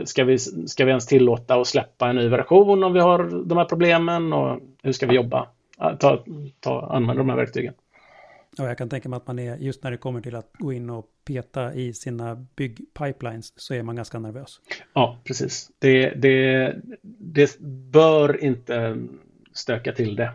ska 0.06 0.24
vi, 0.24 0.38
ska 0.38 0.86
vi 0.86 0.90
ens 0.90 1.06
tillåta 1.06 1.56
att 1.56 1.68
släppa 1.68 2.10
en 2.10 2.16
ny 2.16 2.28
version 2.28 2.84
om 2.84 2.94
vi 2.94 3.00
har 3.00 3.46
de 3.46 3.58
här 3.58 3.66
problemen 3.66 4.34
och 4.34 4.60
hur 4.84 4.92
ska 4.92 5.08
vi 5.08 5.16
jobba? 5.16 5.48
ta, 6.00 6.24
ta, 6.60 6.90
använda 6.92 7.18
de 7.24 7.30
här 7.30 7.38
verktygen. 7.38 7.74
Ja, 8.58 8.68
jag 8.68 8.78
kan 8.78 8.90
tänka 8.90 9.10
mig 9.10 9.18
att 9.18 9.28
man 9.28 9.40
är, 9.40 9.58
just 9.58 9.84
när 9.84 9.92
det 9.92 9.98
kommer 9.98 10.22
till 10.22 10.36
att 10.36 10.52
gå 10.54 10.74
in 10.74 10.90
och 10.90 11.06
peta 11.26 11.74
i 11.74 11.94
sina 11.94 12.36
byggpipelines 12.56 13.54
så 13.56 13.74
är 13.74 13.84
man 13.84 13.96
ganska 13.96 14.20
nervös. 14.20 14.60
Ja, 14.94 15.20
precis. 15.24 15.72
Det, 15.80 16.10
det, 16.10 16.76
det 17.02 17.60
bör 17.92 18.44
inte 18.44 18.98
stöka 19.54 19.92
till 19.92 20.16
det. 20.16 20.32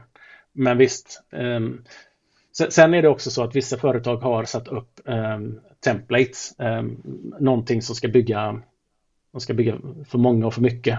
Men 0.52 0.78
visst. 0.78 1.22
Um, 1.30 1.84
sen 2.52 2.94
är 2.94 3.02
det 3.02 3.08
också 3.08 3.30
så 3.30 3.42
att 3.42 3.56
vissa 3.56 3.76
företag 3.78 4.16
har 4.16 4.44
satt 4.44 4.68
upp 4.68 5.00
um, 5.04 5.60
templates, 5.84 6.54
um, 6.58 7.02
någonting 7.40 7.82
som 7.82 7.94
ska 7.94 8.08
bygga, 8.08 8.62
som 9.30 9.40
ska 9.40 9.54
bygga 9.54 9.78
för 10.06 10.18
många 10.18 10.46
och 10.46 10.54
för 10.54 10.62
mycket. 10.62 10.98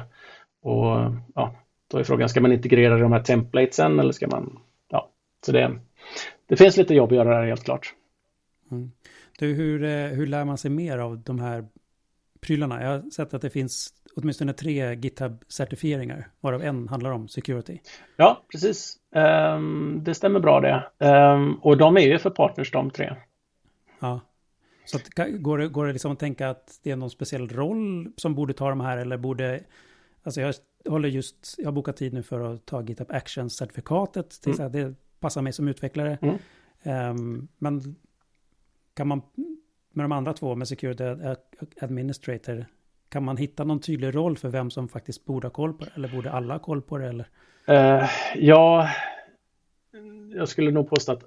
Och 0.61 1.13
ja, 1.35 1.55
då 1.87 1.97
är 1.97 2.03
frågan, 2.03 2.29
ska 2.29 2.41
man 2.41 2.51
integrera 2.51 2.97
de 2.97 3.11
här 3.11 3.23
templatesen 3.23 3.99
eller 3.99 4.11
ska 4.11 4.27
man... 4.27 4.59
Ja, 4.89 5.09
så 5.45 5.51
det, 5.51 5.79
det 6.45 6.55
finns 6.55 6.77
lite 6.77 6.93
jobb 6.93 7.11
att 7.11 7.15
göra 7.15 7.39
där 7.39 7.47
helt 7.47 7.63
klart. 7.63 7.93
Mm. 8.71 8.91
Du, 9.39 9.53
hur, 9.53 9.83
eh, 9.83 10.07
hur 10.07 10.27
lär 10.27 10.45
man 10.45 10.57
sig 10.57 10.71
mer 10.71 10.97
av 10.97 11.19
de 11.19 11.39
här 11.39 11.67
prylarna? 12.41 12.83
Jag 12.83 12.89
har 12.89 13.09
sett 13.09 13.33
att 13.33 13.41
det 13.41 13.49
finns 13.49 13.93
åtminstone 14.15 14.53
tre 14.53 14.95
GitHub-certifieringar, 14.95 16.23
varav 16.39 16.63
en 16.63 16.87
handlar 16.87 17.11
om 17.11 17.27
security. 17.27 17.79
Ja, 18.15 18.43
precis. 18.51 18.97
Um, 19.15 20.02
det 20.04 20.13
stämmer 20.13 20.39
bra 20.39 20.60
det. 20.60 20.84
Um, 21.08 21.56
och 21.56 21.78
de 21.78 21.97
är 21.97 22.02
ju 22.02 22.19
för 22.19 22.30
partners 22.30 22.71
de 22.71 22.91
tre. 22.91 23.15
Ja. 23.99 24.19
Så 24.86 24.97
att, 24.97 25.10
går, 25.39 25.58
det, 25.58 25.67
går 25.67 25.86
det 25.86 25.93
liksom 25.93 26.12
att 26.12 26.19
tänka 26.19 26.49
att 26.49 26.80
det 26.84 26.91
är 26.91 26.95
någon 26.95 27.10
speciell 27.10 27.49
roll 27.49 28.12
som 28.17 28.36
borde 28.36 28.54
ta 28.54 28.69
de 28.69 28.82
här 28.82 28.97
eller 28.97 29.17
borde... 29.17 29.63
Alltså 30.23 30.41
jag 30.41 30.54
håller 30.89 31.10
just, 31.10 31.56
jag 31.58 31.65
har 31.65 31.71
bokat 31.71 31.97
tid 31.97 32.13
nu 32.13 32.23
för 32.23 32.54
att 32.54 32.65
ta 32.65 32.82
GitHub 32.82 33.12
Actions-certifikatet. 33.12 34.60
Mm. 34.60 34.71
Det 34.71 34.95
passar 35.19 35.41
mig 35.41 35.54
som 35.54 35.67
utvecklare. 35.67 36.17
Mm. 36.21 37.10
Um, 37.10 37.47
men 37.58 37.95
kan 38.93 39.08
man 39.08 39.21
med 39.91 40.04
de 40.04 40.12
andra 40.12 40.34
två, 40.34 40.56
med 40.56 40.67
Security 40.67 41.04
Administrator, 41.82 42.65
kan 43.13 43.23
man 43.23 43.38
hitta 43.38 43.63
någon 43.63 43.80
tydlig 43.80 44.15
roll 44.15 44.38
för 44.38 44.49
vem 44.49 44.71
som 44.71 44.88
faktiskt 44.88 45.26
borde 45.26 45.47
ha 45.47 45.52
koll 45.52 45.73
på 45.73 45.86
det? 45.86 45.91
Eller 45.95 46.08
borde 46.08 46.32
alla 46.32 46.54
ha 46.54 46.60
koll 46.60 46.82
på 46.82 46.97
det? 46.97 47.08
Eller? 47.08 47.26
Uh, 47.69 48.10
ja, 48.36 48.89
jag 50.36 50.47
skulle 50.47 50.71
nog 50.71 50.89
påstå 50.89 51.12
att 51.12 51.23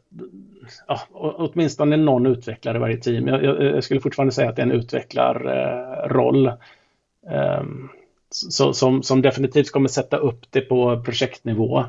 ja, 0.89 1.01
åtminstone 1.13 1.97
någon 1.97 2.27
utvecklare 2.27 2.77
i 2.77 2.81
varje 2.81 2.97
team. 2.97 3.29
Jag, 3.29 3.45
jag, 3.45 3.63
jag, 3.63 3.85
skulle 3.85 4.01
fortfarande 4.01 4.35
säga 4.35 4.49
att 4.49 4.57
det 4.57 4.63
är 4.63 4.67
en 4.67 4.73
utvecklarroll. 4.73 6.53
Um, 7.61 7.89
så, 8.31 8.73
som, 8.73 9.03
som 9.03 9.23
definitivt 9.23 9.71
kommer 9.71 9.89
sätta 9.89 10.17
upp 10.17 10.41
det 10.51 10.61
på 10.61 11.03
projektnivå 11.03 11.85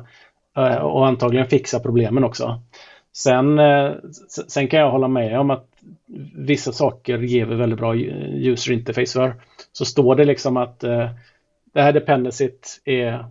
eh, 0.56 0.76
och 0.76 1.06
antagligen 1.06 1.46
fixa 1.46 1.80
problemen 1.80 2.24
också. 2.24 2.62
Sen, 3.12 3.58
eh, 3.58 3.92
sen 4.48 4.68
kan 4.68 4.80
jag 4.80 4.90
hålla 4.90 5.08
med 5.08 5.40
om 5.40 5.50
att 5.50 5.66
vissa 6.34 6.72
saker 6.72 7.18
ger 7.18 7.46
vi 7.46 7.54
väldigt 7.54 7.78
bra 7.78 7.96
user 7.96 8.72
interface 8.72 9.12
för. 9.12 9.34
Så 9.72 9.84
står 9.84 10.16
det 10.16 10.24
liksom 10.24 10.56
att 10.56 10.84
eh, 10.84 11.10
det 11.72 11.82
här 11.82 11.92
dependencyt 11.92 12.80
är, 12.84 13.24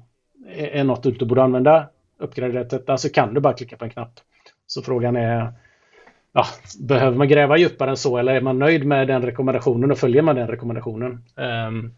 är 0.55 0.83
något 0.83 1.03
du 1.03 1.09
inte 1.09 1.25
borde 1.25 1.43
använda, 1.43 1.89
uppgradera 2.19 2.63
detta, 2.63 2.97
så 2.97 3.09
kan 3.09 3.33
du 3.33 3.39
bara 3.39 3.53
klicka 3.53 3.77
på 3.77 3.85
en 3.85 3.91
knapp. 3.91 4.19
Så 4.67 4.81
frågan 4.81 5.15
är, 5.15 5.53
ja, 6.33 6.45
behöver 6.79 7.17
man 7.17 7.27
gräva 7.27 7.57
djupare 7.57 7.89
än 7.89 7.97
så 7.97 8.17
eller 8.17 8.35
är 8.35 8.41
man 8.41 8.59
nöjd 8.59 8.85
med 8.85 9.07
den 9.07 9.21
rekommendationen 9.21 9.91
och 9.91 9.97
följer 9.97 10.21
man 10.21 10.35
den 10.35 10.47
rekommendationen? 10.47 11.23
Um, 11.35 11.93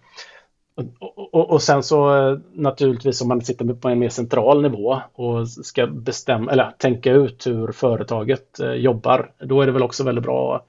och, 0.99 1.33
och, 1.33 1.49
och, 1.49 1.61
sen 1.61 1.83
så 1.83 2.17
eh, 2.17 2.37
naturligtvis 2.53 3.21
om 3.21 3.27
man 3.27 3.41
sitter 3.41 3.73
på 3.73 3.89
en 3.89 3.99
mer 3.99 4.09
central 4.09 4.61
nivå 4.61 5.01
och 5.13 5.49
ska 5.49 5.87
bestämma 5.87 6.51
eller 6.51 6.71
tänka 6.77 7.11
ut 7.11 7.47
hur 7.47 7.71
företaget 7.71 8.59
eh, 8.59 8.71
jobbar, 8.71 9.31
då 9.39 9.61
är 9.61 9.65
det 9.65 9.71
väl 9.71 9.83
också 9.83 10.03
väldigt 10.03 10.23
bra 10.23 10.65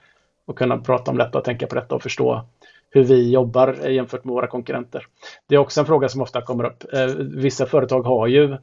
att 0.47 0.57
kunna 0.57 0.79
prata 0.79 1.11
om 1.11 1.17
detta 1.17 1.39
och 1.39 1.45
tänka 1.45 1.67
på 1.67 1.75
detta 1.75 1.95
och 1.95 2.03
förstå 2.03 2.45
hur 2.91 3.05
vi 3.05 3.31
jobbar 3.31 3.89
jämfört 3.89 4.25
med 4.25 4.35
våra 4.35 4.47
konkurrenter. 4.47 5.07
Det 5.47 5.55
är 5.55 5.59
också 5.59 5.81
en 5.81 5.87
fråga 5.87 6.09
som 6.09 6.21
ofta 6.21 6.43
kommer 6.43 6.65
upp. 6.65 6.85
Eh, 6.93 7.07
vissa 7.17 7.67
företag 7.67 8.03
har 8.03 8.27
ju 8.27 8.57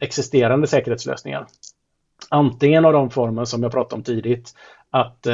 existerande 0.00 0.66
säkerhetslösningar. 0.66 1.46
Antingen 2.30 2.84
av 2.84 2.92
de 2.92 3.10
former 3.10 3.44
som 3.44 3.62
jag 3.62 3.72
pratade 3.72 3.94
om 3.94 4.02
tidigt, 4.02 4.54
att 4.90 5.26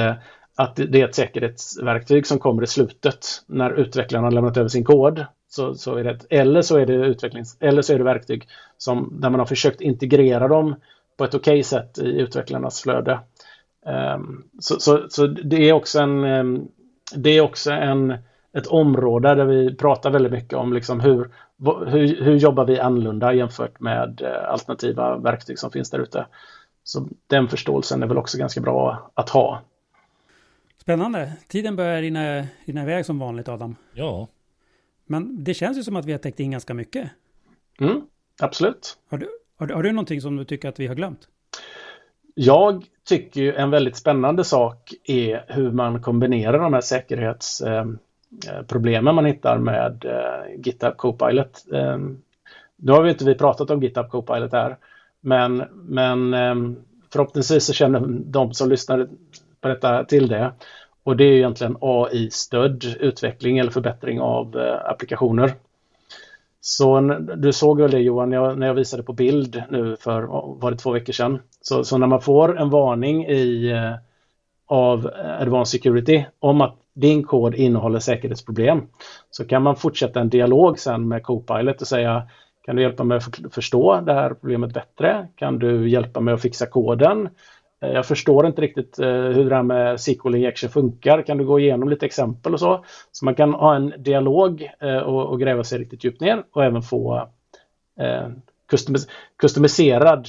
att 0.57 0.77
det 0.77 1.01
är 1.01 1.09
ett 1.09 1.15
säkerhetsverktyg 1.15 2.27
som 2.27 2.39
kommer 2.39 2.63
i 2.63 2.67
slutet 2.67 3.27
när 3.47 3.71
utvecklaren 3.71 4.25
har 4.25 4.31
lämnat 4.31 4.57
över 4.57 4.69
sin 4.69 4.85
kod. 4.85 5.25
Så, 5.49 5.75
så 5.75 5.97
är 5.97 6.05
det 6.05 6.11
ett, 6.11 6.27
eller, 6.31 6.63
så 6.63 6.77
är 6.77 6.87
det 6.87 6.93
utvecklings, 6.93 7.57
eller 7.61 7.83
så 7.83 7.93
är 7.93 7.99
det 7.99 8.05
verktyg 8.05 8.49
som, 8.79 9.17
där 9.21 9.31
man 9.31 9.41
har 9.41 9.47
försökt 9.47 9.81
integrera 9.81 10.49
dem 10.49 10.75
på 11.17 11.25
ett 11.25 11.35
okej 11.35 11.53
okay 11.53 11.63
sätt 11.63 11.99
i 11.99 12.21
utvecklarnas 12.21 12.83
flöde. 12.83 13.21
Um, 14.17 14.45
så, 14.61 14.81
så, 14.81 15.07
så, 15.09 15.27
det 15.27 15.69
är 15.69 15.73
också 15.73 16.01
en, 16.01 16.25
um, 16.25 16.69
det 17.15 17.31
är 17.31 17.41
också 17.41 17.71
en, 17.71 18.15
ett 18.57 18.67
område 18.67 19.35
där 19.35 19.45
vi 19.45 19.75
pratar 19.75 20.11
väldigt 20.11 20.33
mycket 20.33 20.59
om 20.59 20.73
liksom 20.73 21.01
hur, 21.01 21.31
hur, 21.87 22.25
hur 22.25 22.37
jobbar 22.37 22.65
vi 22.65 22.81
annorlunda 22.81 23.33
jämfört 23.33 23.81
med 23.81 24.21
uh, 24.23 24.53
alternativa 24.53 25.17
verktyg 25.17 25.59
som 25.59 25.71
finns 25.71 25.91
där 25.91 25.99
ute. 25.99 26.27
Så 26.85 27.09
den 27.27 27.49
förståelsen 27.49 28.03
är 28.03 28.07
väl 28.07 28.19
också 28.19 28.39
ganska 28.39 28.61
bra 28.61 29.11
att 29.15 29.31
ha. 29.31 29.63
Spännande. 30.85 31.33
Tiden 31.49 31.77
börjar 31.77 32.03
rinna, 32.03 32.47
rinna 32.65 32.83
iväg 32.83 33.07
som 33.07 33.19
vanligt, 33.19 33.49
Adam. 33.49 33.77
Ja. 33.95 34.29
Men 35.07 35.45
det 35.45 35.55
känns 35.55 35.79
ju 35.79 35.83
som 35.83 35.97
att 35.97 36.05
vi 36.05 36.13
har 36.13 36.19
täckt 36.19 36.41
in 36.41 36.51
ganska 36.51 36.75
mycket. 36.75 37.11
Mm, 37.81 38.03
absolut. 38.41 38.99
Har 39.09 39.19
du, 39.19 39.29
har, 39.57 39.69
har 39.69 39.83
du 39.83 39.93
någonting 39.93 40.21
som 40.21 40.37
du 40.37 40.45
tycker 40.45 40.69
att 40.69 40.81
vi 40.81 40.87
har 40.87 40.95
glömt? 40.95 41.29
jag 42.35 42.85
tycker 43.09 43.41
ju 43.41 43.55
en 43.55 43.71
väldigt 43.71 43.97
spännande 43.97 44.45
sak 44.45 44.95
är 45.05 45.45
hur 45.49 45.71
man 45.71 46.03
kombinerar 46.03 46.59
de 46.59 46.75
här 46.75 46.81
säkerhetsproblemen 46.81 49.15
man 49.15 49.25
hittar 49.25 49.59
med 49.59 50.05
GitHub 50.65 50.97
Copilot. 50.97 51.65
Nu 52.77 52.93
har 52.93 53.03
vi 53.03 53.11
inte 53.11 53.25
vi 53.25 53.35
pratat 53.35 53.71
om 53.71 53.83
GitHub 53.83 54.09
Copilot 54.09 54.53
här, 54.53 54.77
men, 55.21 55.65
men 55.73 56.31
förhoppningsvis 57.13 57.67
så 57.67 57.73
känner 57.73 58.01
de 58.09 58.55
som 58.55 58.69
lyssnar 58.69 59.09
på 59.65 59.69
detta 59.69 60.05
till 60.05 60.29
det. 60.29 60.53
Och 61.05 61.17
det 61.17 61.25
är 61.25 61.33
egentligen 61.33 61.77
AI-stödd 61.81 62.85
utveckling 63.01 63.59
eller 63.59 63.71
förbättring 63.71 64.21
av 64.21 64.57
eh, 64.57 64.91
applikationer. 64.91 65.55
Så 66.61 67.01
du 67.37 67.53
såg 67.53 67.81
väl 67.81 67.91
det 67.91 67.99
Johan 67.99 68.31
när 68.31 68.67
jag 68.67 68.75
visade 68.75 69.03
på 69.03 69.13
bild 69.13 69.63
nu 69.71 69.97
för 70.01 70.23
var 70.61 70.71
det 70.71 70.77
två 70.77 70.91
veckor 70.91 71.13
sedan. 71.13 71.39
Så, 71.61 71.85
så 71.85 71.99
när 71.99 72.07
man 72.07 72.21
får 72.21 72.59
en 72.61 72.71
varning 72.71 73.27
i, 73.27 73.71
eh, 73.71 73.95
av 74.67 75.11
Advanced 75.41 75.81
Security 75.81 76.25
om 76.39 76.61
att 76.61 76.77
din 76.95 77.23
kod 77.23 77.55
innehåller 77.55 77.99
säkerhetsproblem 77.99 78.83
så 79.31 79.45
kan 79.45 79.63
man 79.63 79.77
fortsätta 79.77 80.21
en 80.21 80.29
dialog 80.29 80.79
sen 80.79 81.09
med 81.09 81.23
Copilot 81.23 81.81
och 81.81 81.89
säga 81.89 82.23
kan 82.65 82.77
du 82.77 82.83
hjälpa 82.83 83.05
mig 83.05 83.17
att 83.17 83.55
förstå 83.55 84.01
det 84.01 84.13
här 84.13 84.35
problemet 84.35 84.75
bättre? 84.75 85.29
Kan 85.37 85.59
du 85.59 85.89
hjälpa 85.89 86.21
mig 86.21 86.35
att 86.35 86.43
fixa 86.43 86.67
koden? 86.67 87.29
Eh, 87.83 87.93
jag 87.93 88.07
förstår 88.07 88.47
inte 88.47 88.63
riktigt 88.63 88.99
eh, 88.99 89.07
hur 89.09 89.51
det 89.51 89.57
här 89.57 89.63
med 89.63 90.01
SQL 90.01 90.35
injection 90.35 90.71
funkar. 90.71 91.23
Kan 91.23 91.39
du 91.39 91.45
gå 91.45 91.61
igenom 91.61 91.89
lite 91.89 92.07
exempel 92.07 92.53
och 92.53 92.61
så? 92.61 92.85
Så 93.13 93.25
man 93.25 93.35
kan 93.35 93.55
ha 93.55 93.77
en 93.77 93.95
dialog 93.99 94.71
eh, 94.81 94.97
och, 94.97 95.41
gräva 95.41 95.65
sig 95.65 95.79
riktigt 95.79 96.05
djupt 96.05 96.21
ner 96.21 96.45
och 96.53 96.65
även 96.65 96.83
få 96.83 97.29
customiserad 99.37 100.29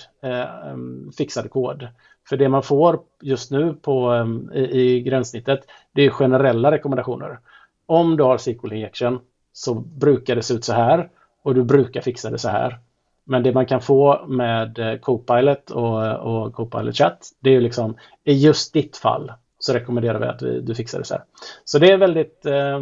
fixad 1.17 1.49
kod. 1.49 1.87
För 2.29 2.37
det 2.37 2.49
man 2.49 2.63
får 2.63 2.99
just 3.21 3.51
nu 3.51 3.73
på, 3.73 4.25
i, 4.53 5.01
gränssnittet, 5.01 5.59
det 5.91 6.05
är 6.05 6.09
generella 6.09 6.71
rekommendationer. 6.71 7.39
Om 7.85 8.17
du 8.17 8.23
har 8.23 8.37
SQL 8.37 8.73
injection 8.73 9.19
så 9.53 9.73
brukar 9.73 10.35
det 10.35 10.41
se 10.41 10.53
ut 10.53 10.63
så 10.63 10.73
här 10.73 11.09
och 11.43 11.55
du 11.55 11.63
brukar 11.63 12.01
fixa 12.01 12.29
det 12.29 12.37
så 12.37 12.49
här. 12.49 12.79
Men 13.25 13.43
det 13.43 13.53
man 13.53 13.65
kan 13.65 13.81
få 13.81 14.25
med 14.27 14.79
eh, 14.79 14.99
Copilot 14.99 15.71
och, 15.71 16.15
och 16.15 16.53
Copilot 16.53 16.95
Chat, 16.95 17.29
det 17.39 17.49
är 17.49 17.53
ju 17.53 17.61
liksom 17.61 17.97
i 18.23 18.33
just 18.33 18.73
ditt 18.73 18.97
fall 18.97 19.31
så 19.59 19.73
rekommenderar 19.73 20.19
vi 20.19 20.25
att 20.25 20.41
vi, 20.41 20.61
du 20.61 20.75
fixar 20.75 20.99
det 20.99 21.05
så 21.05 21.13
här. 21.13 21.23
Så 21.65 21.79
det 21.79 21.91
är 21.91 21.97
väldigt, 21.97 22.45
eh, 22.45 22.79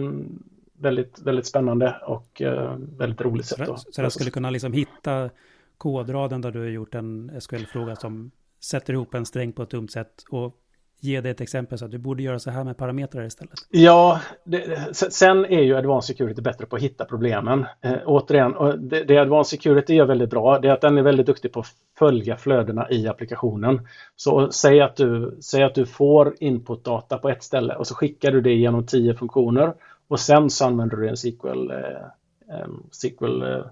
väldigt, 0.78 1.20
väldigt 1.20 1.46
spännande 1.46 1.96
och 2.06 2.42
eh, 2.42 2.76
väldigt 2.98 3.22
roligt 3.22 3.46
sätt. 3.46 3.68
Så, 3.68 3.78
så 3.78 4.02
jag 4.02 4.12
skulle 4.12 4.32
kunna 4.32 4.50
liksom 4.50 4.74
hitta 4.74 5.30
kodraden 5.78 6.42
där 6.42 6.52
du 6.52 6.60
har 6.60 6.68
gjort 6.68 6.96
en 6.96 7.42
SQL-fråga 7.42 7.96
som 7.96 8.32
sätter 8.60 8.94
ihop 8.94 9.14
en 9.14 9.26
sträng 9.26 9.54
på 9.54 9.64
ett 9.64 9.70
dumt 9.70 9.88
sätt 9.88 10.24
och 10.30 10.56
ge 11.04 11.22
dig 11.22 11.32
ett 11.32 11.42
exempel 11.42 11.78
så 11.78 11.86
att 11.86 11.92
du 11.92 11.98
borde 11.98 12.24
göra 12.24 12.40
så 12.40 12.52
här 12.52 12.64
med 12.64 12.78
parametrar 12.78 13.26
istället. 13.26 13.54
Ja, 13.70 14.22
det, 14.44 14.96
sen 14.96 15.46
är 15.46 15.62
ju 15.62 15.76
Advanced 15.76 16.16
Security 16.16 16.42
bättre 16.42 16.66
på 16.66 16.76
att 16.76 16.82
hitta 16.82 17.06
problemen. 17.06 17.66
Eh, 17.82 17.98
återigen, 18.06 18.54
det, 18.90 19.04
det 19.04 19.18
Advanced 19.18 19.60
Security 19.60 19.94
gör 19.94 20.06
väldigt 20.06 20.30
bra, 20.30 20.60
det 20.60 20.68
är 20.68 20.72
att 20.72 20.82
den 20.82 20.98
är 20.98 21.02
väldigt 21.02 21.26
duktig 21.26 21.52
på 21.52 21.60
att 21.60 21.68
följa 22.00 22.38
flödena 22.38 22.92
i 22.92 23.08
applikationen. 23.08 23.88
Så 24.16 24.52
säg 24.52 24.82
att 24.82 24.96
du, 24.96 25.38
säg 25.42 25.64
att 25.64 25.76
du 25.76 25.86
får 25.86 26.36
inputdata 26.40 27.18
på 27.18 27.30
ett 27.30 27.44
ställe 27.44 27.76
och 27.76 27.88
så 27.88 27.96
skickar 27.96 28.32
du 28.32 28.42
det 28.42 28.54
genom 28.54 28.86
tio 28.86 29.14
funktioner 29.14 29.74
och 30.08 30.20
sen 30.20 30.50
så 30.50 30.66
använder 30.66 30.98
du 30.98 31.10
en 31.10 31.18
SQL, 31.18 31.72
eh, 31.72 32.68
SQL 32.92 33.42
eh, 33.42 33.66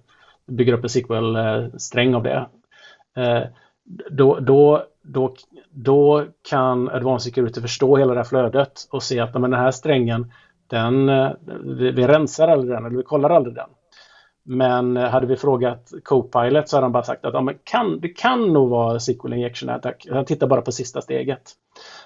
bygger 0.48 0.74
upp 0.74 0.84
en 0.84 0.90
SQL-sträng 0.90 2.12
eh, 2.12 2.16
av 2.16 2.24
det. 2.24 2.48
Eh, 3.18 3.44
då, 4.12 4.40
då, 4.40 4.86
då, 5.02 5.34
då 5.70 6.26
kan 6.50 6.90
Advanced 6.90 7.32
Security 7.32 7.62
förstå 7.62 7.98
hela 7.98 8.14
det 8.14 8.20
här 8.20 8.26
flödet 8.26 8.88
och 8.92 9.04
se 9.04 9.20
att 9.20 9.34
men 9.34 9.52
den 9.52 9.60
här 9.60 9.72
strängen, 9.72 10.32
den, 10.68 11.10
eh, 11.10 11.32
vi, 11.64 11.92
vi 11.92 12.08
rensar 12.08 12.48
aldrig 12.48 12.72
den 12.72 12.86
eller 12.86 12.98
vi 12.98 13.04
kollar 13.04 13.30
aldrig 13.30 13.56
den. 13.56 13.70
Men 14.44 14.98
eh, 14.98 15.10
hade 15.10 15.28
vi 15.28 15.36
frågat 15.36 15.92
Copilot 16.04 16.70
så 16.70 16.78
hade 16.78 16.86
han 16.86 16.92
bara 16.92 17.04
sagt 17.04 17.26
att 17.26 17.34
ja, 17.34 17.42
men 17.42 17.56
kan, 17.64 18.00
det 18.00 18.10
kan 18.10 18.54
nog 18.54 18.70
vara 18.70 19.00
SQL 19.00 19.34
injection 19.34 19.70
attack. 19.70 20.08
Han 20.12 20.26
tittar 20.26 20.48
bara 20.48 20.62
på 20.62 20.72
sista 20.72 21.02
steget. 21.02 21.52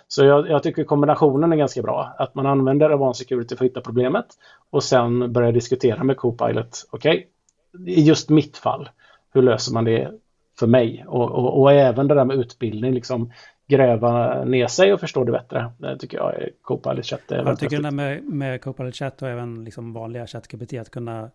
Så 0.07 0.25
jag, 0.25 0.49
jag, 0.49 0.63
tycker 0.63 0.83
kombinationen 0.83 1.53
är 1.53 1.57
ganska 1.57 1.81
bra. 1.81 2.15
Att 2.17 2.35
man 2.35 2.45
använder 2.45 2.89
Advanced 2.89 3.19
Security 3.19 3.55
för 3.55 3.65
att 3.65 3.71
hitta 3.71 3.81
problemet 3.81 4.25
och 4.69 4.83
sen 4.83 5.33
börjar 5.33 5.51
diskutera 5.51 6.03
med 6.03 6.17
Copilot. 6.17 6.87
Okej, 6.91 7.27
okay, 7.73 7.93
i 7.93 8.01
just 8.01 8.29
mitt 8.29 8.57
fall, 8.57 8.89
hur 9.33 9.41
löser 9.41 9.73
man 9.73 9.85
det 9.85 10.11
för 10.59 10.67
mig. 10.67 11.05
Och, 11.07 11.31
och, 11.31 11.61
och, 11.61 11.71
även 11.71 12.07
det 12.07 12.15
där 12.15 12.25
med 12.25 12.37
utbildning, 12.37 12.93
liksom 12.93 13.31
gräva 13.67 14.43
ner 14.43 14.67
sig 14.67 14.93
och 14.93 14.99
förstå 14.99 15.23
det 15.23 15.31
bättre. 15.31 15.71
Det 15.77 15.97
tycker 15.97 16.17
jag 16.17 16.35
är 16.35 16.51
Copilot 16.61 17.05
Chat. 17.05 17.31
Är 17.31 17.35
jag 17.35 17.59
tycker 17.59 17.77
det 17.77 17.83
där 17.83 17.91
med, 17.91 18.23
med 18.23 18.61
Copilot 18.61 18.95
Chat 18.95 19.21
och 19.21 19.29
även 19.29 19.63
liksom 19.63 19.93
vanliga 19.93 20.27
ChatGPT 20.27 20.73
att 20.73 20.89
kunna, 20.89 21.31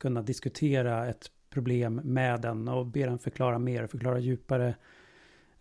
kunna 0.00 0.22
diskutera 0.22 1.06
ett 1.06 1.30
problem 1.50 2.00
med 2.04 2.40
den 2.40 2.68
och 2.68 2.86
be 2.86 3.04
den 3.04 3.18
förklara 3.18 3.58
mer, 3.58 3.86
förklara 3.86 4.18
djupare. 4.18 4.74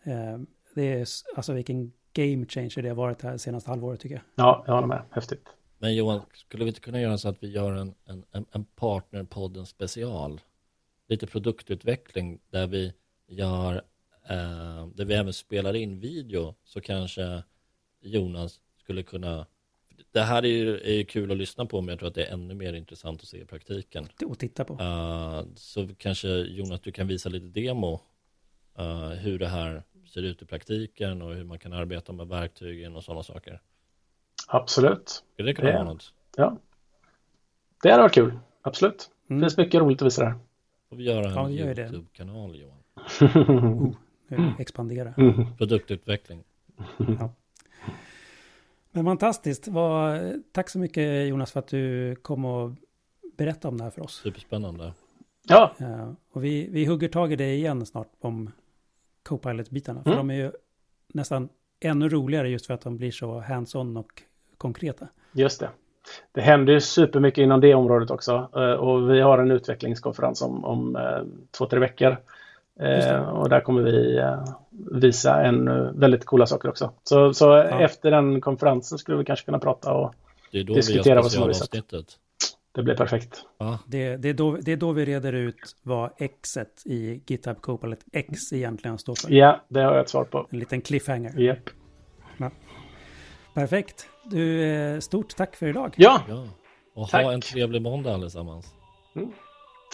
Eh, 0.03 0.39
det 0.75 0.93
är 0.93 1.07
alltså 1.35 1.53
vilken 1.53 1.91
game 2.13 2.45
changer 2.45 2.81
det 2.81 2.89
har 2.89 2.95
varit 2.95 3.19
det 3.19 3.27
här 3.27 3.37
senaste 3.37 3.69
halvåret 3.69 3.99
tycker 3.99 4.15
jag. 4.15 4.23
Ja, 4.35 4.63
jag 4.67 4.73
håller 4.73 4.87
med. 4.87 5.01
Häftigt. 5.11 5.47
Men 5.77 5.95
Johan, 5.95 6.21
skulle 6.33 6.63
vi 6.63 6.69
inte 6.69 6.81
kunna 6.81 7.01
göra 7.01 7.17
så 7.17 7.29
att 7.29 7.43
vi 7.43 7.51
gör 7.51 7.71
en, 7.71 7.93
en, 8.05 8.45
en 8.51 8.65
partnerpodden 8.65 9.65
special? 9.65 10.41
Lite 11.07 11.27
produktutveckling 11.27 12.39
där 12.49 12.67
vi 12.67 12.93
gör, 13.27 13.75
eh, 14.29 14.87
där 14.87 15.05
vi 15.05 15.13
även 15.13 15.33
spelar 15.33 15.75
in 15.75 15.99
video 15.99 16.55
så 16.63 16.81
kanske 16.81 17.43
Jonas 18.01 18.59
skulle 18.77 19.03
kunna 19.03 19.45
det 20.11 20.21
här 20.21 20.45
är 20.45 20.49
ju, 20.49 20.77
är 20.77 20.93
ju 20.93 21.05
kul 21.05 21.31
att 21.31 21.37
lyssna 21.37 21.65
på 21.65 21.81
men 21.81 21.89
jag 21.89 21.99
tror 21.99 22.09
att 22.09 22.15
det 22.15 22.25
är 22.25 22.33
ännu 22.33 22.53
mer 22.53 22.73
intressant 22.73 23.21
att 23.21 23.27
se 23.27 23.41
i 23.41 23.45
praktiken. 23.45 24.07
Och 24.25 24.39
titta 24.39 24.63
på. 24.65 24.73
Uh, 24.73 25.43
så 25.55 25.87
kanske 25.97 26.27
Jonas 26.27 26.81
du 26.81 26.91
kan 26.91 27.07
visa 27.07 27.29
lite 27.29 27.45
demo 27.45 28.01
uh, 28.79 29.09
hur 29.09 29.39
det 29.39 29.47
här 29.47 29.83
ser 30.13 30.21
ut 30.21 30.41
i 30.41 30.45
praktiken 30.45 31.21
och 31.21 31.33
hur 31.33 31.43
man 31.43 31.59
kan 31.59 31.73
arbeta 31.73 32.13
med 32.13 32.27
verktygen 32.27 32.95
och 32.95 33.03
sådana 33.03 33.23
saker. 33.23 33.61
Absolut. 34.47 35.23
Skulle 35.33 35.49
det 35.49 35.55
kunna 35.55 35.67
det, 35.67 35.75
vara 35.75 35.83
något? 35.83 36.13
Ja. 36.37 36.57
Det 37.83 37.91
hade 37.91 38.03
varit 38.03 38.13
kul. 38.13 38.39
Absolut. 38.61 39.09
Mm. 39.29 39.39
Det 39.39 39.45
finns 39.45 39.57
mycket 39.57 39.81
roligt 39.81 40.01
att 40.01 40.05
visa 40.05 40.23
där 40.23 40.35
får 40.93 40.97
vi 40.97 41.03
göra 41.03 41.45
en 41.45 41.55
ja, 41.55 41.65
YouTube-kanal 41.65 42.55
Johan. 42.55 43.93
oh, 44.29 44.61
expandera. 44.61 45.13
Mm. 45.17 45.57
Produktutveckling. 45.57 46.43
Ja. 46.97 47.33
Men 48.91 49.05
fantastiskt. 49.05 49.67
Var, 49.67 50.33
tack 50.51 50.69
så 50.69 50.79
mycket 50.79 51.27
Jonas 51.27 51.51
för 51.51 51.59
att 51.59 51.67
du 51.67 52.15
kom 52.15 52.45
och 52.45 52.71
berättade 53.37 53.67
om 53.67 53.77
det 53.77 53.83
här 53.83 53.91
för 53.91 54.01
oss. 54.01 54.21
Superspännande. 54.23 54.93
Ja. 55.47 55.75
Uh, 55.81 56.13
och 56.31 56.43
vi, 56.43 56.67
vi 56.71 56.85
hugger 56.85 57.09
tag 57.09 57.33
i 57.33 57.35
det 57.35 57.53
igen 57.53 57.85
snart 57.85 58.11
om 58.19 58.51
Copilot-bitarna. 59.23 60.03
För 60.03 60.11
mm. 60.11 60.27
de 60.27 60.33
är 60.33 60.43
ju 60.43 60.51
nästan 61.07 61.49
ännu 61.79 62.09
roligare 62.09 62.49
just 62.49 62.65
för 62.65 62.73
att 62.73 62.81
de 62.81 62.97
blir 62.97 63.11
så 63.11 63.39
hands-on 63.39 63.97
och 63.97 64.23
konkreta. 64.57 65.07
Just 65.31 65.59
det 65.59 65.69
det 66.31 66.41
händer 66.41 66.73
ju 66.73 66.79
supermycket 66.79 67.41
inom 67.41 67.61
det 67.61 67.73
området 67.73 68.11
också 68.11 68.49
eh, 68.55 68.71
och 68.71 69.11
vi 69.11 69.21
har 69.21 69.37
en 69.37 69.51
utvecklingskonferens 69.51 70.41
om, 70.41 70.65
om 70.65 70.95
eh, 70.95 71.21
två, 71.57 71.65
tre 71.65 71.79
veckor. 71.79 72.17
Eh, 72.79 73.29
och 73.29 73.49
där 73.49 73.59
kommer 73.59 73.81
vi 73.81 74.21
visa 74.91 75.43
en 75.43 75.65
väldigt 75.99 76.25
coola 76.25 76.45
saker 76.45 76.69
också. 76.69 76.91
Så, 77.03 77.33
så 77.33 77.45
ja. 77.45 77.79
efter 77.79 78.11
den 78.11 78.41
konferensen 78.41 78.97
skulle 78.97 79.17
vi 79.17 79.25
kanske 79.25 79.45
kunna 79.45 79.59
prata 79.59 79.93
och 79.93 80.15
diskutera 80.51 81.21
vad 81.21 81.31
som 81.31 81.41
har 81.41 81.47
visat. 81.47 81.71
Det 82.75 82.83
blir 82.83 82.95
perfekt. 82.95 83.45
Ja. 83.57 83.79
Det, 83.87 84.17
det, 84.17 84.29
är 84.29 84.33
då, 84.33 84.57
det 84.61 84.71
är 84.71 84.77
då 84.77 84.91
vi 84.91 85.05
reder 85.05 85.33
ut 85.33 85.75
vad 85.83 86.09
X 86.17 86.49
i 86.85 87.21
GitHub 87.27 87.61
Copilot 87.61 87.99
X 88.13 88.53
egentligen 88.53 88.97
står 88.97 89.15
för. 89.15 89.31
Ja, 89.31 89.61
det 89.67 89.79
har 89.79 89.93
jag 89.93 90.01
ett 90.01 90.09
svar 90.09 90.23
på. 90.23 90.47
En 90.49 90.59
liten 90.59 90.81
cliffhanger. 90.81 91.39
Yep. 91.39 91.69
Perfekt. 93.53 94.07
Du, 94.23 94.63
eh, 94.63 94.99
stort 94.99 95.35
tack 95.35 95.55
för 95.55 95.67
idag. 95.67 95.93
Ja, 95.97 96.21
ja. 96.29 96.47
Och 96.95 97.09
tack. 97.09 97.23
ha 97.23 97.33
en 97.33 97.41
trevlig 97.41 97.81
måndag 97.81 98.13
allesammans. 98.13 98.73
Mm. 99.15 99.31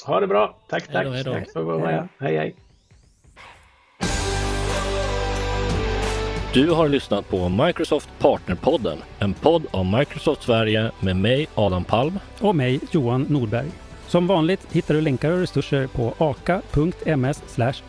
Ha 0.06 0.20
det 0.20 0.28
bra. 0.28 0.58
Tack, 0.68 0.88
tack. 0.88 0.96
Hej 0.96 1.06
då, 1.06 1.12
hej 1.12 1.24
då. 1.24 1.34
Tack 1.34 1.52
för 1.52 2.08
hej, 2.20 2.38
hej. 2.38 2.56
Du 6.54 6.72
har 6.72 6.88
lyssnat 6.88 7.30
på 7.30 7.50
Microsoft 7.50 8.10
Partnerpodden, 8.20 8.98
en 9.20 9.34
podd 9.34 9.64
av 9.72 9.86
Microsoft 9.86 10.44
Sverige 10.44 10.92
med 11.00 11.16
mig 11.16 11.48
Adam 11.56 11.84
Palm 11.84 12.20
och 12.42 12.56
mig 12.56 12.80
Johan 12.92 13.26
Nordberg. 13.30 13.68
Som 14.08 14.28
vanligt 14.28 14.68
hittar 14.72 14.94
du 14.94 15.02
länkar 15.02 15.32
och 15.32 15.40
resurser 15.40 15.88
på 15.88 16.14
aka.ms 16.18 17.44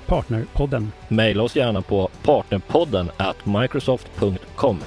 partnerpodden. 0.07 0.93
Maila 1.09 1.43
oss 1.43 1.57
gärna 1.57 1.83
på 1.83 2.09
partnerpodden 2.23 3.11
at 3.17 3.47
microsoft.com. 3.47 4.79